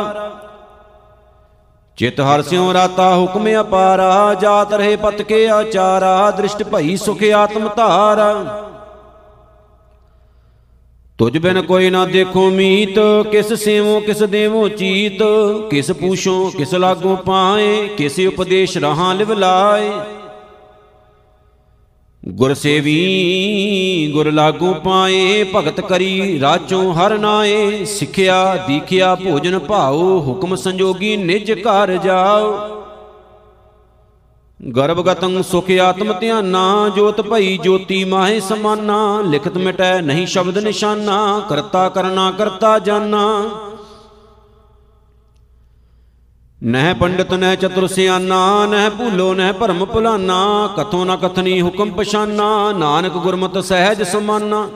ਚਿਤ 1.96 2.20
ਹਰਸਿਓ 2.20 2.72
ਰਾਤਾ 2.74 3.14
ਹੁਕਮ 3.16 3.48
ਅਪਾਰਾ, 3.60 4.34
ਜਾਤ 4.34 4.72
ਰਹੇ 4.72 4.96
ਪਤ 4.96 5.22
ਕੇ 5.22 5.48
ਆਚਾਰਾ, 5.48 6.30
ਦ੍ਰਿਸ਼ਟ 6.30 6.62
ਭਈ 6.62 6.96
ਸੁਖ 6.96 7.22
ਆਤਮ 7.36 7.68
ਧਾਰਾ। 7.76 8.34
ਤੁਝ 11.18 11.38
ਬਿਨ 11.38 11.60
ਕੋਈ 11.62 11.90
ਨਾ 11.90 12.04
ਦੇਖੋ 12.06 12.50
ਮੀਤ, 12.50 12.98
ਕਿਸ 13.32 13.52
ਸੇਵੋ, 13.52 14.00
ਕਿਸ 14.00 14.22
ਦੇਵੋ 14.22 14.68
ਚੀਤ, 14.68 15.22
ਕਿਸ 15.70 15.90
ਪੂਛੋ, 15.92 16.50
ਕਿਸ 16.50 16.74
ਲਾਗੋ 16.74 17.16
ਪਾਏ, 17.16 17.88
ਕਿਸ 17.88 18.18
ਉਪਦੇਸ਼ 18.28 18.76
ਰਹਾ 18.78 19.12
ਲਿਵ 19.12 19.32
ਲਾਏ। 19.32 19.90
ਗੁਰ 22.22 22.54
ਸੇਵੀ, 22.54 24.10
ਗੁਰ 24.12 24.30
ਲਾਗੂ 24.32 24.72
ਪਾਏ, 24.74 25.44
ਭਗਤ 25.54 25.80
ਕਰੀ 25.80 26.40
ਰਾਚੋਂ 26.40 26.94
ਹਰ 26.94 27.18
ਨਾਏ, 27.18 27.84
ਸਿੱਖਿਆ, 27.84 28.64
ਦੀਖਿਆ, 28.68 29.14
ਭੋਜਨ 29.14 29.58
ਭਾਉ, 29.58 30.18
ਹੁਕਮ 30.20 30.56
ਸੰਜੋਗੀ 30.56 31.16
ਨਿਜ 31.16 31.52
ਘਰ 31.52 31.96
ਜਾਓ 31.96 32.77
ਗਰਭਗਤੰ 34.60 35.42
ਸੁਖ 35.42 35.70
ਆਤਮ 35.70 36.12
ਧਿਆਨਾ, 36.20 36.88
ਜੋਤ 36.96 37.20
ਭਈ 37.20 37.56
ਜੋਤੀ 37.58 38.04
ਮਾਹੇ 38.04 38.40
ਸਮਾਨਾ, 38.40 39.20
ਲਿਖਤ 39.20 39.56
ਮਿਟੈ 39.56 40.00
ਨਹੀਂ 40.00 40.26
ਸ਼ਬਦ 40.26 40.58
ਨਿਸ਼ਾਨਾ, 40.58 41.42
ਕਰਤਾ 41.48 41.88
ਕਰਨਾ 41.88 42.30
ਕਰਤਾ 42.30 42.78
ਜਾਨਾ। 42.78 43.22
ਨਹਿ 46.62 46.94
ਪੰਡਤ 46.94 47.32
ਨਹਿ 47.32 47.56
ਚਤੁਰ 47.56 47.86
ਸਿਆਨਾ, 47.86 48.66
ਨਹਿ 48.66 48.90
ਭੂਲੋ 48.90 49.34
ਨਹਿ 49.34 49.52
ਭਰਮ 49.52 49.84
ਭੁਲਾਨਾ, 49.84 50.68
ਕਥੋ 50.76 51.04
ਨਾ 51.04 51.16
ਕਥਨੀ 51.16 51.60
ਹੁਕਮ 51.62 51.90
ਪਛਾਨਾ, 51.90 52.72
ਨਾਨਕ 52.72 53.12
ਗੁਰਮਤਿ 53.12 53.62
ਸਹਿਜ 53.62 54.02
ਸਮਾਨਾ। 54.02 54.68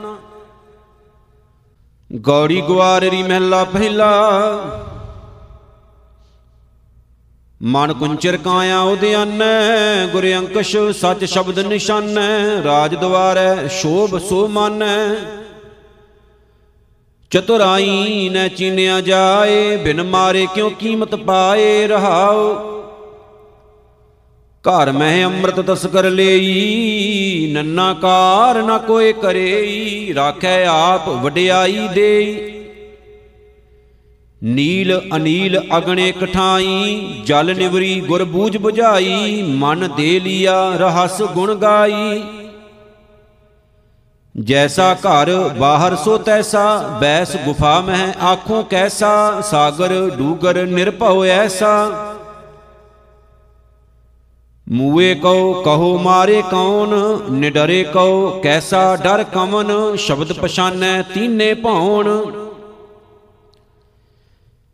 ਗੌੜੀ 2.11 2.61
ਗੁਆਰਰੀ 2.61 3.23
ਮਹਿਲਾ 3.23 3.65
ਪਹਿਲਾ 3.65 4.11
ਮਨ 7.65 7.93
ਕੁੰਚਰ 7.93 8.37
ਕਾਇਆ 8.37 8.81
ਉਦਿਆਨੈ 8.81 10.07
ਗੁਰ 10.07 10.33
ਅੰਕਸ਼ 10.33 10.77
ਸੱਚ 11.01 11.25
ਸ਼ਬਦ 11.25 11.59
ਨਿਸ਼ਾਨੈ, 11.59 12.63
ਰਾਜ 12.65 12.95
ਦਵਾਰੈ 12.95 13.69
ਸ਼ੋਭ 13.69 14.19
ਸੋ 14.19 14.49
ਮਾਨੈ। 14.49 15.15
ਚਤੁਰਾਈ 17.31 18.29
ਨੈ 18.33 18.49
ਚੀਨਿਆ 18.49 19.01
ਜਾਏ, 19.01 19.77
ਬਿਨ 19.77 20.03
ਮਾਰੇ 20.03 20.47
ਕਿਉ 20.55 20.71
ਕੀਮਤ 20.71 21.15
ਪਾਏ 21.15 21.87
ਰਹਾਉ? 21.87 22.55
ਘਰ 24.65 24.93
ਮਹਿ 24.93 25.25
ਅੰਮ੍ਰਿਤ 25.25 25.61
ਤਸਕਰ 25.61 26.11
ਲਈ, 26.11 27.51
ਨੰਨਾ 27.53 27.95
ਕਾਰ 27.95 28.63
ਨ 28.63 28.79
ਕੋਏ 28.79 29.13
ਕਰੇਈ, 29.13 30.15
ਰਾਖੈ 30.15 30.67
ਆਪ 30.67 31.09
ਵਡਿਆਈ 31.09 31.89
ਦੇਈ। 31.95 32.52
ਨੀਲ 34.43 35.01
ਅਨੀਲ 35.17 35.59
ਅਗਣੇ 35.77 36.13
ਕਠਾਈ, 36.13 37.23
ਜਲ 37.27 37.55
ਨਿਵਰੀ 37.57 38.01
ਗੁਰ 38.01 38.25
ਬੂਝ 38.25 38.57
부ਝਾਈ 38.57 39.43
ਮਨ 39.43 39.89
ਦੇ 39.97 40.19
ਲੀਆ 40.21 40.55
ਰਹਸ 40.77 41.21
ਗੁਣ 41.23 41.55
ਗਾਈ। 41.55 42.23
ਜੈਸਾ 44.35 44.95
ਘਰ 44.95 45.31
ਬਾਹਰ 45.59 45.97
ਸੋ 45.97 46.17
ਤੈਸਾ, 46.19 46.99
ਬੈਸ 47.01 47.37
ਗੁਫਾ 47.37 47.81
ਮਹਿ 47.81 48.13
ਆਖੋਂ 48.23 48.63
ਕੈਸਾ, 48.65 49.41
ਸਾਗਰ 49.41 50.11
ਡੂਗਰ 50.17 50.65
ਨਿਰਭਉ 50.67 51.25
ਐਸਾ। 51.25 51.91
ਮੂਏ 54.67 55.15
ਕਉ, 55.15 55.63
ਕਹੋ 55.63 55.99
ਮਾਰੇ 55.99 56.43
ਕੌਣ, 56.51 57.19
ਨਿਡਰੇ 57.31 57.83
ਕਉ 57.85 58.41
ਕੈਸਾ 58.41 58.97
ਡਰ 58.97 59.25
ਕਮਨ 59.25 59.97
ਸ਼ਬਦ 59.97 60.33
ਪਛਾਨੈ 60.33 61.03
ਤੀਨੇ 61.03 61.55
ਭਉਣ 61.55 62.09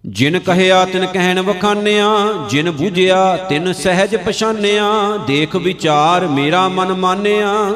ਜਿਨ 0.07 0.39
ਕਹਿਆ 0.39 0.85
ਤਿਨ 0.85 1.07
ਕਹਿਣ 1.07 1.41
ਵਖਾਨਿਆ, 1.41 2.07
ਜਿਨ 2.51 2.71
ਬੂਝਿਆ 2.71 3.37
ਤਿਨ 3.37 3.73
ਸਹਿਜ 3.73 4.17
ਪਛਾਨਿਆ, 4.17 5.17
ਦੇਖ 5.27 5.57
ਵਿਚਾਰ 5.57 6.27
ਮੇਰਾ 6.27 6.69
ਮਨ 6.69 6.93
ਮਾਨਿਆ। 6.93 7.75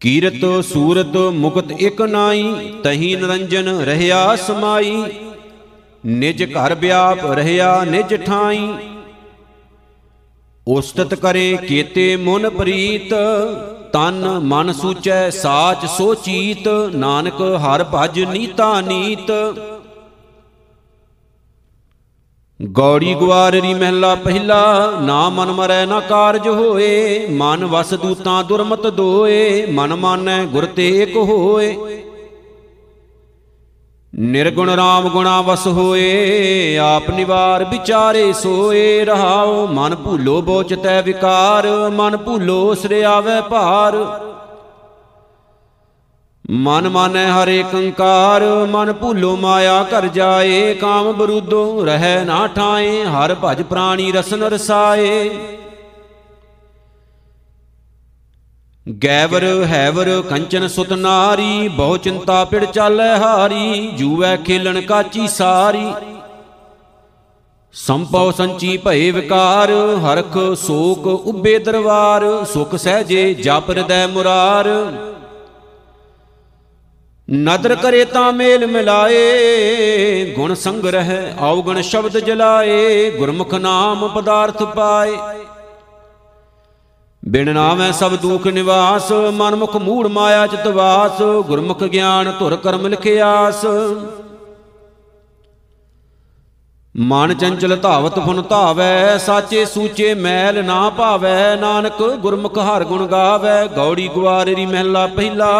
ਕੀਰਤ 0.00 0.64
ਸੂਰਤ 0.64 1.16
ਮੁਕਤ 1.16 1.70
ਇਕ 1.70 2.02
ਨਾਈ, 2.02 2.72
ਤਹੀ 2.82 3.16
ਨਰੰਜਨ 3.16 3.68
ਰਹਿਆ 3.68 4.36
ਸਮਾਈ। 4.36 5.04
ਨਿਜ 6.06 6.44
ਘਰ 6.44 6.74
ਵਿਆਪ 6.74 7.26
ਰਹਿਆ 7.26 7.84
ਨਿਜ 7.84 8.14
ਠਾਈ। 8.24 8.74
ਉਸਤਤ 10.66 11.14
ਕਰੇ 11.14 11.58
ਕੀਤੇ 11.68 12.16
ਮਨ 12.16 12.50
ਪ੍ਰੀਤ 12.50 13.14
ਤਨ 13.92 14.38
ਮਨ 14.38 14.72
ਸੂਚੈ 14.72 15.30
ਸਾਚ 15.30 15.86
ਸੋਚੀਤ 15.86 16.68
ਨਾਨਕ 16.94 17.40
ਹਰ 17.64 17.84
ਭਜ 17.94 18.20
ਨੀਤਾ 18.24 18.80
ਨੀਤ। 18.80 19.30
ਗੌੜੀ 22.60 23.14
ਗਵਾਰਰੀ 23.14 23.74
ਮਹਿਲਾ 23.74 24.14
ਪਹਿਲਾ, 24.14 24.92
ਨਾ 25.00 25.28
ਮਨ 25.28 25.52
ਮਰੈ 25.52 25.84
ਨਾ 25.86 26.00
ਕਾਰਜ 26.00 26.48
ਹੋਏ, 26.48 27.26
ਮਨ 27.30 27.64
ਵਸ 27.64 27.94
ਦੂਤਾਂ 27.94 28.42
ਦੁਰਮਤ 28.44 28.86
ਦੋਏ, 28.86 29.66
ਮਨ 29.66 29.94
ਮਾਨੈ 29.94 30.44
ਗੁਰ 30.44 30.64
ਤੇ 30.66 30.88
ਇਕ 31.02 31.16
ਹੋਏ। 31.16 31.97
ਨਿਰਗੁਣ 34.14 34.70
ਰਾਮ 34.70 35.08
ਗੁਣਾ 35.08 35.40
ਵਸ 35.40 35.66
ਹੋਏ, 35.66 36.76
ਆਪ 36.76 37.10
ਨਿਵਾਰ 37.10 37.64
ਵਿਚਾਰੇ 37.64 38.32
ਸੋਏ 38.32 39.04
ਰਹਾਉ, 39.04 39.66
ਮਨ 39.66 39.94
ਭੂਲੋ 39.94 40.42
ਬੋਚਤੈ 40.42 41.02
ਵਿਕਾਰ, 41.02 41.66
ਮਨ 41.90 42.16
ਭੂਲੋ 42.16 42.74
ਸ੍ਰਿਆਵੈ 42.74 43.40
ਭਾਰ। 43.40 43.96
ਮਨ 46.50 46.88
ਮਾਨੈ 46.88 47.26
ਹਰੇ 47.26 47.64
ਕੰਕਾਰ, 47.72 48.42
ਮਨ 48.70 48.92
ਭੂਲੋ 48.92 49.36
ਮਾਇਆ 49.36 49.82
ਕਰ 49.82 50.06
ਜਾਏ, 50.06 50.74
ਕਾਮ 50.74 51.12
ਬਰੂਦੋ 51.12 51.84
ਰਹਿ 51.84 52.24
ਨਾ 52.24 52.46
ਠਾਏ, 52.46 53.04
ਹਰ 53.04 53.36
ਭਜ 53.44 53.62
ਪ੍ਰਾਣੀ 53.62 54.12
ਰਸਨ 54.12 54.42
ਰਸਾਏ। 54.42 55.30
ਗੈਵਰ 58.88 59.44
ਹੈਵਰ 59.64 60.22
ਕੰਚਨ 60.30 60.68
ਸੁਤ 60.68 60.92
ਨਾਰੀ, 60.92 61.68
ਬਹੁ 61.68 61.96
ਚਿੰਤਾ 61.96 62.44
ਪਿੜ 62.44 62.64
ਚਾਲੈ 62.64 63.16
ਹਾਰੀ, 63.16 63.90
ਜੂਐ 63.90 64.36
ਖੇਲਣ 64.36 64.80
ਕਾਚੀ 64.80 65.28
ਸਾਰੀ। 65.28 65.92
ਸੰਪਉ 67.74 68.30
ਸੰਚੀ 68.30 68.76
ਭਏ 68.76 69.10
ਵਿਕਾਰ, 69.10 69.70
ਹਰਖ 70.04 70.38
ਸੋਕ 70.56 71.06
ਉਬੇ 71.06 71.58
ਦਰਬਾਰ 71.58 72.44
ਸੁਖ 72.44 72.74
ਸਹਜੇ 72.76 73.34
ਜਪ 73.34 73.70
ਹਿਰਦੈ 73.70 74.06
ਮੁਰਾਰ। 74.06 74.68
ਨਦਰ 77.28 77.74
ਕਰੇ 77.74 78.04
ਤਾਂ 78.04 78.32
ਮੇਲ 78.32 78.66
ਮਿਲਾਏ, 78.66 80.24
ਗੁਣ 80.36 80.54
ਸੰਗ 80.54 80.86
ਰਹਿ 80.86 81.32
ਆਉਗਣ 81.38 81.80
ਸ਼ਬਦ 81.80 82.18
ਜਲਾਏ, 82.18 83.10
ਗੁਰਮੁਖ 83.10 83.54
ਨਾਮ 83.54 84.08
ਪਦਾਰਥ 84.08 84.62
ਪਾਏ। 84.62 85.16
ਬਿਨ 87.28 87.52
ਨਾਮੈ 87.54 87.90
ਸਭ 87.92 88.14
ਦੁਖ 88.16 88.46
ਨਿਵਾਸ 88.46 89.10
ਮਨ 89.32 89.54
ਮੁਖ 89.56 89.76
ਮੂੜ 89.76 90.06
ਮਾਇਆ 90.06 90.46
ਚਿਤ 90.46 90.66
ਵਾਸ 90.66 91.22
ਗੁਰਮੁਖ 91.46 91.82
ਗਿਆਨ 91.84 92.32
ਧੁਰ 92.38 92.56
ਕਰਮ 92.56 92.86
ਲਿਖਿਆਸ। 92.86 93.64
ਮਨ 96.94 97.34
ਚੰਚਲ 97.34 97.76
ਧਾਵਤ 97.76 98.18
ਫੁਨ 98.18 98.42
ਧਾਵੈ, 98.42 99.18
ਸਾਚੇ 99.18 99.64
ਸੂਚੇ 99.64 100.14
ਮੈਲ 100.14 100.64
ਨਾ 100.64 100.90
ਭਾਵੈ 100.90 101.56
ਨਾਨਕ 101.56 102.02
ਗੁਰਮੁਖ 102.02 102.58
ਹਰ 102.58 102.84
ਗੁਣ 102.84 103.06
ਗਾਵੈ, 103.06 103.66
ਗੌੜੀ 103.66 104.08
ਗਵਾਰੀ 104.08 104.66
ਮਹਿਲਾ 104.66 105.06
ਪਹਿਲਾ। 105.06 105.52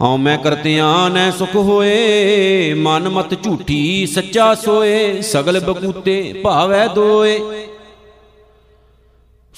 ਹਉ 0.00 0.16
ਮੈਂ 0.16 0.38
ਕਰਤਿਆਂ 0.38 1.10
ਨੈ 1.10 1.30
ਸੁਖ 1.30 1.54
ਹੋਏ, 1.54 2.74
ਮਨ 2.74 3.08
ਮਤ 3.08 3.42
ਝੂਠੀ 3.44 4.06
ਸੱਚਾ 4.06 4.54
ਸੋਏ, 4.54 5.20
ਸਗਲ 5.22 5.60
ਬਕੂਤੇ 5.60 6.40
ਭਾਵੈ 6.44 6.86
ਦੋਏ। 6.86 7.67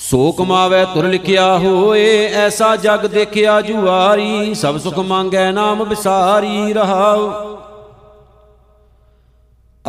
ਸੋ 0.00 0.32
ਕਮਾਵੇ 0.32 0.84
ਤੁਰ 0.84 1.04
ਲਿਖਿਆ 1.04 1.58
ਹੋਏ, 1.58 2.26
ਐਸਾ 2.26 2.76
ਜਗ 2.76 3.06
ਦੇਖਿਆ 3.06 3.60
ਜੁਆਰੀ, 3.60 4.54
ਸਭ 4.54 4.78
ਸੁਖ 4.78 4.98
ਮੰਗੈ 4.98 5.50
ਨਾਮ 5.52 5.82
ਵਿਸਾਰੀ 5.84 6.72
ਰਹਾਉ। 6.72 7.30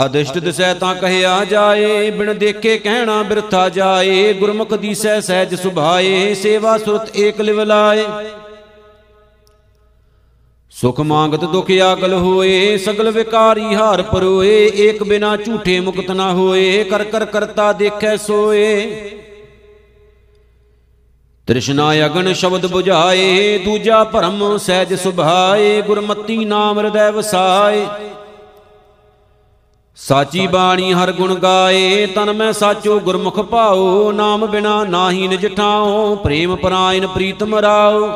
ਅਦਿਸ਼ਟ 0.06 0.38
ਦਿਸੈ 0.38 0.74
ਤਾਂ 0.74 0.96
ਕਹਿਆ 0.96 1.46
ਜਾਏ, 1.46 2.12
ਬਿਨ 2.12 2.38
ਦੇਖੇ 2.38 2.78
ਕਹਿਣਾ 2.78 3.24
ਬਿਰਥਾ 3.24 3.70
ਜਾਏ, 3.70 4.34
ਗੁਰਮੁਖ 4.34 4.74
ਦੀਸੈ 4.74 5.20
ਸਹਿਜ 5.20 5.56
ਸੁਭਾਏ, 5.56 6.34
ਸੇਵਾ 6.34 6.78
ਸੁਰਤ 6.78 7.16
ਏਕ 7.16 7.42
ਲਿਵ 7.42 7.64
ਲਾਏ। 7.64 8.06
ਸੁਖ 10.72 11.00
ਮੰਗਤ 11.00 11.46
ਦੁਖ 11.46 11.72
ਆਗਲ 11.72 12.14
ਹੋਏ, 12.14 12.78
ਸਗਲ 12.78 13.12
ਵਿਕਾਰੀ 13.12 13.76
ਹਾਰ 13.76 14.02
ਪਰੋਏ, 14.02 14.72
ਏਕ 14.76 15.04
ਬਿਨਾ 15.04 15.36
ਝੂਠੇ 15.38 15.80
ਮੁਕਤ 15.80 16.12
ਨਾ 16.12 16.32
ਹੋਏ, 16.34 16.84
ਕਰ 16.84 17.04
ਕਰ 17.04 17.26
ਕਰਤਾ 17.26 17.74
ਦੇਖੈ 17.74 18.16
ਸੋਏ। 18.18 19.18
ਤ੍ਰਿਸ਼ਨਾ 21.52 21.94
ਅਗਨ 22.06 22.34
ਸ਼ਬਦ 22.34 22.66
부ਝਾਏ 22.66 23.58
ਦੂਜਾ 23.58 24.04
ਭਰਮ 24.04 24.58
ਸਹਿਜ 24.58 24.94
ਸੁਭਾਏ, 24.94 25.82
ਗੁਰਮਤੀ 25.82 26.46
ਨਾਮ 26.46 26.80
ਹਿਰਦੈ 26.80 27.12
ਵਸਾਏ। 27.12 27.86
ਸਾਚੀ 29.96 30.48
ਬਾਣੀ 30.48 30.94
ਹਰ 30.94 31.12
ਗੁਣ 31.12 31.36
ਗਾਏ, 31.36 32.06
ਤਨ 32.06 32.34
ਮੈਂ 32.34 32.54
ਸਾਚੋ 32.54 33.00
ਗੁਰਮੁਖ 33.00 33.40
ਭਾਉ, 33.40 34.12
ਨਾਮ 34.12 34.46
ਬਿਨਾ 34.46 34.84
ਨਾਹੀ 34.84 35.28
ਨਿਜ 35.28 35.48
ਠਾਉ, 35.56 36.16
ਪ੍ਰੇਮ 36.16 36.56
ਪਰਾਇਨ 36.56 37.08
ਪ੍ਰੀਤਮ 37.08 37.56
ਰਾਉ। 37.56 38.08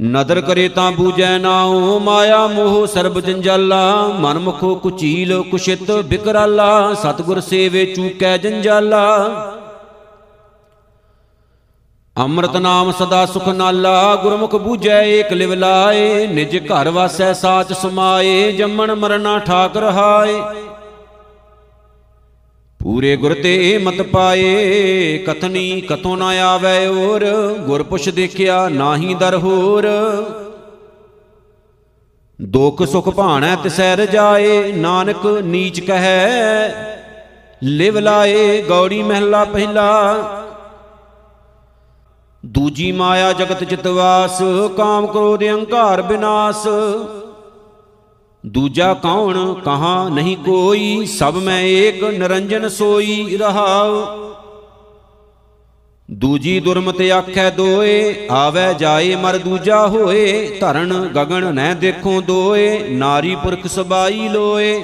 ਨਦਰ 0.00 0.40
ਕਰੇ 0.40 0.68
ਤਾਂ 0.68 0.92
ਬੂਜੈ 0.92 1.38
ਨਾਉ, 1.38 1.98
ਮਾਇਆ 1.98 2.46
ਮੋਹ 2.46 2.86
ਸਰਬ 2.86 3.20
ਜੰਜਾਲਾ, 3.20 4.06
ਮਨ 4.20 4.38
ਮੁਖੋ 4.38 4.74
ਕੁਚੀਲ 4.74 5.42
ਕੁਸ਼ਿਤ 5.42 5.92
ਬਿਕਰਾਲਾ, 5.92 6.94
ਸਤਗੁਰ 6.94 7.40
ਸੇਵੇ 7.40 7.86
ਚੂਕੈ 7.86 8.36
ਜੰਜਾਲਾ। 8.36 9.32
ਅੰਮ੍ਰਿਤ 12.16 12.56
ਨਾਮ 12.56 12.90
ਸਦਾ 12.92 13.24
ਸੁਖ 13.26 13.48
ਨਾਲਾ, 13.48 14.14
ਗੁਰਮੁਖ 14.22 14.54
ਬੂਝੈ 14.56 15.00
ਏਕ 15.02 15.32
ਲਿਵ 15.32 15.52
ਲਾਏ, 15.54 16.26
ਨਿਜ 16.26 16.56
ਘਰ 16.66 16.88
ਵਾਸੈ 16.90 17.32
ਸਾਚ 17.32 17.72
ਸਮਾਏ, 17.72 18.50
ਜੰਮਣ 18.52 18.94
ਮਰਨਾ 18.94 19.38
ਠਾਕ 19.38 19.76
ਰਹਾਏ 19.76 20.40
ਪੂਰੇ 22.80 23.16
ਗੁਰ 23.16 23.34
ਤੇ 23.34 23.78
ਮਤ 23.78 24.02
ਪਾਏ, 24.02 25.18
ਕਥਨੀ 25.26 25.80
ਕਥੋਂ 25.80 26.16
ਨਾ 26.16 26.28
ਆਵੇ 26.44 26.86
ਔਰ 26.86 27.24
ਗੁਰ 27.66 27.82
ਪੁਛ 27.82 28.08
ਦੇਖਿਆ 28.08 28.68
ਨਾਹੀ 28.68 29.14
ਦਰ 29.14 29.36
ਹੋਰ। 29.36 29.88
ਦੁਖ 32.38 32.82
ਸੁਖ 32.82 33.08
ਭਾਣੈ 33.08 33.54
ਤਿਸੈ 33.56 33.94
ਰਜਾਏ 33.96 34.72
ਨਾਨਕ 34.72 35.26
ਨੀਚ 35.44 35.80
ਕਹੈ, 35.80 36.68
ਲਿਵ 37.62 37.98
ਲਾਏ 37.98 38.62
ਗੌੜੀ 38.62 39.02
ਮਹਿਲਾ 39.02 39.44
ਪਹਿਲਾ। 39.44 40.38
ਦੂਜੀ 42.44 42.92
ਮਾਇਆ 42.92 43.32
ਜਗਤ 43.32 43.64
ਚਿਤਵਾਸ 43.64 44.38
ਕਾਮ 44.76 45.06
ਕ੍ਰੋਧ 45.06 45.42
ਅਹੰਕਾਰ 45.42 46.02
ਬਿਨਾਸ਼। 46.02 46.66
ਦੂਜਾ 48.46 48.94
ਕੌਣ, 48.94 49.54
ਕਹਾ 49.54 50.08
ਨਹੀਂ 50.08 50.36
ਕੋਈ, 50.36 51.06
ਸਭ 51.06 51.36
ਮੈਂ 51.36 51.60
ਏਕ, 51.62 52.04
ਨਿਰੰਜਨ 52.04 52.68
ਸੋਈ 52.68 53.36
ਰਹਾਉ। 53.36 54.02
ਦੂਜੀ 56.10 56.60
ਦੁਰਮਤ 56.60 57.00
ਆਖੈ 57.00 57.50
ਦੋਏ, 57.50 58.28
ਆਵੇ 58.30 58.74
ਜਾਏ 58.74 59.14
ਮਰ 59.16 59.38
ਦੂਜਾ 59.38 59.86
ਹੋਏ 59.86 60.58
ਧਰਨ 60.60 60.92
ਗਗਨ 61.16 61.54
ਨਹਿ 61.54 61.74
ਦੇਖੋ 61.74 62.20
ਦੋਏ, 62.20 62.78
ਨਾਰੀ 62.88 63.34
ਪੁਰਖ 63.34 63.66
ਸਬਾਈ 63.66 64.28
ਲੋਏ। 64.28 64.82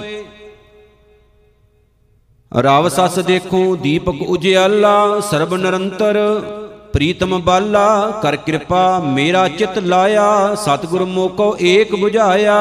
ਰਵ 2.52 2.88
ਸਸ 2.88 3.18
ਦੇਖੋ, 3.18 3.76
ਦੀਪਕ 3.76 4.22
ਉਜਿਆਲਾ 4.22 5.20
ਸਰਬ 5.20 5.54
ਨਿਰੰਤਰ। 5.54 6.18
ਪ੍ਰੀਤਮ 6.94 7.38
ਬਾਲਾ, 7.42 8.20
ਕਰ 8.22 8.36
ਕਿਰਪਾ, 8.36 8.98
ਮੇਰਾ 9.06 9.46
ਚਿਤ 9.48 9.78
ਲਾਇਆ, 9.78 10.54
ਸਤਿਗੁਰ 10.54 11.04
ਮੋਕੋ 11.04 11.56
ਏਕ 11.62 11.94
부ਝਾਇਆ 11.94 12.56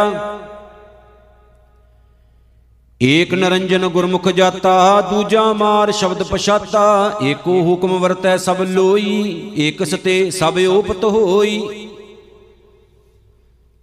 ਏਕ 3.01 3.33
ਨਰੰਜਨ 3.33 3.87
ਗੁਰਮੁਖ 3.87 4.27
ਜਾਤਾ, 4.29 5.01
ਦੂਜਾ 5.01 5.41
ਮਾਰ 5.53 5.91
ਸ਼ਬਦ 5.91 6.23
ਪਛਾਤਾ, 6.23 7.19
ਏਕੋ 7.23 7.61
ਹੁਕਮ 7.63 7.97
ਵਰਤੈ 7.99 8.37
ਸਭ 8.37 8.61
ਲੋਈ, 8.61 9.51
ਏਕ 9.57 9.83
ਸਤੇ 9.83 10.29
ਸਭ 10.31 10.57
ਓਪਤ 10.69 11.03
ਹੋਈ। 11.05 11.87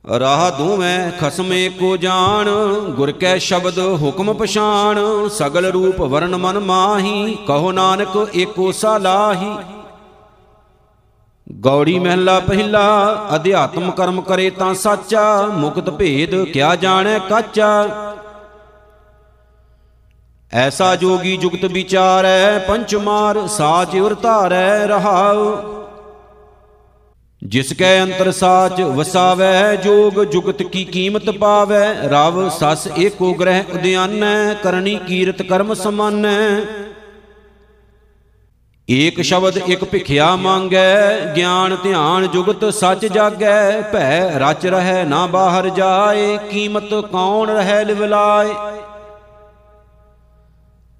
ਰਾਹ 0.04 0.50
ਦੋਵੇਂ 0.50 1.10
ਖਸਮੇ 1.20 1.68
ਕੋ 1.78 1.96
ਜਾਣ, 1.96 2.48
ਗੁਰ 2.96 3.12
ਕੈ 3.12 3.36
ਸ਼ਬਦ 3.38 3.78
ਹੁਕਮ 4.02 4.32
ਪਛਾਣ, 4.32 4.98
ਸਗਲ 5.28 5.70
ਰੂਪ 5.72 6.00
ਵਰਨ 6.02 6.36
ਮਨ 6.36 6.58
ਮਾਹੀ, 6.58 7.36
ਕਹੋ 7.46 7.72
ਨਾਨਕ 7.72 8.28
ਏਕੋ 8.34 8.70
ਸਾਲਾਹੀ 8.72 9.54
ਗੌੜੀ 11.52 11.98
ਮਹਿਲਾ 11.98 12.40
ਪਹਿਲਾ, 12.40 13.26
ਅਧਿਆਤਮ 13.34 13.90
ਕਰਮ 13.90 14.20
ਕਰੇ 14.20 14.50
ਤਾਂ 14.50 14.74
ਸਾਚਾ, 14.74 15.46
ਮੁਕਤ 15.46 15.90
ਭੇਦ 15.90 16.44
ਕਿਆ 16.44 16.76
ਜਾਣੈ 16.76 17.18
ਕਾਚਾ। 17.18 17.88
ਐਸਾ 20.52 20.96
ਜੋਗੀ 20.96 21.36
ਜੁਗਤ 21.36 21.64
ਵਿਚਾਰੈ, 21.64 22.58
ਪੰਚ 22.58 22.94
ਮਾਰ 22.94 23.46
ਸਾਚ 23.46 23.96
ਉਰ 23.96 24.14
ਧਾਰੈ 24.14 24.86
ਰਹਾਉ। 24.86 25.56
ਜਿਸ 27.42 27.72
ਕੈ 27.72 28.02
ਅੰਤਰ 28.02 28.30
ਸਾਚ 28.32 28.80
ਵਸਾਵੈ, 28.80 29.76
ਜੋਗ 29.76 30.24
ਜੁਗਤ 30.24 30.62
ਕੀ 30.62 30.84
ਕੀਮਤ 30.84 31.30
ਪਾਵੈ, 31.30 31.94
ਰਵ 32.04 32.48
ਸਸ 32.48 32.88
ਏਕੋ 32.98 33.34
ਗ੍ਰਹਿ 33.34 33.64
ਉਦਿਆਨੈ, 33.74 34.54
ਕਰਨੀ 34.54 34.98
ਕੀਰਤ 35.08 35.42
ਕਰਮ 35.42 35.74
ਸਮਾਨੈ। 35.74 36.60
ਏਕ 38.90 39.20
ਸ਼ਬਦ 39.20 39.56
ਇਕ 39.56 39.84
ਭਿਖਿਆ 39.84 40.36
ਮੰਗੈ, 40.36 41.20
ਗਿਆਨ 41.36 41.76
ਧਿਆਨ 41.82 42.26
ਜੁਗਤ 42.26 42.64
ਸੱਚ 42.74 43.06
ਜਾਗੈ, 43.06 43.80
ਭੈ 43.80 44.38
ਰਚ 44.38 44.66
ਰਹਿ 44.66 45.04
ਨਾ 45.04 45.26
ਬਾਹਰ 45.26 45.68
ਜਾਏ, 45.68 46.36
ਕੀਮਤ 46.50 46.94
ਕੌਣ 47.12 47.50
ਰਹਿ 47.50 47.84
ਲਿਵਲਾਏ? 47.84 48.54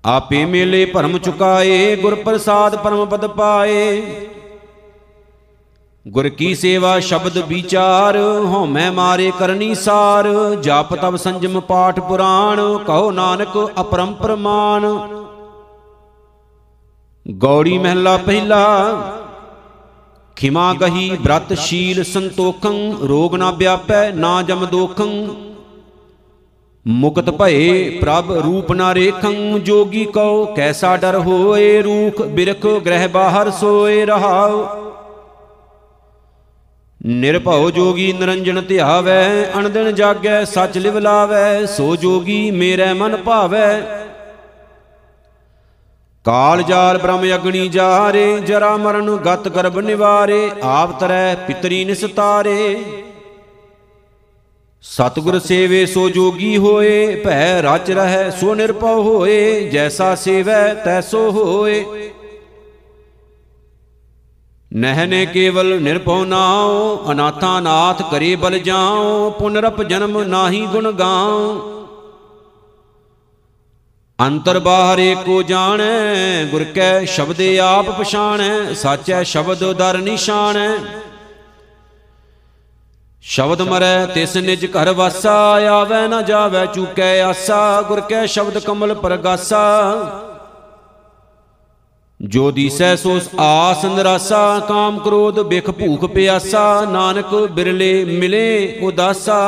ਆਪੇ 0.05 0.45
ਮੇਲੇ 0.45 0.85
ਭਰਮ 0.85 1.19
ਚੁਕਾਏ, 1.19 1.97
ਗੁਰ 1.97 2.15
ਪ੍ਰਸਾਦ 2.15 2.77
ਪਰਮ 2.77 3.05
ਪਦ 3.07 3.27
ਪਾਏ। 3.27 4.03
ਗੁਰ 6.09 6.29
ਕੀ 6.29 6.55
ਸੇਵਾ 6.55 7.01
ਸ਼ਬਦ 7.01 7.39
ਵਿਚਾਰ 7.39 8.19
ਹਉਮੈ 8.45 8.91
ਮਾਰੇ 8.91 9.33
ਕਰਨੀ 9.39 9.75
ਸਾਰ, 9.75 10.29
ਜਪ 10.55 10.95
ਤਬ 10.95 11.17
ਸੰਜਮ 11.17 11.61
ਪਾਠ 11.61 12.01
ਪੁਰਾਣ, 12.01 12.79
ਕਹੋ 12.79 13.11
ਨਾਨਕ 13.11 13.59
ਅਪਰੰਪਰ 13.81 14.37
ਮਾਨ। 14.37 14.85
ਗੌੜੀ 17.29 17.79
ਮਹਿਲਾ 17.79 18.17
ਪਹਿਲਾ। 18.17 18.65
ਖਿਮਾ 20.37 20.75
ਗਹੀ 20.75 21.17
ਬ੍ਰਤ 21.21 21.53
ਸ਼ੀਲ 21.53 22.05
ਸੰਤੋਖੰ, 22.05 23.07
ਰੋਗ 23.09 23.35
ਨਾ 23.35 23.51
ਵਿਆਪੈ, 23.51 24.11
ਨਾ 24.13 24.43
ਜਮ 24.43 24.67
ਦੋਖੰ। 24.67 25.35
ਮੁਕਤ 26.87 27.31
ਭਏ 27.31 27.99
ਪ੍ਰਭ 28.01 28.33
ਰੂਪ 28.33 28.73
ਨਾ 28.73 28.95
ਰੇਖੰ, 28.95 29.61
ਜੋਗੀ 29.61 30.05
ਕਉ, 30.05 30.45
ਕੈਸਾ 30.45 30.97
ਡਰ 30.97 31.19
ਹੋਏ 31.19 31.83
ਰੂਖ, 31.83 32.23
ਬਿਰਖ 32.23 32.67
ਗ੍ਰਹਿ 32.67 33.09
ਬਾਹਰ 33.09 33.51
ਸੋਏ 33.51 34.05
ਰਹਾਉ। 34.05 34.67
ਨਿਰਭਉ 37.07 37.71
ਜੋਗੀ 37.71 38.13
ਨਿਰੰਜਨ 38.13 38.63
ਧਿਆਵੈ, 38.63 39.51
ਅਣਦਿਨ 39.59 39.95
ਜਾਗੈ, 39.95 40.45
ਸੱਚ 40.45 40.79
ਲਿਵ 40.79 40.99
ਲਾਵੈ 40.99 41.67
ਸੋ 41.67 41.97
ਜੋਗੀ 41.97 42.51
ਮੇਰੇ 42.51 42.93
ਮਨ 42.93 43.17
ਭਾਵੈ। 43.17 44.04
ਕਾਲ 46.25 46.63
ਜਾਲ 46.63 46.99
ਬ੍ਰਹਮ 46.99 47.25
ਅਗਣੀ 47.35 47.69
ਜਾਰੇ, 47.69 48.41
ਜਰਾ 48.41 48.77
ਮਰਨ 48.77 49.17
ਗਤ 49.17 49.49
ਗਰਭ 49.49 49.79
ਨਿਵਾਰੇ, 49.79 50.51
ਆਪ 50.63 51.01
ਤਰੈ 51.01 51.35
ਪਿਤਰੀ 51.35 51.85
ਨਿਸਤਾਰੇ। 51.85 52.85
ਸਤਿਗੁਰ 54.83 55.39
ਸੇਵੇ 55.39 55.87
ਸੋ 55.87 56.09
ਜੋਗੀ 56.09 56.57
ਹੋਏ, 56.57 57.23
ਭੈ 57.25 57.63
ਰਚ 57.63 57.91
ਰਹਿ 57.91 58.31
ਸੋ 58.31 58.55
ਨਿਰਭਉ 58.55 59.03
ਹੋਏ, 59.03 59.69
ਜੈਸਾ 59.69 60.15
ਸੇਵੈ 60.15 60.75
ਤੈਸੋ 60.75 61.31
ਹੋਏ। 61.31 62.11
ਨਹਿਨੇ 64.73 65.27
ਕੇਵਲ 65.27 65.81
ਨਿਰਭਉ 65.81 66.25
ਨਾਉ, 66.25 66.99
ਅਨਾਥਾ 67.13 67.61
ਨਾਥ 67.61 68.03
ਕਰੇ 68.11 68.37
ਬਲ 68.37 68.59
ਜਾਉ, 68.59 69.31
ਪੁਨਰਪ 69.31 69.83
ਜਨਮ 69.83 70.23
ਨਾਹੀ 70.23 70.67
ਗੁਣ 70.67 70.93
ਗਾਉ। 70.93 71.74
ਅੰਤਰ 74.21 74.59
ਬਾਹਰ 74.59 74.99
ਏਕੋ 74.99 75.43
ਜਾਣੈ, 75.43 76.45
ਗੁਰ 76.45 76.65
ਕੈ 76.65 77.05
ਸ਼ਬਦੇ 77.05 77.59
ਆਪ 77.59 77.91
ਪਛਾਣੈ, 78.01 78.75
ਸਾਚੈ 78.75 79.23
ਸ਼ਬਦ 79.23 79.73
ਦਰ 79.73 79.99
ਨਿਸ਼ਾਨੈ 79.99 80.69
ਸ਼ਬਦ 83.23 83.63
ਮਰੈ, 83.63 84.07
ਤਿਸ 84.07 84.37
ਨਿਜ 84.37 84.67
ਘਰ 84.67 84.93
ਵਾਸਾ, 84.93 85.35
ਆਵੈ 85.71 86.07
ਨਾ 86.09 86.23
ਜਾਵੈ, 86.23 86.67
ਚੂਕੈ 86.67 87.21
ਆਸਾ, 87.23 87.83
ਗੁਰ 87.83 88.01
ਕੈ 88.01 88.27
ਸ਼ਬਦ 88.27 88.59
ਕਮਲ 88.59 88.95
ਪਰਗਾਸਾ। 88.95 89.63
ਜੋ 92.21 92.51
ਦੀਸੈ 92.51 92.97
ਸੋ 92.97 93.21
ਆਸ 93.39 93.85
ਨਿਰਾਸਾ, 93.85 94.59
ਕਾਮ 94.59 94.99
ਕ੍ਰੋਧ 94.99 95.41
ਬਿਖ 95.41 95.71
ਭੂਖ 95.71 96.05
ਪਿਆਸਾ, 96.05 96.85
ਨਾਨਕ 96.85 97.35
ਬਿਰਲੇ 97.35 98.05
ਮਿਲੇ 98.05 98.79
ਉਦਾਸਾ। 98.83 99.41